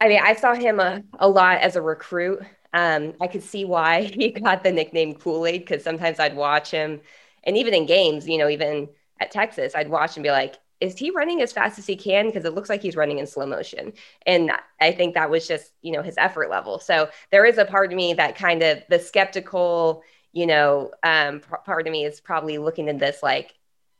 I 0.00 0.08
mean 0.08 0.20
I 0.22 0.34
saw 0.34 0.54
him 0.54 0.80
a, 0.80 1.02
a 1.18 1.28
lot 1.28 1.58
as 1.58 1.76
a 1.76 1.82
recruit 1.82 2.42
um, 2.72 3.14
I 3.20 3.26
could 3.26 3.42
see 3.42 3.64
why 3.64 4.02
he 4.14 4.30
got 4.30 4.62
the 4.62 4.72
nickname 4.72 5.14
Kool 5.14 5.46
Aid 5.46 5.62
because 5.62 5.82
sometimes 5.84 6.20
I'd 6.20 6.36
watch 6.36 6.70
him, 6.70 7.00
and 7.44 7.56
even 7.56 7.74
in 7.74 7.86
games, 7.86 8.28
you 8.28 8.38
know, 8.38 8.48
even 8.48 8.88
at 9.20 9.30
Texas, 9.30 9.74
I'd 9.74 9.90
watch 9.90 10.16
and 10.16 10.24
be 10.24 10.30
like, 10.30 10.56
is 10.80 10.96
he 10.96 11.10
running 11.10 11.42
as 11.42 11.52
fast 11.52 11.78
as 11.78 11.86
he 11.86 11.94
can? 11.94 12.26
Because 12.26 12.46
it 12.46 12.54
looks 12.54 12.70
like 12.70 12.80
he's 12.80 12.96
running 12.96 13.18
in 13.18 13.26
slow 13.26 13.44
motion. 13.44 13.92
And 14.24 14.50
I 14.80 14.92
think 14.92 15.12
that 15.14 15.28
was 15.28 15.46
just, 15.46 15.72
you 15.82 15.92
know, 15.92 16.00
his 16.00 16.16
effort 16.16 16.48
level. 16.48 16.78
So 16.78 17.10
there 17.30 17.44
is 17.44 17.58
a 17.58 17.66
part 17.66 17.92
of 17.92 17.96
me 17.96 18.14
that 18.14 18.34
kind 18.34 18.62
of 18.62 18.78
the 18.88 18.98
skeptical, 18.98 20.02
you 20.32 20.46
know, 20.46 20.92
um, 21.02 21.40
part 21.40 21.86
of 21.86 21.92
me 21.92 22.04
is 22.04 22.20
probably 22.20 22.58
looking 22.58 22.88
at 22.88 22.98
this 22.98 23.22
like 23.22 23.54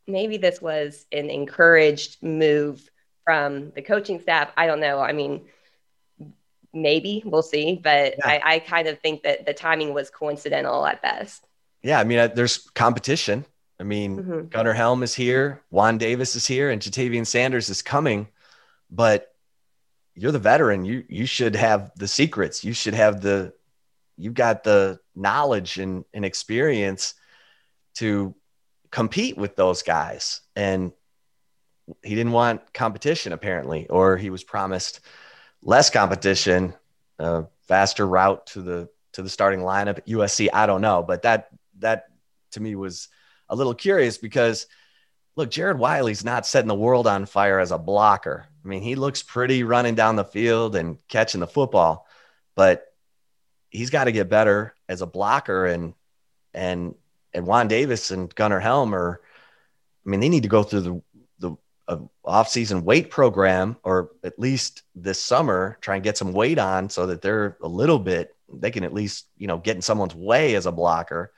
maybe 0.07 0.37
this 0.37 0.61
was 0.61 1.07
an 1.13 1.31
encouraged 1.31 2.23
move 2.23 2.89
from 3.25 3.71
the 3.73 3.83
coaching 3.83 4.21
staff. 4.21 4.51
I 4.57 4.67
don't 4.67 4.81
know. 4.81 5.01
I 5.01 5.13
mean, 5.13 5.43
maybe 6.73 7.23
we'll 7.25 7.43
see. 7.43 7.81
But 7.83 8.15
yeah. 8.19 8.27
I, 8.27 8.41
I 8.45 8.59
kind 8.61 8.89
of 8.89 9.01
think 9.01 9.23
that 9.23 9.47
the 9.47 9.55
timing 9.55 9.95
was 9.95 10.11
coincidental 10.11 10.87
at 10.87 11.03
best. 11.03 11.47
Yeah, 11.83 11.99
I 11.99 12.05
mean, 12.05 12.31
there's 12.35 12.59
competition. 12.75 13.45
I 13.79 13.85
mean, 13.85 14.19
mm-hmm. 14.19 14.47
Gunnar 14.49 14.75
Helm 14.75 15.03
is 15.03 15.15
here, 15.15 15.63
Juan 15.71 15.97
Davis 15.97 16.37
is 16.37 16.47
here, 16.47 16.71
and 16.71 16.83
Ja'Tavion 16.83 17.27
Sanders 17.27 17.71
is 17.71 17.81
coming. 17.81 18.29
But 18.91 19.35
you're 20.15 20.33
the 20.33 20.39
veteran. 20.39 20.85
You 20.85 21.05
you 21.09 21.25
should 21.25 21.57
have 21.57 21.93
the 21.97 22.09
secrets. 22.09 22.63
You 22.63 22.75
should 22.75 22.95
have 22.95 23.23
the 23.23 23.55
you've 24.19 24.35
got 24.35 24.65
the 24.65 25.01
knowledge 25.21 25.79
and, 25.79 26.05
and 26.13 26.25
experience 26.25 27.15
to 27.95 28.35
compete 28.91 29.37
with 29.37 29.57
those 29.57 29.83
guys. 29.83 30.41
And 30.57 30.93
he 32.03 32.15
didn't 32.15 32.33
want 32.33 32.73
competition 32.73 33.33
apparently, 33.33 33.89
or 33.89 34.17
he 34.17 34.31
was 34.31 34.45
promised 34.45 35.01
less 35.63 35.91
competition, 35.91 36.75
a 37.19 37.45
faster 37.69 38.07
route 38.07 38.47
to 38.49 38.63
the 38.63 38.89
to 39.13 39.23
the 39.23 39.29
starting 39.29 39.61
lineup 39.61 39.99
at 39.99 40.07
USC. 40.07 40.49
I 40.53 40.67
don't 40.67 40.81
know, 40.81 41.03
but 41.03 41.23
that 41.23 41.49
that 41.79 42.07
to 42.53 42.61
me 42.61 42.75
was 42.75 43.09
a 43.49 43.57
little 43.57 43.75
curious 43.75 44.19
because 44.19 44.67
look, 45.37 45.51
Jared 45.51 45.79
Wiley's 45.79 46.25
not 46.25 46.47
setting 46.47 46.69
the 46.69 46.75
world 46.75 47.07
on 47.07 47.27
fire 47.27 47.59
as 47.59 47.73
a 47.73 47.79
blocker. 47.79 48.47
I 48.65 48.69
mean, 48.69 48.83
he 48.83 48.95
looks 48.95 49.23
pretty 49.23 49.63
running 49.63 49.95
down 49.95 50.17
the 50.17 50.25
field 50.25 50.77
and 50.77 50.99
catching 51.09 51.41
the 51.41 51.47
football, 51.47 52.07
but 52.55 52.87
he's 53.71 53.91
got 53.91 54.05
to 54.05 54.13
get 54.13 54.29
better 54.29 54.75
as 54.91 55.01
a 55.01 55.07
blocker 55.07 55.67
and 55.67 55.95
and 56.53 56.95
and 57.33 57.47
Juan 57.47 57.69
Davis 57.69 58.11
and 58.11 58.35
Gunnar 58.35 58.61
Helm 58.61 58.95
are 58.95 59.23
I 60.05 60.11
mean, 60.11 60.21
they 60.21 60.29
need 60.29 60.43
to 60.43 60.49
go 60.49 60.63
through 60.63 60.81
the 60.81 61.57
the 61.87 62.09
off-season 62.25 62.85
weight 62.85 63.11
program 63.11 63.77
or 63.83 64.11
at 64.23 64.39
least 64.39 64.83
this 64.95 65.21
summer 65.21 65.79
try 65.81 65.95
and 65.95 66.05
get 66.05 66.19
some 66.19 66.33
weight 66.33 66.59
on 66.59 66.89
so 66.89 67.07
that 67.07 67.23
they're 67.23 67.57
a 67.63 67.69
little 67.69 67.99
bit 67.99 68.37
they 68.53 68.71
can 68.71 68.85
at 68.85 68.93
least 68.93 69.27
you 69.39 69.47
know 69.47 69.59
get 69.59 69.77
in 69.77 69.83
someone's 69.83 70.15
way 70.15 70.55
as 70.55 70.67
a 70.67 70.73
blocker. 70.73 71.33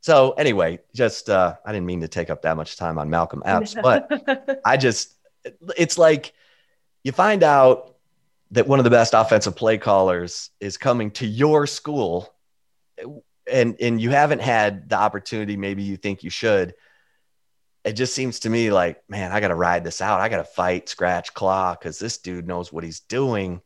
So 0.00 0.32
anyway 0.32 0.80
just 0.94 1.28
uh, 1.28 1.56
i 1.64 1.72
didn't 1.72 1.86
mean 1.86 2.00
to 2.00 2.08
take 2.08 2.30
up 2.30 2.42
that 2.42 2.56
much 2.56 2.76
time 2.76 2.98
on 2.98 3.10
malcolm 3.10 3.42
epps 3.44 3.74
but 3.82 4.60
i 4.64 4.76
just 4.76 5.14
it's 5.76 5.98
like 5.98 6.32
you 7.04 7.12
find 7.12 7.42
out 7.42 7.96
that 8.52 8.68
one 8.68 8.78
of 8.78 8.84
the 8.84 8.90
best 8.90 9.14
offensive 9.14 9.56
play 9.56 9.78
callers 9.78 10.50
is 10.60 10.76
coming 10.76 11.10
to 11.12 11.26
your 11.26 11.66
school 11.66 12.32
and 13.50 13.76
and 13.80 14.00
you 14.00 14.10
haven't 14.10 14.40
had 14.40 14.88
the 14.88 14.96
opportunity 14.96 15.56
maybe 15.56 15.82
you 15.82 15.96
think 15.96 16.22
you 16.22 16.30
should 16.30 16.74
it 17.84 17.94
just 17.94 18.14
seems 18.14 18.40
to 18.40 18.50
me 18.50 18.70
like, 18.70 19.02
man, 19.08 19.32
I 19.32 19.40
got 19.40 19.48
to 19.48 19.54
ride 19.54 19.84
this 19.84 20.00
out. 20.00 20.20
I 20.20 20.28
got 20.28 20.38
to 20.38 20.44
fight, 20.44 20.88
scratch, 20.88 21.34
claw, 21.34 21.74
because 21.74 21.98
this 21.98 22.18
dude 22.18 22.46
knows 22.46 22.72
what 22.72 22.84
he's 22.84 23.00
doing. 23.00 23.60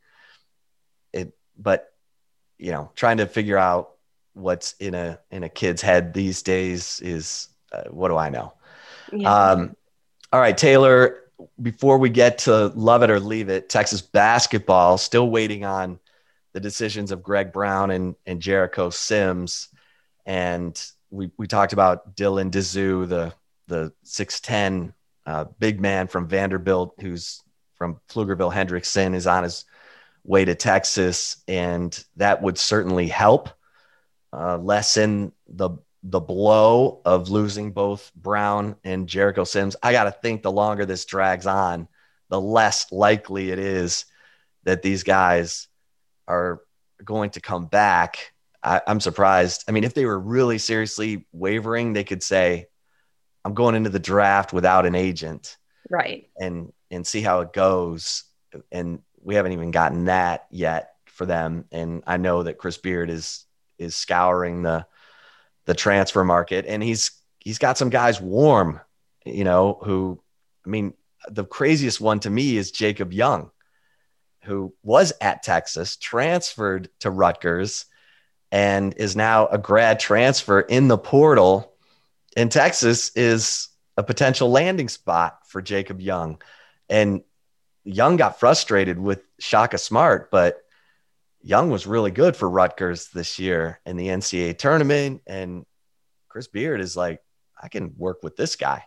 It, 1.12 1.34
but 1.58 1.92
you 2.58 2.72
know, 2.72 2.90
trying 2.94 3.18
to 3.18 3.26
figure 3.26 3.58
out 3.58 3.90
what's 4.32 4.72
in 4.74 4.94
a 4.94 5.18
in 5.30 5.42
a 5.42 5.48
kid's 5.48 5.82
head 5.82 6.14
these 6.14 6.42
days 6.42 7.00
is 7.00 7.48
uh, 7.72 7.84
what 7.90 8.08
do 8.08 8.16
I 8.16 8.30
know? 8.30 8.54
Yeah. 9.12 9.32
Um, 9.32 9.76
all 10.32 10.40
right, 10.40 10.56
Taylor. 10.56 11.22
Before 11.60 11.98
we 11.98 12.08
get 12.08 12.38
to 12.38 12.68
love 12.68 13.02
it 13.02 13.10
or 13.10 13.20
leave 13.20 13.50
it, 13.50 13.68
Texas 13.68 14.00
basketball 14.00 14.96
still 14.96 15.28
waiting 15.28 15.66
on 15.66 15.98
the 16.56 16.60
decisions 16.60 17.12
of 17.12 17.22
Greg 17.22 17.52
Brown 17.52 17.90
and 17.90 18.14
and 18.24 18.40
Jericho 18.40 18.88
Sims, 18.88 19.68
and 20.24 20.74
we 21.10 21.30
we 21.36 21.46
talked 21.46 21.74
about 21.74 22.16
Dylan 22.16 22.50
Disu, 22.50 23.06
the 23.06 23.34
the 23.68 23.92
6'10 24.06 24.94
uh, 25.26 25.44
big 25.58 25.82
man 25.82 26.06
from 26.06 26.28
Vanderbilt, 26.28 26.94
who's 26.98 27.42
from 27.74 28.00
Pflugerville 28.08 28.54
Hendrickson, 28.54 29.14
is 29.14 29.26
on 29.26 29.42
his 29.42 29.66
way 30.24 30.46
to 30.46 30.54
Texas. 30.54 31.42
And 31.46 32.02
that 32.16 32.40
would 32.40 32.56
certainly 32.56 33.08
help 33.08 33.50
uh, 34.32 34.56
lessen 34.56 35.32
the 35.46 35.72
the 36.04 36.20
blow 36.20 37.02
of 37.04 37.28
losing 37.28 37.72
both 37.72 38.10
Brown 38.16 38.76
and 38.82 39.06
Jericho 39.06 39.44
Sims. 39.44 39.76
I 39.82 39.92
got 39.92 40.04
to 40.04 40.10
think 40.10 40.40
the 40.40 40.52
longer 40.52 40.86
this 40.86 41.04
drags 41.04 41.46
on, 41.46 41.86
the 42.30 42.40
less 42.40 42.90
likely 42.92 43.50
it 43.50 43.58
is 43.58 44.06
that 44.64 44.80
these 44.80 45.02
guys 45.02 45.68
are 46.28 46.62
going 47.04 47.30
to 47.30 47.40
come 47.40 47.66
back. 47.66 48.32
I, 48.62 48.82
am 48.86 49.00
surprised. 49.00 49.64
I 49.68 49.72
mean, 49.72 49.84
if 49.84 49.94
they 49.94 50.06
were 50.06 50.18
really 50.18 50.58
seriously 50.58 51.26
wavering, 51.32 51.92
they 51.92 52.04
could 52.04 52.22
say, 52.22 52.66
I'm 53.44 53.54
going 53.54 53.76
into 53.76 53.90
the 53.90 54.00
draft 54.00 54.52
without 54.52 54.86
an 54.86 54.94
agent. 54.94 55.56
Right. 55.88 56.28
And 56.38 56.72
and 56.90 57.06
see 57.06 57.20
how 57.20 57.40
it 57.40 57.52
goes. 57.52 58.24
And 58.72 59.00
we 59.20 59.34
haven't 59.34 59.52
even 59.52 59.70
gotten 59.70 60.06
that 60.06 60.46
yet 60.50 60.94
for 61.06 61.26
them. 61.26 61.64
And 61.70 62.02
I 62.06 62.16
know 62.16 62.42
that 62.42 62.58
Chris 62.58 62.78
Beard 62.78 63.10
is 63.10 63.44
is 63.78 63.94
scouring 63.94 64.62
the 64.62 64.86
the 65.66 65.74
transfer 65.74 66.24
market 66.24 66.64
and 66.66 66.82
he's 66.82 67.10
he's 67.40 67.58
got 67.58 67.78
some 67.78 67.90
guys 67.90 68.20
warm, 68.20 68.80
you 69.24 69.44
know, 69.44 69.78
who 69.82 70.20
I 70.64 70.68
mean, 70.68 70.94
the 71.28 71.44
craziest 71.44 72.00
one 72.00 72.20
to 72.20 72.30
me 72.30 72.56
is 72.56 72.70
Jacob 72.72 73.12
Young, 73.12 73.50
who 74.46 74.74
was 74.82 75.12
at 75.20 75.42
Texas, 75.42 75.96
transferred 75.96 76.88
to 77.00 77.10
Rutgers, 77.10 77.86
and 78.52 78.94
is 78.96 79.16
now 79.16 79.46
a 79.48 79.58
grad 79.58 80.00
transfer 80.00 80.60
in 80.60 80.88
the 80.88 80.98
portal. 80.98 81.74
In 82.36 82.48
Texas 82.48 83.10
is 83.16 83.68
a 83.96 84.02
potential 84.02 84.50
landing 84.50 84.88
spot 84.88 85.40
for 85.46 85.60
Jacob 85.60 86.00
Young. 86.00 86.40
And 86.88 87.22
Young 87.84 88.16
got 88.16 88.40
frustrated 88.40 88.98
with 88.98 89.22
Shaka 89.38 89.78
Smart, 89.78 90.30
but 90.30 90.62
Young 91.42 91.70
was 91.70 91.86
really 91.86 92.10
good 92.10 92.36
for 92.36 92.48
Rutgers 92.48 93.08
this 93.08 93.38
year 93.38 93.80
in 93.86 93.96
the 93.96 94.08
NCAA 94.08 94.58
tournament. 94.58 95.22
And 95.26 95.64
Chris 96.28 96.48
Beard 96.48 96.80
is 96.80 96.96
like, 96.96 97.22
I 97.60 97.68
can 97.68 97.94
work 97.96 98.22
with 98.22 98.36
this 98.36 98.56
guy. 98.56 98.84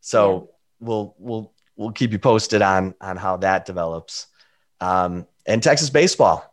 So 0.00 0.32
yeah. 0.32 0.86
we'll 0.86 1.14
we'll 1.18 1.52
we'll 1.76 1.92
keep 1.92 2.12
you 2.12 2.18
posted 2.18 2.62
on 2.62 2.94
on 3.00 3.16
how 3.16 3.38
that 3.38 3.64
develops. 3.64 4.26
Um, 4.82 5.28
and 5.46 5.62
Texas 5.62 5.90
baseball, 5.90 6.52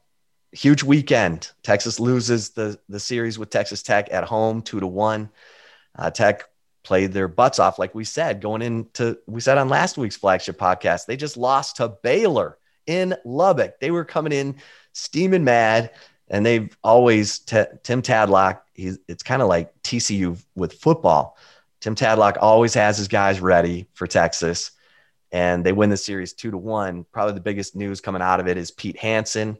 huge 0.51 0.83
weekend. 0.83 1.51
Texas 1.63 1.99
loses 1.99 2.51
the 2.51 2.79
the 2.87 2.99
series 2.99 3.39
with 3.39 3.49
Texas 3.49 3.81
Tech 3.81 4.07
at 4.11 4.23
home, 4.23 4.61
two 4.61 4.79
to 4.79 4.87
one. 4.87 5.29
Uh, 5.97 6.11
Tech 6.11 6.43
played 6.83 7.11
their 7.11 7.27
butts 7.27 7.57
off, 7.57 7.79
like 7.79 7.95
we 7.95 8.03
said, 8.03 8.39
going 8.39 8.61
into 8.61 9.17
we 9.25 9.41
said 9.41 9.57
on 9.57 9.67
last 9.67 9.97
week's 9.97 10.15
flagship 10.15 10.59
podcast. 10.59 11.07
They 11.07 11.17
just 11.17 11.37
lost 11.37 11.77
to 11.77 11.89
Baylor 12.03 12.59
in 12.85 13.15
Lubbock. 13.25 13.79
They 13.79 13.89
were 13.89 14.05
coming 14.05 14.31
in 14.31 14.57
steaming 14.93 15.43
mad, 15.43 15.91
and 16.27 16.45
they've 16.45 16.75
always 16.83 17.39
t- 17.39 17.63
Tim 17.81 18.03
Tadlock. 18.03 18.61
He's 18.73 18.99
it's 19.07 19.23
kind 19.23 19.41
of 19.41 19.47
like 19.47 19.73
TCU 19.81 20.39
with 20.53 20.73
football. 20.73 21.35
Tim 21.79 21.95
Tadlock 21.95 22.37
always 22.39 22.75
has 22.75 22.97
his 22.97 23.07
guys 23.07 23.39
ready 23.39 23.87
for 23.93 24.05
Texas, 24.05 24.71
and 25.31 25.65
they 25.65 25.71
win 25.71 25.89
the 25.89 25.97
series 25.97 26.33
two 26.33 26.51
to 26.51 26.57
one. 26.57 27.05
Probably 27.11 27.33
the 27.33 27.39
biggest 27.39 27.75
news 27.75 28.01
coming 28.01 28.21
out 28.21 28.39
of 28.39 28.47
it 28.47 28.57
is 28.57 28.71
Pete 28.71 28.97
Hansen, 28.97 29.57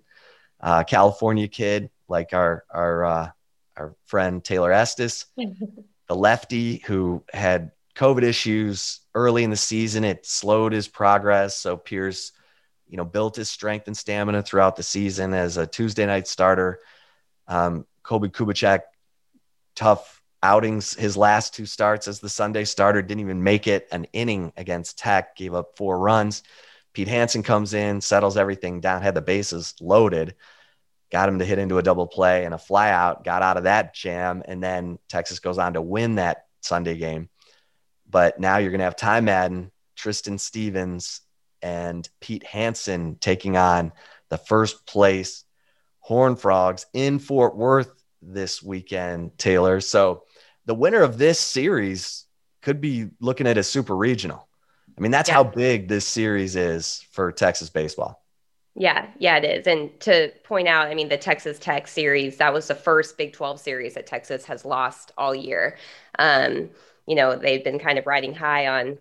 uh, 0.60 0.84
California 0.84 1.48
kid, 1.48 1.90
like 2.08 2.34
our 2.34 2.64
our 2.70 3.06
uh, 3.06 3.32
our 3.78 3.96
friend 4.06 4.44
Taylor 4.44 4.72
Estes, 4.72 5.26
the 5.38 6.16
lefty 6.16 6.78
who 6.86 7.24
had 7.32 7.72
COVID 7.96 8.24
issues 8.24 9.02
early 9.14 9.44
in 9.44 9.50
the 9.50 9.58
season. 9.58 10.04
It 10.04 10.26
slowed 10.26 10.74
his 10.74 10.88
progress. 10.88 11.60
So 11.60 11.78
Pierce 11.78 12.32
you 12.90 12.98
know, 12.98 13.06
built 13.06 13.36
his 13.36 13.50
strength 13.50 13.88
and 13.88 13.96
stamina 13.96 14.42
throughout 14.42 14.76
the 14.76 14.84
season 14.84 15.34
as 15.34 15.58
a 15.58 15.68
Tuesday 15.68 16.06
night 16.06 16.28
starter. 16.28 16.80
Um, 17.48 17.86
Kolby 18.04 18.32
Kubichek, 18.32 18.82
tough 19.76 20.19
outings. 20.44 20.94
His 20.94 21.18
last 21.18 21.54
two 21.54 21.66
starts 21.66 22.08
as 22.08 22.20
the 22.20 22.30
Sunday 22.30 22.64
starter 22.64 23.02
didn't 23.02 23.22
even 23.22 23.44
make 23.44 23.68
it 23.68 23.88
an 23.92 24.06
inning 24.14 24.54
against 24.58 24.98
Tech, 24.98 25.36
gave 25.36 25.54
up 25.54 25.78
four 25.78 26.00
runs. 26.00 26.44
Pete 26.94 27.08
Hansen 27.08 27.44
comes 27.44 27.74
in, 27.74 28.02
settles 28.02 28.38
everything 28.38 28.82
down, 28.82 29.02
had 29.02 29.16
the 29.16 29.22
bases 29.22 29.76
loaded, 29.80 30.36
got 31.12 31.30
him 31.30 31.40
to 31.40 31.46
hit 31.46 31.60
into 31.60 31.78
a 31.78 31.84
double 31.84 32.08
play 32.08 32.46
and 32.46 32.54
a 32.54 32.58
flyout, 32.58 33.24
got 33.24 33.42
out 33.42 33.58
of 33.58 33.64
that 33.64 33.94
jam. 33.94 34.42
And 34.46 34.64
then 34.64 35.00
Texas 35.08 35.40
goes 35.40 35.58
on 35.58 35.74
to 35.74 35.82
win 35.82 36.16
that 36.16 36.46
Sunday 36.62 36.98
game. 36.98 37.30
But 38.10 38.40
now 38.40 38.58
you're 38.58 38.72
going 38.72 38.80
to 38.80 38.86
have 38.86 38.96
Ty 38.96 39.22
Madden, 39.22 39.72
Tristan 39.96 40.38
Stevens, 40.38 41.22
and 41.62 42.08
Pete 42.22 42.44
Hansen 42.44 43.18
taking 43.20 43.58
on 43.58 43.92
the 44.30 44.38
first 44.38 44.86
place 44.86 45.44
Horn 46.00 46.36
Frogs 46.36 46.86
in 46.94 47.20
Fort 47.20 47.56
Worth 47.56 47.92
this 48.22 48.64
weekend, 48.64 49.38
Taylor. 49.38 49.80
So 49.80 50.24
the 50.70 50.76
winner 50.76 51.02
of 51.02 51.18
this 51.18 51.40
series 51.40 52.28
could 52.62 52.80
be 52.80 53.10
looking 53.20 53.48
at 53.48 53.58
a 53.58 53.64
super 53.64 53.98
regional. 53.98 54.48
I 54.96 55.02
mean, 55.02 55.10
that's 55.10 55.28
yeah. 55.28 55.34
how 55.34 55.44
big 55.44 55.88
this 55.88 56.06
series 56.06 56.56
is 56.56 57.04
for 57.10 57.32
Texas 57.32 57.72
baseball. 57.72 58.24
Yeah, 58.76 59.08
yeah, 59.18 59.38
it 59.38 59.46
is. 59.46 59.66
And 59.66 60.00
to 60.02 60.32
point 60.44 60.68
out, 60.68 60.86
I 60.86 60.94
mean, 60.94 61.10
the 61.10 61.18
Texas 61.18 61.58
Tech 61.58 61.88
series, 61.88 62.38
that 62.38 62.54
was 62.54 62.68
the 62.68 62.76
first 62.76 63.18
Big 63.18 63.34
12 63.34 63.60
series 63.60 63.96
that 63.96 64.06
Texas 64.06 64.46
has 64.46 64.64
lost 64.64 65.12
all 65.18 65.34
year. 65.34 65.76
Um, 66.20 66.70
you 67.08 67.16
know, 67.16 67.36
they've 67.36 67.64
been 67.64 67.80
kind 67.80 67.98
of 67.98 68.06
riding 68.06 68.36
high 68.36 68.68
on 68.68 69.00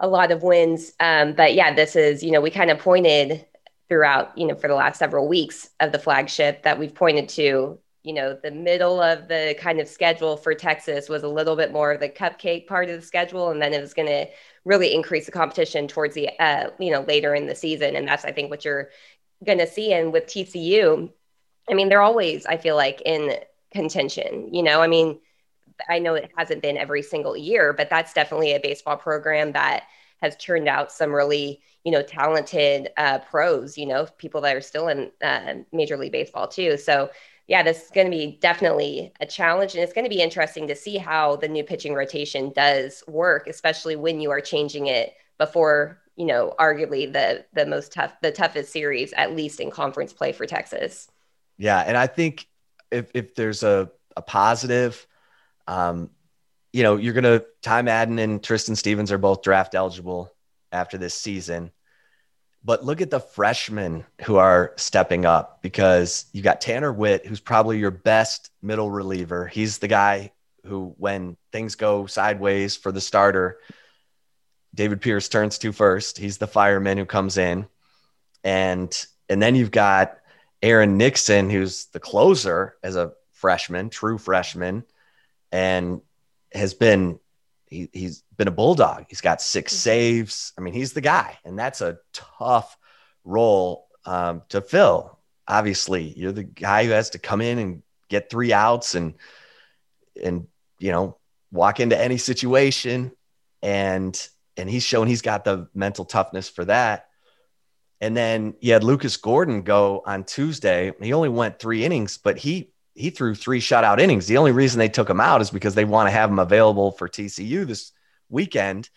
a 0.00 0.08
lot 0.08 0.32
of 0.32 0.42
wins. 0.42 0.94
Um, 0.98 1.34
but 1.34 1.52
yeah, 1.52 1.74
this 1.74 1.94
is, 1.94 2.22
you 2.22 2.30
know, 2.30 2.40
we 2.40 2.50
kind 2.50 2.70
of 2.70 2.78
pointed 2.78 3.44
throughout, 3.90 4.38
you 4.38 4.46
know, 4.46 4.54
for 4.54 4.66
the 4.66 4.74
last 4.74 4.98
several 4.98 5.28
weeks 5.28 5.68
of 5.78 5.92
the 5.92 5.98
flagship 5.98 6.62
that 6.62 6.78
we've 6.78 6.94
pointed 6.94 7.28
to, 7.28 7.78
you 8.04 8.12
know, 8.12 8.36
the 8.42 8.50
middle 8.50 9.00
of 9.00 9.28
the 9.28 9.54
kind 9.58 9.80
of 9.80 9.86
schedule 9.86 10.36
for 10.36 10.54
Texas 10.54 11.08
was 11.08 11.22
a 11.22 11.28
little 11.28 11.54
bit 11.54 11.72
more 11.72 11.92
of 11.92 12.00
the 12.00 12.08
cupcake 12.08 12.66
part 12.66 12.90
of 12.90 13.00
the 13.00 13.06
schedule. 13.06 13.50
And 13.50 13.62
then 13.62 13.72
it 13.72 13.80
was 13.80 13.94
going 13.94 14.08
to 14.08 14.26
really 14.64 14.92
increase 14.92 15.26
the 15.26 15.32
competition 15.32 15.86
towards 15.86 16.14
the, 16.14 16.28
uh, 16.40 16.70
you 16.80 16.90
know, 16.90 17.02
later 17.02 17.34
in 17.34 17.46
the 17.46 17.54
season. 17.54 17.94
And 17.94 18.06
that's, 18.08 18.24
I 18.24 18.32
think, 18.32 18.50
what 18.50 18.64
you're 18.64 18.90
going 19.44 19.58
to 19.58 19.66
see. 19.66 19.92
And 19.92 20.12
with 20.12 20.26
TCU, 20.26 21.10
I 21.70 21.74
mean, 21.74 21.88
they're 21.88 22.02
always, 22.02 22.44
I 22.44 22.56
feel 22.56 22.74
like, 22.74 23.00
in 23.04 23.36
contention, 23.72 24.52
you 24.52 24.62
know, 24.62 24.82
I 24.82 24.88
mean, 24.88 25.20
I 25.88 25.98
know 25.98 26.14
it 26.14 26.30
hasn't 26.36 26.62
been 26.62 26.76
every 26.76 27.02
single 27.02 27.36
year, 27.36 27.72
but 27.72 27.88
that's 27.88 28.12
definitely 28.12 28.52
a 28.52 28.60
baseball 28.60 28.96
program 28.96 29.52
that 29.52 29.84
has 30.20 30.36
turned 30.36 30.68
out 30.68 30.92
some 30.92 31.12
really, 31.12 31.60
you 31.84 31.92
know, 31.92 32.02
talented 32.02 32.90
uh, 32.96 33.18
pros, 33.18 33.78
you 33.78 33.86
know, 33.86 34.06
people 34.18 34.40
that 34.40 34.56
are 34.56 34.60
still 34.60 34.88
in 34.88 35.10
uh, 35.22 35.54
Major 35.72 35.96
League 35.96 36.12
Baseball 36.12 36.48
too. 36.48 36.76
So, 36.76 37.10
yeah, 37.52 37.62
this 37.62 37.82
is 37.82 37.90
going 37.90 38.06
to 38.06 38.10
be 38.10 38.38
definitely 38.40 39.12
a 39.20 39.26
challenge. 39.26 39.74
And 39.74 39.84
it's 39.84 39.92
going 39.92 40.06
to 40.06 40.08
be 40.08 40.22
interesting 40.22 40.66
to 40.68 40.74
see 40.74 40.96
how 40.96 41.36
the 41.36 41.48
new 41.48 41.62
pitching 41.62 41.92
rotation 41.92 42.50
does 42.56 43.04
work, 43.06 43.46
especially 43.46 43.94
when 43.94 44.22
you 44.22 44.30
are 44.30 44.40
changing 44.40 44.86
it 44.86 45.12
before, 45.36 46.00
you 46.16 46.24
know, 46.24 46.54
arguably 46.58 47.12
the 47.12 47.44
the 47.52 47.66
most 47.66 47.92
tough, 47.92 48.14
the 48.22 48.32
toughest 48.32 48.72
series, 48.72 49.12
at 49.12 49.36
least 49.36 49.60
in 49.60 49.70
conference 49.70 50.14
play 50.14 50.32
for 50.32 50.46
Texas. 50.46 51.10
Yeah. 51.58 51.80
And 51.80 51.94
I 51.94 52.06
think 52.06 52.46
if, 52.90 53.10
if 53.12 53.34
there's 53.34 53.62
a, 53.62 53.90
a 54.16 54.22
positive, 54.22 55.06
um, 55.68 56.08
you 56.72 56.82
know, 56.82 56.96
you're 56.96 57.20
to, 57.20 57.44
Ty 57.60 57.82
Madden 57.82 58.18
and 58.18 58.42
Tristan 58.42 58.76
Stevens 58.76 59.12
are 59.12 59.18
both 59.18 59.42
draft 59.42 59.74
eligible 59.74 60.32
after 60.72 60.96
this 60.96 61.12
season. 61.12 61.70
But 62.64 62.84
look 62.84 63.00
at 63.00 63.10
the 63.10 63.20
freshmen 63.20 64.04
who 64.22 64.36
are 64.36 64.72
stepping 64.76 65.24
up 65.24 65.62
because 65.62 66.26
you 66.32 66.42
got 66.42 66.60
Tanner 66.60 66.92
Witt, 66.92 67.26
who's 67.26 67.40
probably 67.40 67.78
your 67.78 67.90
best 67.90 68.50
middle 68.62 68.90
reliever. 68.90 69.46
He's 69.46 69.78
the 69.78 69.88
guy 69.88 70.32
who, 70.64 70.94
when 70.96 71.36
things 71.50 71.74
go 71.74 72.06
sideways 72.06 72.76
for 72.76 72.92
the 72.92 73.00
starter, 73.00 73.58
David 74.74 75.00
Pierce 75.00 75.28
turns 75.28 75.58
to 75.58 75.72
first. 75.72 76.18
He's 76.18 76.38
the 76.38 76.46
fireman 76.46 76.98
who 76.98 77.04
comes 77.04 77.36
in. 77.36 77.66
And 78.44 79.06
and 79.28 79.42
then 79.42 79.54
you've 79.54 79.70
got 79.70 80.18
Aaron 80.62 80.96
Nixon, 80.96 81.50
who's 81.50 81.86
the 81.86 82.00
closer 82.00 82.76
as 82.82 82.96
a 82.96 83.12
freshman, 83.32 83.90
true 83.90 84.18
freshman 84.18 84.84
and 85.52 86.00
has 86.52 86.74
been 86.74 87.20
he, 87.72 88.04
has 88.04 88.22
been 88.36 88.48
a 88.48 88.52
bulldog. 88.52 89.06
He's 89.08 89.20
got 89.20 89.40
6 89.40 89.72
mm-hmm. 89.72 89.76
saves. 89.76 90.52
I 90.56 90.60
mean, 90.60 90.74
he's 90.74 90.92
the 90.92 91.00
guy, 91.00 91.38
and 91.44 91.58
that's 91.58 91.80
a 91.80 91.98
tough 92.12 92.76
role 93.24 93.88
um, 94.04 94.42
to 94.50 94.60
fill. 94.60 95.18
Obviously, 95.48 96.12
you're 96.16 96.32
the 96.32 96.44
guy 96.44 96.84
who 96.84 96.90
has 96.92 97.10
to 97.10 97.18
come 97.18 97.40
in 97.40 97.58
and 97.58 97.82
get 98.08 98.30
three 98.30 98.52
outs 98.52 98.94
and 98.94 99.14
and 100.22 100.46
you 100.78 100.92
know 100.92 101.16
walk 101.50 101.80
into 101.80 101.98
any 101.98 102.18
situation, 102.18 103.12
and 103.62 104.28
and 104.56 104.70
he's 104.70 104.84
shown 104.84 105.06
he's 105.06 105.22
got 105.22 105.44
the 105.44 105.68
mental 105.74 106.04
toughness 106.04 106.48
for 106.48 106.64
that. 106.66 107.08
And 108.00 108.16
then 108.16 108.54
you 108.60 108.72
had 108.72 108.82
Lucas 108.82 109.16
Gordon 109.16 109.62
go 109.62 110.02
on 110.04 110.24
Tuesday. 110.24 110.92
He 111.00 111.12
only 111.12 111.28
went 111.28 111.58
three 111.60 111.84
innings, 111.84 112.18
but 112.18 112.36
he 112.36 112.71
he 112.94 113.10
threw 113.10 113.34
three 113.34 113.60
shutout 113.60 114.00
innings. 114.00 114.26
The 114.26 114.36
only 114.36 114.52
reason 114.52 114.78
they 114.78 114.88
took 114.88 115.08
him 115.08 115.20
out 115.20 115.40
is 115.40 115.50
because 115.50 115.74
they 115.74 115.84
want 115.84 116.08
to 116.08 116.12
have 116.12 116.30
him 116.30 116.38
available 116.38 116.92
for 116.92 117.08
TCU 117.08 117.66
this 117.66 117.92
weekend. 118.28 118.90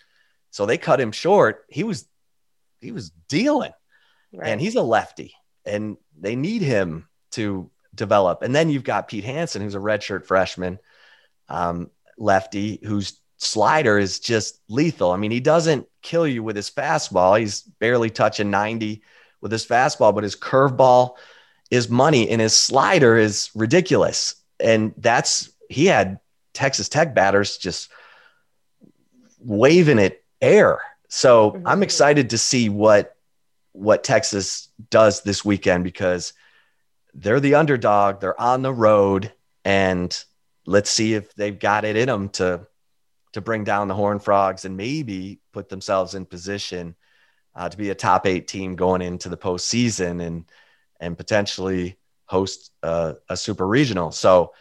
So 0.51 0.65
they 0.65 0.77
cut 0.77 0.99
him 0.99 1.11
short. 1.11 1.65
He 1.69 1.83
was 1.83 2.07
he 2.81 2.91
was 2.91 3.11
dealing. 3.29 3.71
Right. 4.33 4.49
And 4.49 4.59
he's 4.59 4.75
a 4.75 4.81
lefty 4.81 5.33
and 5.65 5.97
they 6.19 6.35
need 6.35 6.61
him 6.61 7.07
to 7.31 7.69
develop. 7.93 8.41
And 8.41 8.53
then 8.53 8.69
you've 8.69 8.83
got 8.83 9.07
Pete 9.07 9.23
Hansen, 9.23 9.61
who's 9.61 9.75
a 9.75 9.79
redshirt 9.79 10.25
freshman, 10.25 10.79
um, 11.47 11.89
lefty, 12.17 12.79
whose 12.83 13.19
slider 13.37 13.97
is 13.97 14.19
just 14.19 14.59
lethal. 14.67 15.11
I 15.11 15.17
mean, 15.17 15.31
he 15.31 15.39
doesn't 15.39 15.87
kill 16.01 16.27
you 16.27 16.43
with 16.43 16.57
his 16.57 16.69
fastball. 16.69 17.39
He's 17.39 17.61
barely 17.61 18.09
touching 18.09 18.51
90 18.51 19.01
with 19.41 19.51
his 19.51 19.65
fastball, 19.65 20.13
but 20.13 20.23
his 20.23 20.35
curveball– 20.35 21.15
is 21.75 21.89
money 21.89 22.29
and 22.29 22.41
his 22.41 22.55
slider 22.55 23.17
is 23.17 23.51
ridiculous. 23.55 24.35
And 24.59 24.93
that's, 24.97 25.51
he 25.69 25.85
had 25.85 26.19
Texas 26.53 26.89
Tech 26.89 27.13
batters 27.13 27.57
just 27.57 27.91
waving 29.39 29.99
it 29.99 30.23
air. 30.41 30.79
So 31.07 31.51
mm-hmm. 31.51 31.67
I'm 31.67 31.83
excited 31.83 32.31
to 32.31 32.37
see 32.37 32.69
what, 32.69 33.15
what 33.73 34.03
Texas 34.03 34.69
does 34.89 35.21
this 35.21 35.43
weekend 35.45 35.83
because 35.83 36.33
they're 37.13 37.39
the 37.39 37.55
underdog. 37.55 38.19
They're 38.19 38.39
on 38.39 38.61
the 38.61 38.73
road 38.73 39.31
and 39.63 40.17
let's 40.65 40.89
see 40.89 41.13
if 41.13 41.33
they've 41.35 41.57
got 41.59 41.85
it 41.85 41.95
in 41.95 42.07
them 42.07 42.29
to, 42.29 42.67
to 43.33 43.41
bring 43.41 43.63
down 43.63 43.87
the 43.87 43.93
Horn 43.93 44.19
Frogs 44.19 44.65
and 44.65 44.77
maybe 44.77 45.39
put 45.51 45.69
themselves 45.69 46.15
in 46.15 46.25
position 46.25 46.95
uh, 47.55 47.69
to 47.69 47.77
be 47.77 47.89
a 47.89 47.95
top 47.95 48.25
eight 48.25 48.47
team 48.47 48.75
going 48.75 49.01
into 49.01 49.29
the 49.29 49.37
postseason 49.37 50.21
and 50.21 50.45
and 50.99 51.17
potentially 51.17 51.97
host 52.25 52.71
a, 52.83 53.15
a 53.29 53.37
super 53.37 53.67
regional. 53.67 54.11
So 54.11 54.53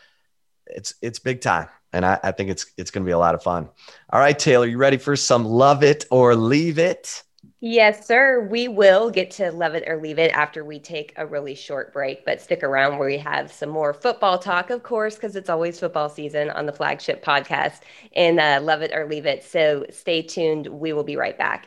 it's 0.66 0.94
it's 1.02 1.18
big 1.18 1.40
time, 1.40 1.68
and 1.92 2.04
I, 2.04 2.18
I 2.22 2.32
think 2.32 2.50
it's 2.50 2.66
it's 2.76 2.90
going 2.90 3.04
to 3.04 3.08
be 3.08 3.12
a 3.12 3.18
lot 3.18 3.34
of 3.34 3.42
fun. 3.42 3.68
All 4.10 4.20
right, 4.20 4.38
Taylor, 4.38 4.66
you 4.66 4.78
ready 4.78 4.96
for 4.96 5.16
some 5.16 5.44
love 5.44 5.82
it 5.82 6.04
or 6.10 6.34
leave 6.34 6.78
it? 6.78 7.22
Yes, 7.60 8.06
sir. 8.06 8.46
We 8.50 8.68
will 8.68 9.10
get 9.10 9.30
to 9.32 9.50
love 9.50 9.74
it 9.74 9.84
or 9.86 10.00
leave 10.00 10.18
it 10.18 10.30
after 10.32 10.64
we 10.64 10.78
take 10.78 11.12
a 11.16 11.26
really 11.26 11.54
short 11.54 11.92
break, 11.92 12.24
but 12.24 12.40
stick 12.40 12.62
around 12.62 12.98
where 12.98 13.08
we 13.08 13.18
have 13.18 13.52
some 13.52 13.68
more 13.68 13.92
football 13.92 14.38
talk, 14.38 14.70
of 14.70 14.82
course, 14.82 15.14
because 15.14 15.36
it's 15.36 15.50
always 15.50 15.78
football 15.78 16.08
season 16.08 16.50
on 16.50 16.66
the 16.66 16.72
flagship 16.72 17.24
podcast 17.24 17.80
and 18.14 18.40
uh, 18.40 18.60
love 18.62 18.82
it 18.82 18.92
or 18.94 19.06
leave 19.06 19.26
it. 19.26 19.44
So 19.44 19.84
stay 19.90 20.22
tuned. 20.22 20.66
We 20.66 20.92
will 20.92 21.04
be 21.04 21.16
right 21.16 21.36
back. 21.36 21.66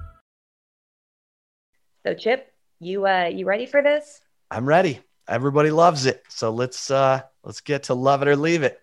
So 2.03 2.13
Chip, 2.13 2.51
you 2.79 3.05
uh 3.05 3.29
you 3.31 3.45
ready 3.45 3.65
for 3.65 3.81
this? 3.81 4.21
I'm 4.49 4.65
ready. 4.65 4.99
Everybody 5.27 5.71
loves 5.71 6.05
it. 6.05 6.23
So 6.29 6.51
let's 6.51 6.89
uh 6.89 7.21
let's 7.43 7.61
get 7.61 7.83
to 7.83 7.93
love 7.93 8.21
it 8.21 8.27
or 8.27 8.35
leave 8.35 8.63
it. 8.63 8.79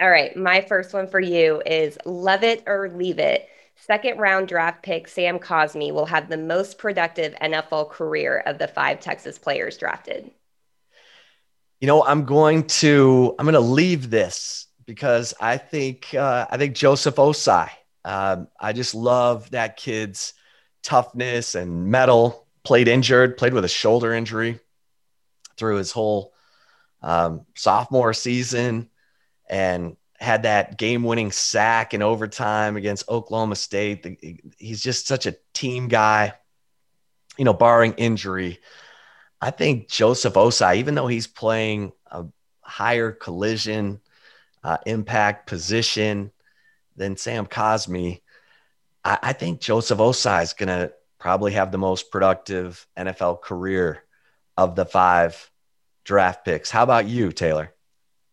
All 0.00 0.10
right, 0.10 0.36
my 0.36 0.60
first 0.60 0.92
one 0.92 1.08
for 1.08 1.20
you 1.20 1.62
is 1.66 1.98
love 2.04 2.42
it 2.42 2.62
or 2.66 2.90
leave 2.90 3.18
it. 3.18 3.48
Second 3.76 4.18
round 4.18 4.48
draft 4.48 4.82
pick 4.82 5.06
Sam 5.06 5.38
Cosmi 5.38 5.92
will 5.92 6.06
have 6.06 6.28
the 6.28 6.36
most 6.36 6.78
productive 6.78 7.34
NFL 7.34 7.90
career 7.90 8.42
of 8.44 8.58
the 8.58 8.68
five 8.68 8.98
Texas 8.98 9.38
players 9.38 9.78
drafted. 9.78 10.30
You 11.80 11.86
know, 11.86 12.04
I'm 12.04 12.24
going 12.24 12.66
to 12.66 13.36
I'm 13.38 13.44
going 13.44 13.54
to 13.54 13.60
leave 13.60 14.10
this 14.10 14.66
because 14.84 15.32
I 15.40 15.58
think 15.58 16.12
uh, 16.12 16.46
I 16.50 16.56
think 16.56 16.74
Joseph 16.74 17.16
Ossai. 17.16 17.70
Um, 18.04 18.48
I 18.58 18.72
just 18.72 18.96
love 18.96 19.50
that 19.50 19.76
kid's 19.76 20.32
toughness 20.82 21.54
and 21.54 21.86
mettle 21.86 22.47
played 22.68 22.86
injured, 22.86 23.38
played 23.38 23.54
with 23.54 23.64
a 23.64 23.68
shoulder 23.68 24.12
injury 24.12 24.60
through 25.56 25.76
his 25.76 25.90
whole 25.90 26.34
um, 27.00 27.46
sophomore 27.56 28.12
season, 28.12 28.90
and 29.48 29.96
had 30.20 30.42
that 30.42 30.76
game-winning 30.76 31.32
sack 31.32 31.94
in 31.94 32.02
overtime 32.02 32.76
against 32.76 33.08
Oklahoma 33.08 33.56
State. 33.56 34.18
He's 34.58 34.82
just 34.82 35.06
such 35.06 35.24
a 35.24 35.36
team 35.54 35.88
guy, 35.88 36.34
you 37.38 37.46
know, 37.46 37.54
barring 37.54 37.94
injury. 37.94 38.58
I 39.40 39.50
think 39.50 39.88
Joseph 39.88 40.34
Ossai, 40.34 40.76
even 40.76 40.94
though 40.94 41.06
he's 41.06 41.26
playing 41.26 41.92
a 42.10 42.26
higher 42.60 43.12
collision 43.12 44.02
uh, 44.62 44.76
impact 44.84 45.46
position 45.46 46.32
than 46.96 47.16
Sam 47.16 47.46
Cosmi, 47.46 48.20
I, 49.02 49.18
I 49.22 49.32
think 49.32 49.62
Joseph 49.62 50.00
Ossai 50.00 50.42
is 50.42 50.52
going 50.52 50.68
to 50.68 50.92
probably 51.18 51.52
have 51.52 51.72
the 51.72 51.78
most 51.78 52.10
productive 52.10 52.86
NFL 52.96 53.42
career 53.42 54.04
of 54.56 54.74
the 54.74 54.84
five 54.84 55.50
draft 56.04 56.44
picks. 56.44 56.70
How 56.70 56.82
about 56.82 57.06
you, 57.06 57.32
Taylor? 57.32 57.74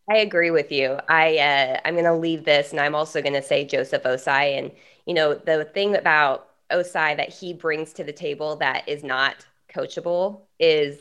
I 0.10 0.18
agree 0.18 0.52
with 0.52 0.72
you. 0.72 1.00
I 1.10 1.38
uh, 1.38 1.80
I'm 1.84 1.96
going 1.96 2.06
to 2.06 2.14
leave 2.14 2.46
this, 2.46 2.72
and 2.72 2.80
I'm 2.80 2.96
also 2.96 3.22
going 3.22 3.34
to 3.34 3.42
say 3.42 3.66
Joseph 3.66 4.04
Ossai. 4.04 4.58
And 4.58 4.72
you 5.06 5.14
know, 5.14 5.34
the 5.34 5.66
thing 5.66 5.96
about 5.96 6.50
Ossai 6.72 7.18
that 7.18 7.30
he 7.30 7.54
brings 7.54 7.94
to 7.94 8.04
the 8.04 8.14
table 8.14 8.56
that 8.58 8.88
is 8.88 9.04
not 9.04 9.46
coachable 9.74 10.42
is 10.60 11.00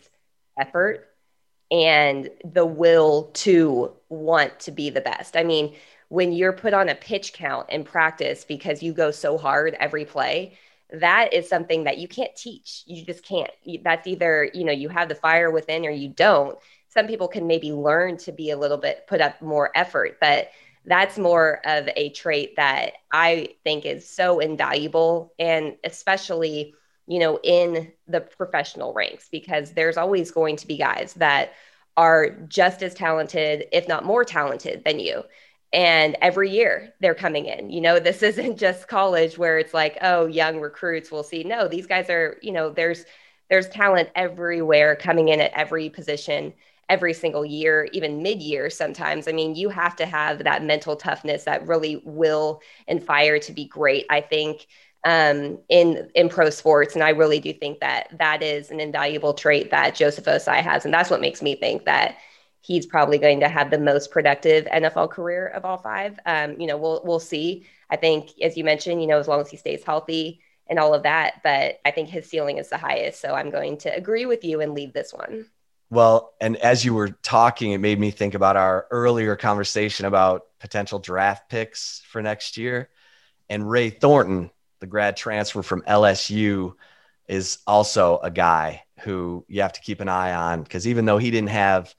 effort 0.59 1.09
and 1.71 2.31
the 2.45 2.67
will 2.67 3.31
to 3.35 3.93
want 4.09 4.61
to 4.61 4.71
be 4.71 4.91
the 4.91 5.01
best. 5.01 5.37
I 5.37 5.45
mean, 5.45 5.75
when 6.09 6.33
you're 6.33 6.53
put 6.53 6.75
on 6.75 6.89
a 6.89 6.95
pitch 6.95 7.33
count 7.33 7.69
in 7.71 7.85
practice 7.85 8.45
because 8.45 8.83
you 8.83 8.93
go 8.93 9.11
so 9.11 9.39
hard 9.39 9.77
every 9.81 10.05
play, 10.05 10.57
that 11.01 11.33
is 11.33 11.49
something 11.49 11.85
that 11.85 11.99
you 11.99 12.09
can't 12.09 12.35
teach. 12.37 12.83
You 12.87 13.05
just 13.05 13.25
can't. 13.25 13.51
That's 13.83 14.07
either, 14.07 14.51
you 14.55 14.65
know, 14.65 14.73
you 14.73 14.89
have 14.89 15.09
the 15.09 15.15
fire 15.15 15.51
within 15.51 15.87
or 15.87 15.91
you 15.91 16.09
don't. 16.09 16.59
Some 16.89 17.07
people 17.07 17.29
can 17.29 17.47
maybe 17.47 17.73
learn 17.73 18.17
to 18.19 18.33
be 18.33 18.51
a 18.51 18.57
little 18.57 18.77
bit, 18.79 19.07
put 19.07 19.21
up 19.21 19.41
more 19.43 19.71
effort, 19.75 20.19
but 20.21 20.51
that's 20.87 21.19
more 21.19 21.61
of 21.65 21.89
a 21.97 22.11
trait 22.11 22.57
that 22.57 22.93
I 23.11 23.55
think 23.65 23.87
is 23.87 24.09
so 24.09 24.39
invaluable. 24.39 25.33
And 25.39 25.77
especially, 25.83 26.75
you 27.07 27.19
know, 27.19 27.41
in 27.43 27.93
the 28.07 28.21
professional 28.21 28.93
ranks, 28.93 29.29
because 29.31 29.73
there's 29.73 29.97
always 29.97 30.31
going 30.31 30.57
to 30.57 30.67
be 30.67 30.77
guys 30.77 31.15
that 31.15 31.53
are 31.97 32.31
just 32.49 32.83
as 32.83 32.95
talented, 32.95 33.67
if 33.73 33.89
not 33.89 34.05
more 34.05 34.25
talented 34.25 34.83
than 34.85 34.99
you 34.99 35.23
and 35.75 36.17
every 36.23 36.51
year 36.51 36.95
they're 37.01 37.15
coming 37.17 37.47
in. 37.47 37.69
You 37.71 37.81
know 37.83 37.99
this 37.99 38.23
isn't 38.31 38.57
just 38.57 38.89
college 38.89 39.37
where 39.37 39.59
it's 39.59 39.75
like 39.75 39.99
oh 40.01 40.27
young 40.27 40.61
recruits 40.61 41.11
will 41.11 41.25
see. 41.25 41.45
No 41.45 41.69
these 41.69 41.87
guys 41.87 42.09
are 42.09 42.39
you 42.41 42.53
know 42.53 42.71
there's 42.71 43.05
there's 43.51 43.69
talent 43.69 44.09
everywhere 44.15 44.97
coming 44.97 45.29
in 45.29 45.41
at 45.41 45.53
every 45.53 45.91
position 45.91 46.55
every 46.89 47.15
single 47.15 47.45
year 47.45 47.89
even 47.93 48.23
mid-year 48.23 48.71
sometimes. 48.71 49.27
I 49.29 49.33
mean 49.33 49.57
you 49.57 49.69
have 49.69 49.97
to 49.97 50.07
have 50.07 50.45
that 50.45 50.63
mental 50.65 50.97
toughness 50.97 51.45
that 51.45 51.67
really 51.67 52.01
will 52.05 52.61
and 52.89 53.03
fire 53.03 53.39
to 53.41 53.53
be 53.53 53.67
great 53.67 54.07
i 54.11 54.21
think 54.21 54.67
um, 55.07 55.59
in 55.69 56.09
in 56.15 56.29
pro 56.31 56.51
sports. 56.51 56.95
And 56.95 57.03
i 57.05 57.11
really 57.11 57.41
do 57.41 57.53
think 57.53 57.81
that 57.81 58.09
that 58.19 58.43
is 58.43 58.71
an 58.71 58.81
invaluable 58.81 59.35
trait 59.35 59.71
that 59.71 59.95
joseph 59.95 60.25
ossai 60.27 60.61
has. 60.63 60.85
And 60.85 60.95
that's 60.95 61.11
what 61.11 61.21
makes 61.21 61.43
me 61.43 61.57
think 61.57 61.85
that 61.85 62.17
he's 62.65 62.87
probably 62.87 63.19
going 63.19 63.41
to 63.41 63.49
have 63.49 63.71
the 63.71 63.79
most 63.79 64.11
productive 64.11 64.65
NFL 64.65 65.11
career 65.11 65.49
of 65.49 65.67
all 65.67 65.77
five. 65.77 66.19
Um, 66.25 66.59
you 66.59 66.67
know, 66.67 66.79
we'll 66.79 67.03
we'll 67.05 67.21
see. 67.21 67.67
I 67.91 67.97
think, 67.97 68.31
as 68.41 68.57
you 68.57 68.65
mentioned, 68.65 69.03
you 69.03 69.07
know, 69.07 69.19
as 69.19 69.29
long 69.29 69.41
as 69.41 69.51
he 69.51 69.59
stays 69.59 69.85
healthy 69.85 70.41
and 70.67 70.79
all 70.79 70.95
of 70.95 71.03
that, 71.03 71.43
but 71.45 71.79
I 71.85 71.91
think 71.91 72.09
his 72.09 72.27
ceiling 72.27 72.57
is 72.57 72.71
the 72.71 72.79
highest. 72.79 73.21
So 73.21 73.35
I'm 73.35 73.51
going 73.51 73.77
to 73.79 73.95
agree 73.95 74.25
with 74.25 74.45
you 74.45 74.63
and 74.63 74.73
leave 74.73 74.95
this 74.95 75.13
one. 75.13 75.45
Well, 75.91 76.33
and 76.41 76.57
as 76.57 76.83
you 76.83 76.95
were 76.95 77.11
talking, 77.11 77.73
it 77.73 77.79
made 77.79 78.01
me 78.01 78.11
think 78.11 78.33
about 78.33 78.57
our 78.57 78.87
earlier 78.91 79.37
conversation 79.37 80.07
about 80.07 80.47
potential 80.59 80.99
draft 80.99 81.51
picks 81.51 82.01
for 82.09 82.23
next 82.23 82.57
year. 82.57 82.89
And 83.51 83.71
Ray 83.71 83.91
Thornton, 83.91 84.51
the 84.81 84.87
grad 84.87 85.19
transfer 85.19 85.63
from 85.63 85.83
LSU, 85.83 86.73
is 87.29 87.59
also 87.67 88.19
a 88.23 88.31
guy 88.31 88.85
who 89.01 89.45
you 89.49 89.61
have 89.61 89.75
to 89.75 89.83
keep 89.83 90.01
an 90.01 90.09
eye 90.09 90.33
on 90.33 90.63
because 90.63 90.89
even 90.89 91.05
though 91.05 91.19
he 91.19 91.31
didn't 91.31 91.51
have 91.51 91.95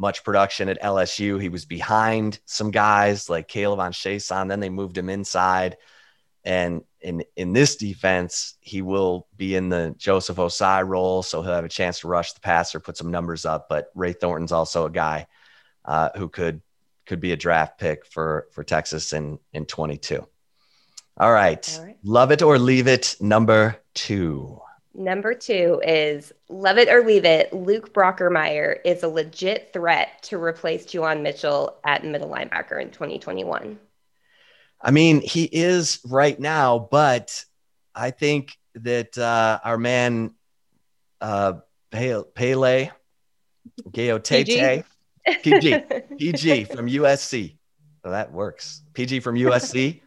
much 0.00 0.24
production 0.24 0.70
at 0.70 0.80
LSU. 0.80 1.40
He 1.40 1.50
was 1.50 1.66
behind 1.66 2.40
some 2.46 2.70
guys 2.70 3.28
like 3.28 3.48
K'Lavon 3.48 3.92
Chaisson. 3.92 4.48
Then 4.48 4.58
they 4.58 4.70
moved 4.70 4.96
him 4.96 5.10
inside. 5.10 5.76
And 6.42 6.84
in 7.02 7.22
in 7.36 7.52
this 7.52 7.76
defense, 7.76 8.54
he 8.60 8.80
will 8.80 9.26
be 9.36 9.54
in 9.54 9.68
the 9.68 9.94
Joseph 9.98 10.38
Ossai 10.38 10.86
role, 10.88 11.22
so 11.22 11.42
he'll 11.42 11.52
have 11.52 11.66
a 11.66 11.68
chance 11.68 12.00
to 12.00 12.08
rush 12.08 12.32
the 12.32 12.40
passer, 12.40 12.80
put 12.80 12.96
some 12.96 13.10
numbers 13.10 13.44
up. 13.44 13.68
But 13.68 13.90
Ray 13.94 14.14
Thornton's 14.14 14.52
also 14.52 14.86
a 14.86 14.90
guy 14.90 15.26
uh, 15.84 16.08
who 16.16 16.30
could 16.30 16.62
could 17.04 17.20
be 17.20 17.32
a 17.32 17.36
draft 17.36 17.78
pick 17.78 18.06
for 18.06 18.48
for 18.52 18.64
Texas 18.64 19.12
in 19.12 19.38
in 19.52 19.66
22. 19.66 20.26
All 21.18 21.32
right. 21.32 21.76
All 21.78 21.84
right. 21.84 21.98
Love 22.02 22.32
it 22.32 22.40
or 22.40 22.58
leave 22.58 22.86
it. 22.86 23.16
Number 23.20 23.76
two. 23.92 24.62
Number 25.00 25.32
two 25.32 25.80
is 25.82 26.30
love 26.50 26.76
it 26.76 26.90
or 26.90 27.02
leave 27.02 27.24
it. 27.24 27.54
Luke 27.54 27.94
Brockermeyer 27.94 28.80
is 28.84 29.02
a 29.02 29.08
legit 29.08 29.72
threat 29.72 30.22
to 30.24 30.36
replace 30.36 30.84
Juwan 30.84 31.22
Mitchell 31.22 31.78
at 31.84 32.04
middle 32.04 32.28
linebacker 32.28 32.78
in 32.82 32.90
2021. 32.90 33.78
I 34.78 34.90
mean, 34.90 35.22
he 35.22 35.44
is 35.44 36.00
right 36.06 36.38
now, 36.38 36.78
but 36.90 37.42
I 37.94 38.10
think 38.10 38.54
that 38.74 39.16
uh, 39.16 39.60
our 39.64 39.78
man 39.78 40.34
uh, 41.22 41.54
Pele, 41.90 42.24
Pele 42.34 42.90
Gaoteote, 43.88 44.84
PG, 45.42 45.82
PG 46.18 46.64
from 46.74 46.88
USC. 46.88 47.56
So 48.04 48.10
that 48.10 48.32
works. 48.32 48.82
PG 48.92 49.20
from 49.20 49.34
USC 49.36 50.02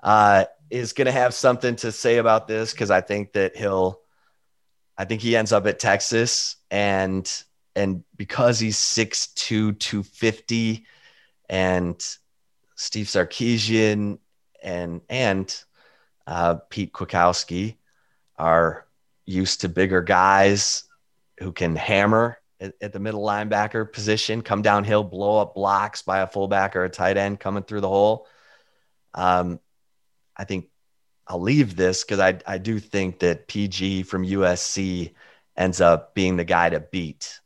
uh, 0.00 0.44
is 0.70 0.92
going 0.92 1.06
to 1.06 1.12
have 1.12 1.34
something 1.34 1.74
to 1.76 1.90
say 1.90 2.18
about 2.18 2.46
this 2.46 2.70
because 2.70 2.92
I 2.92 3.00
think 3.00 3.32
that 3.32 3.56
he'll, 3.56 4.00
I 4.98 5.04
think 5.04 5.22
he 5.22 5.36
ends 5.36 5.52
up 5.52 5.66
at 5.66 5.78
Texas 5.78 6.56
and 6.70 7.30
and 7.76 8.02
because 8.16 8.58
he's 8.58 8.76
6'2", 8.76 9.78
250 9.78 10.84
and 11.48 12.04
Steve 12.74 13.06
Sarkisian 13.06 14.18
and 14.62 15.00
and 15.08 15.64
uh, 16.26 16.56
Pete 16.68 16.92
Kwiatkowski 16.92 17.76
are 18.36 18.86
used 19.24 19.60
to 19.60 19.68
bigger 19.68 20.02
guys 20.02 20.84
who 21.38 21.52
can 21.52 21.76
hammer 21.76 22.38
at, 22.60 22.74
at, 22.80 22.92
the 22.92 22.98
middle 22.98 23.24
linebacker 23.24 23.90
position, 23.90 24.42
come 24.42 24.62
downhill, 24.62 25.04
blow 25.04 25.40
up 25.40 25.54
blocks 25.54 26.02
by 26.02 26.20
a 26.20 26.26
fullback 26.26 26.74
or 26.74 26.84
a 26.84 26.90
tight 26.90 27.16
end 27.16 27.38
coming 27.38 27.62
through 27.62 27.80
the 27.80 27.88
hole. 27.88 28.26
Um, 29.14 29.60
I 30.36 30.44
think 30.44 30.68
I'll 31.28 31.40
leave 31.40 31.76
this 31.76 32.04
because 32.04 32.20
I, 32.20 32.38
I 32.46 32.58
do 32.58 32.78
think 32.78 33.18
that 33.18 33.48
PG 33.48 34.04
from 34.04 34.24
USC 34.24 35.12
ends 35.56 35.80
up 35.80 36.14
being 36.14 36.36
the 36.36 36.44
guy 36.44 36.70
to 36.70 36.80
beat 36.80 37.40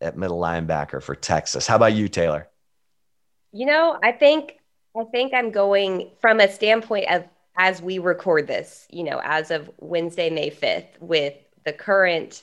at 0.00 0.16
middle 0.16 0.40
linebacker 0.40 1.02
for 1.02 1.16
Texas. 1.16 1.66
How 1.66 1.76
about 1.76 1.94
you, 1.94 2.08
Taylor? 2.08 2.48
You 3.52 3.66
know, 3.66 3.98
I 4.02 4.12
think 4.12 4.58
I 4.96 5.04
think 5.04 5.34
I'm 5.34 5.50
going 5.50 6.10
from 6.20 6.40
a 6.40 6.50
standpoint 6.50 7.10
of 7.10 7.24
as 7.58 7.82
we 7.82 7.98
record 7.98 8.46
this, 8.46 8.86
you 8.90 9.02
know, 9.02 9.20
as 9.24 9.50
of 9.50 9.70
Wednesday, 9.78 10.30
May 10.30 10.50
5th, 10.50 11.00
with 11.00 11.34
the 11.64 11.72
current 11.72 12.42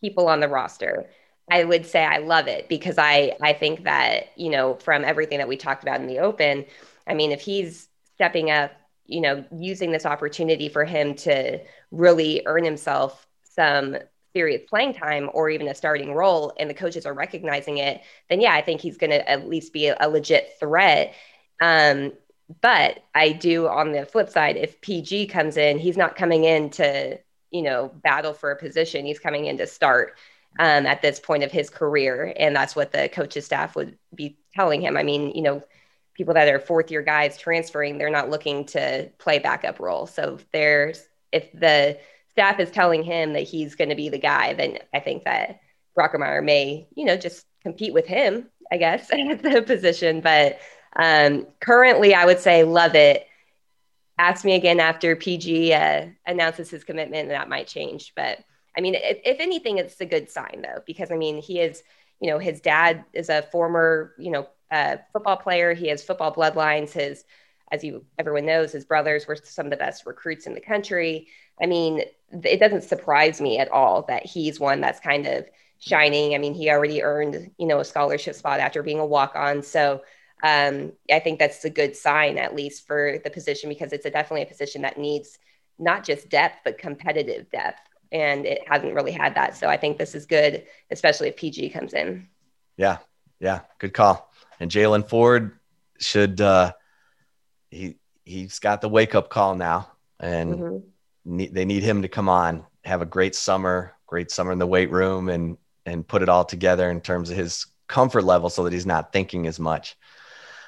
people 0.00 0.28
on 0.28 0.40
the 0.40 0.48
roster. 0.48 1.08
I 1.50 1.64
would 1.64 1.84
say 1.84 2.04
I 2.04 2.18
love 2.18 2.46
it 2.48 2.68
because 2.68 2.96
I 2.98 3.36
I 3.42 3.52
think 3.52 3.84
that, 3.84 4.30
you 4.36 4.50
know, 4.50 4.74
from 4.76 5.04
everything 5.04 5.38
that 5.38 5.48
we 5.48 5.56
talked 5.56 5.82
about 5.82 6.00
in 6.00 6.06
the 6.06 6.20
open, 6.20 6.64
I 7.06 7.14
mean, 7.14 7.32
if 7.32 7.40
he's 7.40 7.88
stepping 8.14 8.50
up, 8.50 8.72
you 9.06 9.20
know, 9.20 9.44
using 9.52 9.92
this 9.92 10.06
opportunity 10.06 10.68
for 10.68 10.84
him 10.84 11.14
to 11.14 11.60
really 11.90 12.42
earn 12.46 12.64
himself 12.64 13.26
some 13.42 13.96
serious 14.34 14.62
playing 14.68 14.94
time 14.94 15.30
or 15.32 15.48
even 15.48 15.68
a 15.68 15.74
starting 15.74 16.12
role 16.12 16.52
and 16.58 16.68
the 16.68 16.74
coaches 16.74 17.06
are 17.06 17.14
recognizing 17.14 17.78
it, 17.78 18.02
then 18.28 18.40
yeah, 18.40 18.54
I 18.54 18.62
think 18.62 18.80
he's 18.80 18.96
going 18.96 19.10
to 19.10 19.28
at 19.28 19.48
least 19.48 19.72
be 19.72 19.86
a, 19.86 19.96
a 20.00 20.08
legit 20.08 20.54
threat. 20.58 21.14
Um, 21.60 22.12
but 22.60 23.04
I 23.14 23.32
do 23.32 23.68
on 23.68 23.92
the 23.92 24.04
flip 24.04 24.28
side, 24.28 24.56
if 24.56 24.80
PG 24.80 25.28
comes 25.28 25.56
in, 25.56 25.78
he's 25.78 25.96
not 25.96 26.16
coming 26.16 26.44
in 26.44 26.70
to, 26.70 27.18
you 27.50 27.62
know, 27.62 27.92
battle 28.02 28.34
for 28.34 28.50
a 28.50 28.56
position. 28.56 29.06
He's 29.06 29.18
coming 29.18 29.46
in 29.46 29.56
to 29.58 29.66
start 29.66 30.16
um, 30.58 30.86
at 30.86 31.00
this 31.00 31.20
point 31.20 31.42
of 31.42 31.50
his 31.50 31.70
career. 31.70 32.34
And 32.36 32.54
that's 32.54 32.76
what 32.76 32.92
the 32.92 33.08
coach's 33.08 33.46
staff 33.46 33.76
would 33.76 33.96
be 34.14 34.36
telling 34.54 34.82
him. 34.82 34.96
I 34.96 35.02
mean, 35.02 35.30
you 35.30 35.42
know, 35.42 35.62
people 36.14 36.34
that 36.34 36.48
are 36.48 36.58
fourth 36.58 36.90
year 36.90 37.02
guys 37.02 37.36
transferring, 37.36 37.98
they're 37.98 38.10
not 38.10 38.30
looking 38.30 38.64
to 38.66 39.10
play 39.18 39.38
backup 39.38 39.80
role. 39.80 40.06
So 40.06 40.36
if 40.36 40.50
there's, 40.52 41.06
if 41.32 41.52
the 41.52 41.98
staff 42.30 42.60
is 42.60 42.70
telling 42.70 43.02
him 43.02 43.32
that 43.32 43.42
he's 43.42 43.74
going 43.74 43.90
to 43.90 43.96
be 43.96 44.08
the 44.08 44.18
guy, 44.18 44.54
then 44.54 44.78
I 44.92 45.00
think 45.00 45.24
that 45.24 45.60
Brockermeyer 45.98 46.44
may, 46.44 46.86
you 46.94 47.04
know, 47.04 47.16
just 47.16 47.46
compete 47.62 47.92
with 47.92 48.06
him, 48.06 48.48
I 48.70 48.76
guess, 48.76 49.10
at 49.12 49.42
the 49.42 49.62
position. 49.62 50.20
But 50.20 50.58
um, 50.96 51.46
currently, 51.60 52.14
I 52.14 52.24
would 52.24 52.40
say 52.40 52.64
love 52.64 52.94
it. 52.94 53.26
Ask 54.16 54.44
me 54.44 54.54
again 54.54 54.78
after 54.78 55.16
PG 55.16 55.72
uh, 55.72 56.06
announces 56.26 56.70
his 56.70 56.84
commitment, 56.84 57.22
and 57.22 57.30
that 57.32 57.48
might 57.48 57.66
change. 57.66 58.12
But 58.14 58.38
I 58.76 58.80
mean, 58.80 58.94
if, 58.94 59.18
if 59.24 59.40
anything, 59.40 59.78
it's 59.78 60.00
a 60.00 60.06
good 60.06 60.30
sign 60.30 60.62
though, 60.62 60.82
because 60.86 61.10
I 61.10 61.16
mean, 61.16 61.42
he 61.42 61.60
is, 61.60 61.82
you 62.20 62.30
know, 62.30 62.38
his 62.38 62.60
dad 62.60 63.04
is 63.12 63.28
a 63.28 63.42
former, 63.42 64.12
you 64.18 64.30
know, 64.30 64.46
uh, 64.70 64.96
football 65.12 65.36
player. 65.36 65.74
He 65.74 65.88
has 65.88 66.02
football 66.02 66.34
bloodlines. 66.34 66.92
His, 66.92 67.24
as 67.70 67.82
you 67.82 68.04
everyone 68.18 68.46
knows, 68.46 68.72
his 68.72 68.84
brothers 68.84 69.26
were 69.26 69.36
some 69.36 69.66
of 69.66 69.70
the 69.70 69.76
best 69.76 70.06
recruits 70.06 70.46
in 70.46 70.54
the 70.54 70.60
country. 70.60 71.28
I 71.60 71.66
mean, 71.66 72.02
it 72.42 72.58
doesn't 72.58 72.82
surprise 72.82 73.40
me 73.40 73.58
at 73.58 73.70
all 73.70 74.02
that 74.08 74.26
he's 74.26 74.58
one 74.58 74.80
that's 74.80 75.00
kind 75.00 75.26
of 75.26 75.46
shining. 75.78 76.34
I 76.34 76.38
mean, 76.38 76.54
he 76.54 76.70
already 76.70 77.02
earned, 77.02 77.50
you 77.58 77.66
know, 77.66 77.80
a 77.80 77.84
scholarship 77.84 78.34
spot 78.34 78.60
after 78.60 78.82
being 78.82 78.98
a 78.98 79.06
walk 79.06 79.36
on. 79.36 79.62
So 79.62 80.02
um, 80.42 80.92
I 81.10 81.20
think 81.20 81.38
that's 81.38 81.64
a 81.64 81.70
good 81.70 81.96
sign, 81.96 82.38
at 82.38 82.54
least 82.54 82.86
for 82.86 83.18
the 83.22 83.30
position, 83.30 83.68
because 83.68 83.92
it's 83.92 84.06
a, 84.06 84.10
definitely 84.10 84.42
a 84.42 84.46
position 84.46 84.82
that 84.82 84.98
needs 84.98 85.38
not 85.78 86.04
just 86.04 86.28
depth, 86.28 86.58
but 86.64 86.78
competitive 86.78 87.50
depth. 87.50 87.80
And 88.12 88.46
it 88.46 88.62
hasn't 88.66 88.94
really 88.94 89.12
had 89.12 89.34
that. 89.34 89.56
So 89.56 89.68
I 89.68 89.76
think 89.76 89.98
this 89.98 90.14
is 90.14 90.26
good, 90.26 90.64
especially 90.90 91.28
if 91.28 91.36
PG 91.36 91.70
comes 91.70 91.94
in. 91.94 92.28
Yeah. 92.76 92.98
Yeah. 93.40 93.60
Good 93.78 93.94
call. 93.94 94.30
And 94.64 94.72
Jaylan 94.72 95.08
Ford 95.08 95.60
should, 96.00 96.40
uh, 96.40 96.72
he, 97.70 97.98
he's 98.24 98.58
got 98.58 98.80
the 98.80 98.88
wake 98.88 99.14
up 99.14 99.28
call 99.28 99.54
now. 99.54 99.92
And, 100.18 100.54
mm-hmm 100.54 100.76
need, 101.24 101.54
they 101.54 101.64
need 101.64 101.82
him 101.82 102.02
to 102.02 102.08
come 102.08 102.28
on, 102.28 102.64
have 102.84 103.02
a 103.02 103.06
great 103.06 103.34
summer, 103.34 103.94
great 104.06 104.30
summer 104.30 104.52
in 104.52 104.58
the 104.58 104.66
weight 104.66 104.90
room, 104.90 105.28
and 105.28 105.56
and 105.86 106.06
put 106.06 106.22
it 106.22 106.30
all 106.30 106.44
together 106.44 106.90
in 106.90 107.00
terms 107.00 107.30
of 107.30 107.36
his 107.36 107.66
comfort 107.88 108.24
level, 108.24 108.48
so 108.50 108.64
that 108.64 108.72
he's 108.72 108.86
not 108.86 109.12
thinking 109.12 109.46
as 109.46 109.60
much. 109.60 109.96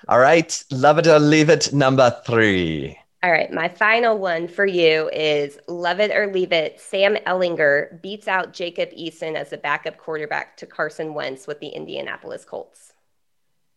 All 0.08 0.18
right, 0.18 0.62
love 0.70 0.98
it 0.98 1.06
or 1.06 1.18
leave 1.18 1.48
it. 1.48 1.72
Number 1.72 2.14
three. 2.26 2.98
All 3.22 3.32
right, 3.32 3.50
my 3.50 3.68
final 3.68 4.18
one 4.18 4.46
for 4.46 4.66
you 4.66 5.08
is 5.12 5.58
love 5.68 6.00
it 6.00 6.14
or 6.14 6.32
leave 6.32 6.52
it. 6.52 6.80
Sam 6.80 7.16
Ehlinger 7.26 8.00
beats 8.02 8.28
out 8.28 8.52
Jacob 8.52 8.90
Eason 8.90 9.34
as 9.34 9.50
the 9.50 9.56
backup 9.56 9.96
quarterback 9.96 10.56
to 10.58 10.66
Carson 10.66 11.14
Wentz 11.14 11.46
with 11.46 11.58
the 11.60 11.68
Indianapolis 11.68 12.44
Colts. 12.44 12.92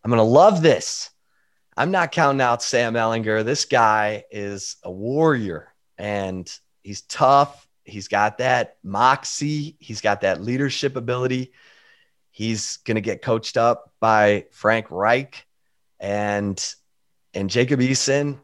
I'm 0.04 0.12
going 0.12 0.20
to 0.20 0.24
love 0.24 0.62
this. 0.62 1.10
I'm 1.76 1.92
not 1.92 2.12
counting 2.12 2.42
out 2.42 2.64
Sam 2.64 2.94
Ehlinger. 2.94 3.46
This 3.46 3.66
guy 3.66 4.26
is 4.32 4.78
a 4.84 4.92
warrior 4.92 5.74
and 5.98 6.52
He's 6.90 7.02
tough. 7.02 7.68
He's 7.84 8.08
got 8.08 8.40
that 8.40 8.78
moxie. 8.84 9.76
He's 9.80 10.02
got 10.02 10.22
that 10.22 10.42
leadership 10.42 10.96
ability. 10.96 11.52
He's 12.32 12.78
going 12.78 12.96
to 12.96 13.02
get 13.02 13.22
coached 13.22 13.58
up 13.58 13.94
by 14.00 14.46
Frank 14.52 14.88
Reich 14.90 15.46
and 16.00 16.60
and 17.36 17.50
Jacob 17.50 17.80
Eason. 17.80 18.40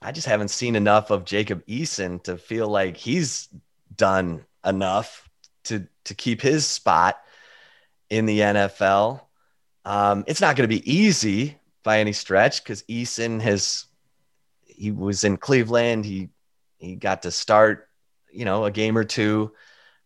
I 0.00 0.12
just 0.12 0.26
haven't 0.26 0.48
seen 0.48 0.74
enough 0.74 1.10
of 1.10 1.26
Jacob 1.26 1.66
Eason 1.66 2.22
to 2.22 2.38
feel 2.38 2.68
like 2.68 2.96
he's 2.96 3.48
done 3.94 4.46
enough 4.64 5.28
to 5.64 5.86
to 6.04 6.14
keep 6.14 6.40
his 6.40 6.66
spot 6.66 7.18
in 8.08 8.24
the 8.26 8.40
NFL. 8.40 9.20
Um, 9.86 10.24
it's 10.26 10.40
not 10.40 10.56
going 10.56 10.68
to 10.68 10.76
be 10.76 10.92
easy 10.92 11.56
by 11.84 12.00
any 12.00 12.12
stretch 12.12 12.62
because 12.62 12.82
Eason 12.82 13.40
has 13.40 13.86
he 14.64 14.90
was 14.90 15.22
in 15.22 15.36
Cleveland. 15.36 16.04
He 16.04 16.28
he 16.76 16.96
got 16.96 17.22
to 17.22 17.30
start, 17.30 17.88
you 18.30 18.44
know, 18.44 18.64
a 18.64 18.70
game 18.72 18.98
or 18.98 19.04
two. 19.04 19.52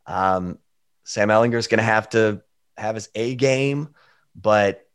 Um, 0.06 0.58
Sam 1.04 1.30
is 1.30 1.66
going 1.66 1.78
to 1.78 1.82
have 1.82 2.10
to 2.10 2.42
have 2.76 2.94
his 2.94 3.08
A 3.14 3.34
game, 3.34 3.94
but 4.36 4.86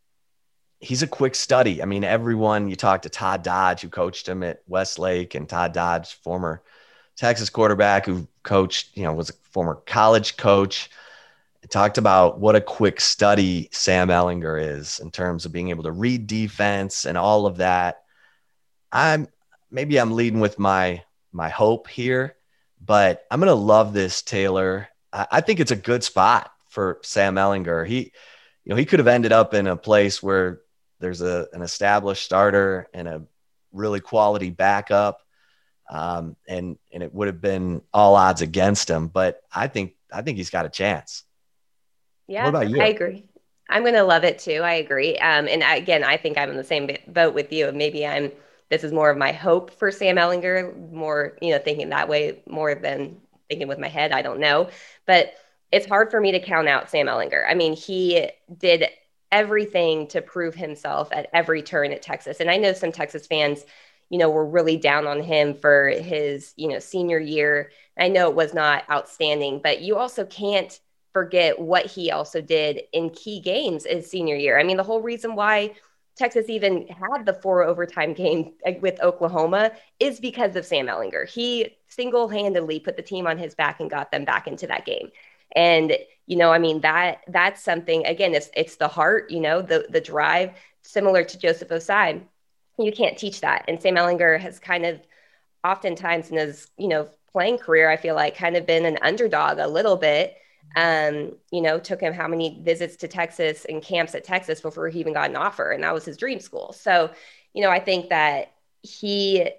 he's 0.80 1.02
a 1.02 1.08
quick 1.08 1.34
study. 1.34 1.82
I 1.82 1.86
mean, 1.86 2.04
everyone 2.04 2.70
you 2.70 2.76
talk 2.76 3.02
to 3.02 3.10
Todd 3.10 3.42
Dodge, 3.42 3.82
who 3.82 3.90
coached 3.90 4.30
him 4.30 4.44
at 4.44 4.62
Westlake, 4.68 5.34
and 5.34 5.50
Todd 5.50 5.74
Dodge, 5.74 6.14
former 6.14 6.62
Texas 7.18 7.50
quarterback 7.50 8.06
who 8.06 8.28
coached, 8.44 8.96
you 8.96 9.04
know, 9.04 9.14
was 9.14 9.32
a 9.32 9.34
former 9.50 9.82
college 9.88 10.38
coach, 10.38 10.92
talked 11.70 11.98
about 11.98 12.40
what 12.40 12.56
a 12.56 12.62
quick 12.62 13.02
study 13.02 13.70
Sam 13.72 14.10
Ehlinger 14.10 14.78
is 14.78 15.00
in 15.00 15.12
terms 15.12 15.46
of 15.46 15.52
being 15.52 15.70
able 15.70 15.84
to 15.84 15.92
read 15.92 16.28
defense 16.28 17.06
and 17.06 17.18
all 17.18 17.46
of 17.46 17.58
that. 17.58 18.04
I'm 18.92 19.28
maybe 19.72 19.98
I'm 20.00 20.14
leading 20.14 20.40
with 20.40 20.60
my 20.60 21.04
my 21.32 21.50
hope 21.50 21.88
here. 21.88 22.36
But 22.86 23.26
I'm 23.32 23.42
to 23.42 23.56
love 23.56 23.94
this, 23.94 24.22
Taylor. 24.22 24.88
I, 25.12 25.28
I 25.32 25.42
think 25.42 25.60
it's 25.60 25.72
a 25.72 25.76
good 25.76 26.04
spot 26.04 26.52
for 26.70 27.00
Sam 27.04 27.36
Ehlinger. 27.36 27.88
He, 27.88 28.12
you 28.64 28.70
know, 28.70 28.76
he 28.76 28.86
could 28.86 29.00
have 29.00 29.08
ended 29.08 29.32
up 29.32 29.54
in 29.54 29.68
a 29.68 29.78
place 29.78 30.22
where 30.22 30.62
there's 31.00 31.22
a, 31.22 31.48
an 31.54 31.62
established 31.62 32.24
starter 32.24 32.88
and 32.94 33.08
a 33.08 33.24
really 33.72 34.00
quality 34.00 34.50
backup. 34.50 35.22
Um, 35.90 36.36
and, 36.48 36.78
and 36.92 37.04
it 37.04 37.14
would 37.14 37.28
have 37.28 37.42
been 37.42 37.82
all 37.94 38.16
odds 38.16 38.42
against 38.42 38.90
him, 38.90 39.08
but 39.08 39.42
I 39.54 39.68
think, 39.68 39.94
I 40.12 40.22
think 40.22 40.38
he's 40.38 40.50
got 40.50 40.66
a 40.66 40.70
chance. 40.70 41.24
Yeah, 42.28 42.54
I 42.80 42.88
agree. 42.88 43.26
I'm 43.70 43.84
going 43.84 43.96
to 43.96 44.04
love 44.04 44.24
it 44.24 44.40
too. 44.40 44.62
I 44.64 44.74
agree. 44.74 45.18
Um, 45.18 45.48
and 45.48 45.64
I, 45.64 45.76
again, 45.76 46.04
I 46.04 46.18
think 46.18 46.38
I'm 46.38 46.50
in 46.50 46.58
the 46.58 46.64
same 46.64 46.90
boat 47.08 47.34
with 47.34 47.52
you. 47.52 47.72
Maybe 47.72 48.06
I'm 48.06 48.32
this 48.70 48.84
is 48.84 48.92
more 48.92 49.12
of 49.12 49.18
my 49.18 49.32
hope 49.32 49.70
for 49.70 49.92
Sam 49.92 50.16
Ehlinger, 50.16 50.92
more, 50.92 51.38
you 51.40 51.52
know, 51.52 51.60
thinking 51.60 51.90
that 51.90 52.10
way 52.10 52.42
more 52.48 52.74
than 52.74 53.22
thinking 53.48 53.68
with 53.68 53.78
my 53.78 53.88
head. 53.88 54.12
I 54.12 54.24
don't 54.24 54.40
know. 54.40 54.70
But 55.06 55.36
it's 55.72 55.86
hard 55.86 56.10
for 56.10 56.20
me 56.20 56.32
to 56.32 56.40
count 56.40 56.68
out 56.68 56.90
Sam 56.90 57.06
Ehlinger. 57.06 57.46
I 57.48 57.54
mean, 57.54 57.76
he 57.76 58.30
did 58.58 58.88
everything 59.32 60.08
to 60.08 60.22
prove 60.22 60.56
himself 60.56 61.10
at 61.12 61.30
every 61.34 61.62
turn 61.62 61.92
at 61.92 62.02
Texas. 62.02 62.40
And 62.40 62.50
I 62.50 62.58
know 62.58 62.74
some 62.74 62.92
Texas 62.92 63.28
fans, 63.28 63.66
you 64.10 64.18
know, 64.18 64.30
were 64.30 64.46
really 64.46 64.78
down 64.78 65.06
on 65.08 65.22
him 65.22 65.54
for 65.54 65.90
his, 65.90 66.54
you 66.58 66.68
know, 66.68 66.80
senior 66.80 67.20
year 67.20 67.72
I 67.98 68.10
know 68.10 68.30
it 68.30 68.36
was 68.36 68.54
not 68.54 68.84
outstanding, 68.92 69.62
but 69.64 69.82
you 69.82 69.96
also 69.98 70.26
can't 70.26 70.78
forget 71.16 71.58
what 71.58 71.86
he 71.86 72.12
also 72.12 72.42
did 72.42 72.82
in 72.92 73.10
key 73.10 73.40
games 73.40 73.86
his 73.86 74.12
senior 74.12 74.36
year. 74.36 74.60
I 74.60 74.64
mean, 74.64 74.76
the 74.76 74.84
whole 74.84 75.02
reason 75.02 75.34
why 75.34 75.74
Texas 76.18 76.50
even 76.50 76.88
had 76.88 77.26
the 77.26 77.34
four 77.34 77.64
overtime 77.64 78.14
game 78.14 78.52
with 78.82 79.02
Oklahoma 79.02 79.72
is 80.02 80.20
because 80.20 80.58
of 80.58 80.66
Sam 80.66 80.88
Ehlinger. 80.88 81.26
He 81.26 81.78
single 81.88 82.28
handedly 82.28 82.82
put 82.82 82.98
the 82.98 83.02
team 83.02 83.28
on 83.28 83.38
his 83.38 83.56
back 83.56 83.80
and 83.80 83.90
got 83.90 84.12
them 84.12 84.26
back 84.26 84.46
into 84.46 84.68
that 84.68 84.86
game. 84.86 85.10
And 85.56 85.98
you 86.26 86.36
know, 86.36 86.52
I 86.52 86.60
mean 86.60 86.82
that 86.82 87.20
that's 87.30 87.64
something. 87.64 88.06
Again, 88.06 88.34
it's 88.36 88.50
it's 88.54 88.76
the 88.76 88.90
heart. 88.90 89.32
You 89.32 89.40
know, 89.40 89.62
the 89.62 89.88
the 89.90 90.02
drive, 90.02 90.52
similar 90.82 91.24
to 91.24 91.40
Joseph 91.40 91.70
Ossai. 91.70 92.22
You 92.78 92.92
can't 92.92 93.18
teach 93.18 93.40
that. 93.40 93.64
And 93.70 93.82
Sam 93.82 93.96
Ehlinger 93.96 94.38
has 94.38 94.60
kind 94.60 94.86
of, 94.86 95.00
oftentimes 95.64 96.30
in 96.30 96.36
his 96.36 96.70
you 96.78 96.90
know 96.90 97.08
playing 97.32 97.60
career, 97.60 97.90
I 97.90 97.96
feel 97.96 98.16
like 98.16 98.36
kind 98.36 98.58
of 98.58 98.66
been 98.66 98.86
an 98.86 98.98
underdog 99.02 99.60
a 99.60 99.68
little 99.70 99.96
bit 99.96 100.36
um, 100.76 101.34
you 101.52 101.62
know, 101.62 101.80
took 101.80 102.02
him 102.02 102.14
how 102.14 102.28
many 102.28 102.60
visits 102.64 102.98
to 102.98 103.08
Texas 103.08 103.66
and 103.66 103.82
camps 103.82 104.16
at 104.16 104.24
Texas 104.24 104.62
before 104.62 104.90
he 104.90 105.00
even 105.00 105.14
got 105.14 105.30
an 105.30 105.36
offer, 105.36 105.72
and 105.72 105.84
that 105.84 105.94
was 105.94 106.06
his 106.06 106.18
dream 106.18 106.40
school. 106.40 106.74
So, 106.74 107.12
you 107.54 107.62
know, 107.62 107.70
I 107.70 107.80
think 107.80 108.10
that 108.10 108.54
he 108.82 109.50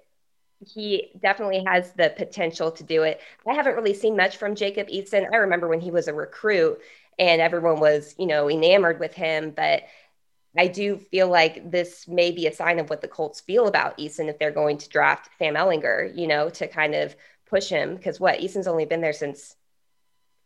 he 0.65 1.11
definitely 1.19 1.63
has 1.65 1.93
the 1.93 2.13
potential 2.17 2.71
to 2.71 2.83
do 2.83 3.03
it. 3.03 3.21
I 3.47 3.53
haven't 3.53 3.75
really 3.75 3.93
seen 3.93 4.15
much 4.17 4.37
from 4.37 4.55
Jacob 4.55 4.87
Eason. 4.87 5.27
I 5.31 5.37
remember 5.37 5.67
when 5.67 5.81
he 5.81 5.91
was 5.91 6.07
a 6.07 6.13
recruit 6.13 6.79
and 7.19 7.41
everyone 7.41 7.79
was, 7.79 8.15
you 8.17 8.25
know, 8.25 8.49
enamored 8.49 8.99
with 8.99 9.13
him, 9.13 9.51
but 9.51 9.83
I 10.57 10.67
do 10.67 10.97
feel 10.97 11.27
like 11.27 11.69
this 11.69 12.07
may 12.07 12.31
be 12.31 12.47
a 12.47 12.53
sign 12.53 12.79
of 12.79 12.89
what 12.89 13.01
the 13.01 13.07
Colts 13.07 13.39
feel 13.41 13.67
about 13.67 13.97
Eason 13.99 14.29
if 14.29 14.39
they're 14.39 14.51
going 14.51 14.77
to 14.79 14.89
draft 14.89 15.29
Sam 15.37 15.53
Ehlinger, 15.55 16.17
you 16.17 16.27
know, 16.27 16.49
to 16.49 16.67
kind 16.67 16.95
of 16.95 17.15
push 17.47 17.69
him 17.69 17.95
because 17.95 18.19
what 18.19 18.39
Eason's 18.39 18.67
only 18.67 18.85
been 18.85 19.01
there 19.01 19.13
since 19.13 19.55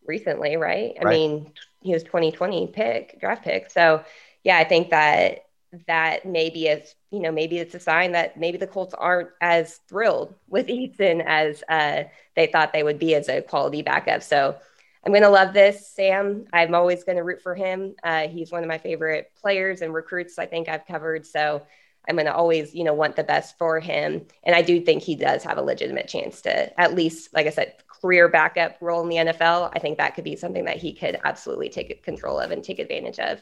recently, 0.06 0.56
right? 0.56 0.94
I 1.00 1.04
right. 1.04 1.12
mean, 1.12 1.52
he 1.80 1.92
was 1.92 2.02
2020 2.02 2.68
pick, 2.68 3.20
draft 3.20 3.44
pick. 3.44 3.70
So 3.70 4.04
yeah, 4.44 4.58
I 4.58 4.64
think 4.64 4.90
that 4.90 5.46
that 5.86 6.26
maybe 6.26 6.66
is, 6.66 6.94
you 7.10 7.20
know, 7.20 7.32
maybe 7.32 7.58
it's 7.58 7.74
a 7.74 7.80
sign 7.80 8.12
that 8.12 8.38
maybe 8.38 8.58
the 8.58 8.66
Colts 8.66 8.94
aren't 8.94 9.30
as 9.40 9.80
thrilled 9.88 10.34
with 10.48 10.66
Eason 10.68 11.22
as 11.24 11.62
uh, 11.68 12.04
they 12.36 12.46
thought 12.46 12.72
they 12.72 12.82
would 12.82 12.98
be 12.98 13.14
as 13.14 13.28
a 13.28 13.42
quality 13.42 13.82
backup. 13.82 14.22
So 14.22 14.56
I'm 15.04 15.12
going 15.12 15.22
to 15.22 15.30
love 15.30 15.52
this, 15.52 15.88
Sam. 15.88 16.44
I'm 16.52 16.74
always 16.74 17.04
going 17.04 17.16
to 17.16 17.24
root 17.24 17.42
for 17.42 17.54
him. 17.54 17.94
Uh, 18.04 18.28
he's 18.28 18.52
one 18.52 18.62
of 18.62 18.68
my 18.68 18.78
favorite 18.78 19.32
players 19.40 19.82
and 19.82 19.92
recruits 19.92 20.38
I 20.38 20.46
think 20.46 20.68
I've 20.68 20.86
covered. 20.86 21.26
So 21.26 21.62
I'm 22.08 22.16
going 22.16 22.26
to 22.26 22.34
always, 22.34 22.74
you 22.74 22.84
know, 22.84 22.94
want 22.94 23.16
the 23.16 23.24
best 23.24 23.58
for 23.58 23.80
him. 23.80 24.26
And 24.44 24.54
I 24.54 24.62
do 24.62 24.80
think 24.80 25.02
he 25.02 25.16
does 25.16 25.42
have 25.44 25.58
a 25.58 25.62
legitimate 25.62 26.08
chance 26.08 26.42
to 26.42 26.80
at 26.80 26.94
least, 26.94 27.32
like 27.32 27.46
I 27.46 27.50
said, 27.50 27.74
career 28.02 28.28
backup 28.28 28.76
role 28.80 29.00
in 29.02 29.08
the 29.08 29.32
NFL. 29.32 29.70
I 29.74 29.78
think 29.78 29.96
that 29.98 30.14
could 30.14 30.24
be 30.24 30.34
something 30.34 30.64
that 30.64 30.76
he 30.76 30.92
could 30.92 31.18
absolutely 31.24 31.68
take 31.68 32.02
control 32.02 32.38
of 32.38 32.50
and 32.50 32.62
take 32.62 32.80
advantage 32.80 33.20
of. 33.20 33.40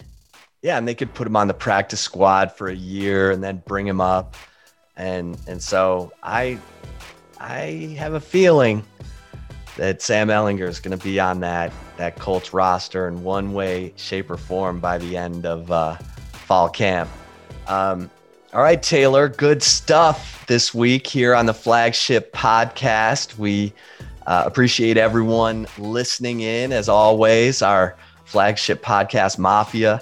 Yeah, 0.63 0.77
and 0.77 0.87
they 0.87 0.95
could 0.95 1.15
put 1.15 1.27
him 1.27 1.35
on 1.35 1.49
the 1.49 1.55
practice 1.55 2.01
squad 2.01 2.53
for 2.53 2.69
a 2.69 2.75
year 2.75 3.31
and 3.31 3.43
then 3.43 3.63
bring 3.67 3.87
him 3.87 4.01
up. 4.01 4.37
And 4.97 5.39
and 5.49 5.63
so 5.63 6.13
I 6.23 6.59
I 7.41 7.97
have 7.99 8.13
a 8.13 8.21
feeling 8.21 8.85
that 9.77 10.03
Sam 10.03 10.29
Ehlinger 10.29 10.69
is 10.69 10.79
going 10.79 10.97
to 10.97 11.03
be 11.03 11.19
on 11.19 11.41
that 11.41 11.73
that 11.97 12.19
Colts 12.19 12.53
roster 12.53 13.09
in 13.09 13.23
one 13.23 13.55
way, 13.55 13.95
shape, 13.97 14.31
or 14.31 14.37
form 14.37 14.79
by 14.79 14.99
the 14.99 15.17
end 15.17 15.47
of 15.47 15.71
uh, 15.71 15.97
fall 16.33 16.69
camp. 16.69 17.09
Um, 17.67 18.11
all 18.53 18.63
right, 18.63 18.83
Taylor, 18.83 19.29
good 19.29 19.63
stuff 19.63 20.45
this 20.47 20.75
week 20.75 21.07
here 21.07 21.35
on 21.35 21.47
the 21.47 21.55
flagship 21.55 22.33
podcast. 22.33 23.39
We 23.39 23.73
uh, 24.31 24.45
appreciate 24.47 24.97
everyone 24.97 25.67
listening 25.77 26.43
in, 26.43 26.71
as 26.71 26.89
always, 26.89 27.63
our 27.63 27.97
flagship 28.25 28.81
podcast, 28.81 29.39
Mafia. 29.39 30.01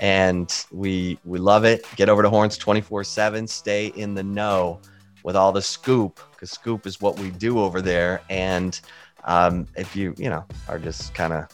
And 0.00 0.52
we 0.70 1.18
we 1.24 1.38
love 1.38 1.64
it. 1.64 1.86
Get 1.96 2.10
over 2.10 2.22
to 2.22 2.28
Horns 2.28 2.58
24 2.58 3.04
7. 3.04 3.46
Stay 3.46 3.86
in 3.96 4.12
the 4.12 4.22
know 4.22 4.80
with 5.22 5.34
all 5.34 5.50
the 5.50 5.62
scoop, 5.62 6.20
because 6.32 6.50
scoop 6.50 6.86
is 6.86 7.00
what 7.00 7.18
we 7.18 7.30
do 7.30 7.58
over 7.58 7.80
there. 7.80 8.20
And 8.28 8.78
um, 9.24 9.66
if 9.74 9.96
you, 9.96 10.14
you 10.18 10.28
know, 10.28 10.44
are 10.68 10.78
just 10.78 11.14
kind 11.14 11.32
of 11.32 11.48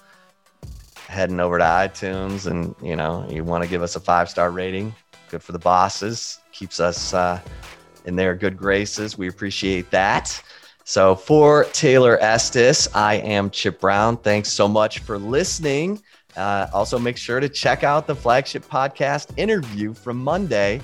heading 1.07 1.39
over 1.39 1.59
to 1.59 1.65
iTunes 1.65 2.51
and, 2.51 2.75
you 2.83 2.97
know, 2.97 3.25
you 3.31 3.45
want 3.45 3.63
to 3.63 3.71
give 3.71 3.83
us 3.83 3.95
a 3.95 4.01
five 4.01 4.29
star 4.29 4.51
rating, 4.51 4.93
good 5.31 5.45
for 5.45 5.53
the 5.53 5.61
bosses, 5.61 6.41
keeps 6.51 6.81
us 6.81 7.15
uh, 7.15 7.41
in 8.05 8.17
their 8.17 8.35
good 8.35 8.57
graces. 8.57 9.17
We 9.17 9.29
appreciate 9.29 9.93
that. 9.93 10.43
So 10.89 11.17
for 11.17 11.65
Taylor 11.73 12.17
Estes, 12.21 12.87
I 12.95 13.15
am 13.15 13.51
Chip 13.51 13.81
Brown. 13.81 14.17
Thanks 14.17 14.53
so 14.53 14.69
much 14.69 15.01
for 15.01 15.19
listening. 15.19 16.01
Uh, 16.37 16.69
also, 16.73 16.97
make 16.97 17.17
sure 17.17 17.41
to 17.41 17.49
check 17.49 17.83
out 17.83 18.07
the 18.07 18.15
flagship 18.15 18.65
podcast 18.65 19.37
interview 19.37 19.93
from 19.93 20.17
Monday 20.23 20.81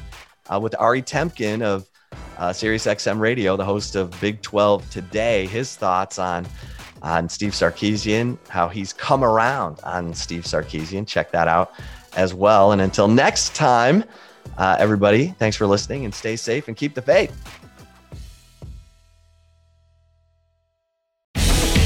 uh, 0.53 0.59
with 0.59 0.75
Ari 0.81 1.03
Temkin 1.03 1.63
of 1.63 1.89
uh, 2.37 2.51
SiriusXM 2.51 3.21
Radio, 3.21 3.57
the 3.57 3.65
host 3.65 3.95
of 3.95 4.11
Big 4.21 4.43
12 4.43 4.91
Today. 4.91 5.47
His 5.47 5.77
thoughts 5.77 6.19
on 6.19 6.49
on 7.03 7.29
Steve 7.29 7.53
Sarkisian, 7.53 8.39
how 8.49 8.67
he's 8.67 8.93
come 8.93 9.23
around 9.23 9.79
on 9.85 10.15
Steve 10.15 10.43
Sarkisian. 10.43 11.07
Check 11.07 11.31
that 11.31 11.47
out 11.47 11.75
as 12.17 12.35
well. 12.35 12.73
And 12.73 12.83
until 12.83 13.07
next 13.07 13.55
time. 13.55 14.03
Uh, 14.59 14.77
everybody, 14.79 15.29
thanks 15.39 15.57
for 15.57 15.67
listening 15.69 16.05
and 16.05 16.13
stay 16.13 16.35
safe 16.35 16.67
and 16.67 16.77
keep 16.77 16.95
the 16.95 17.01
faith. 17.01 17.62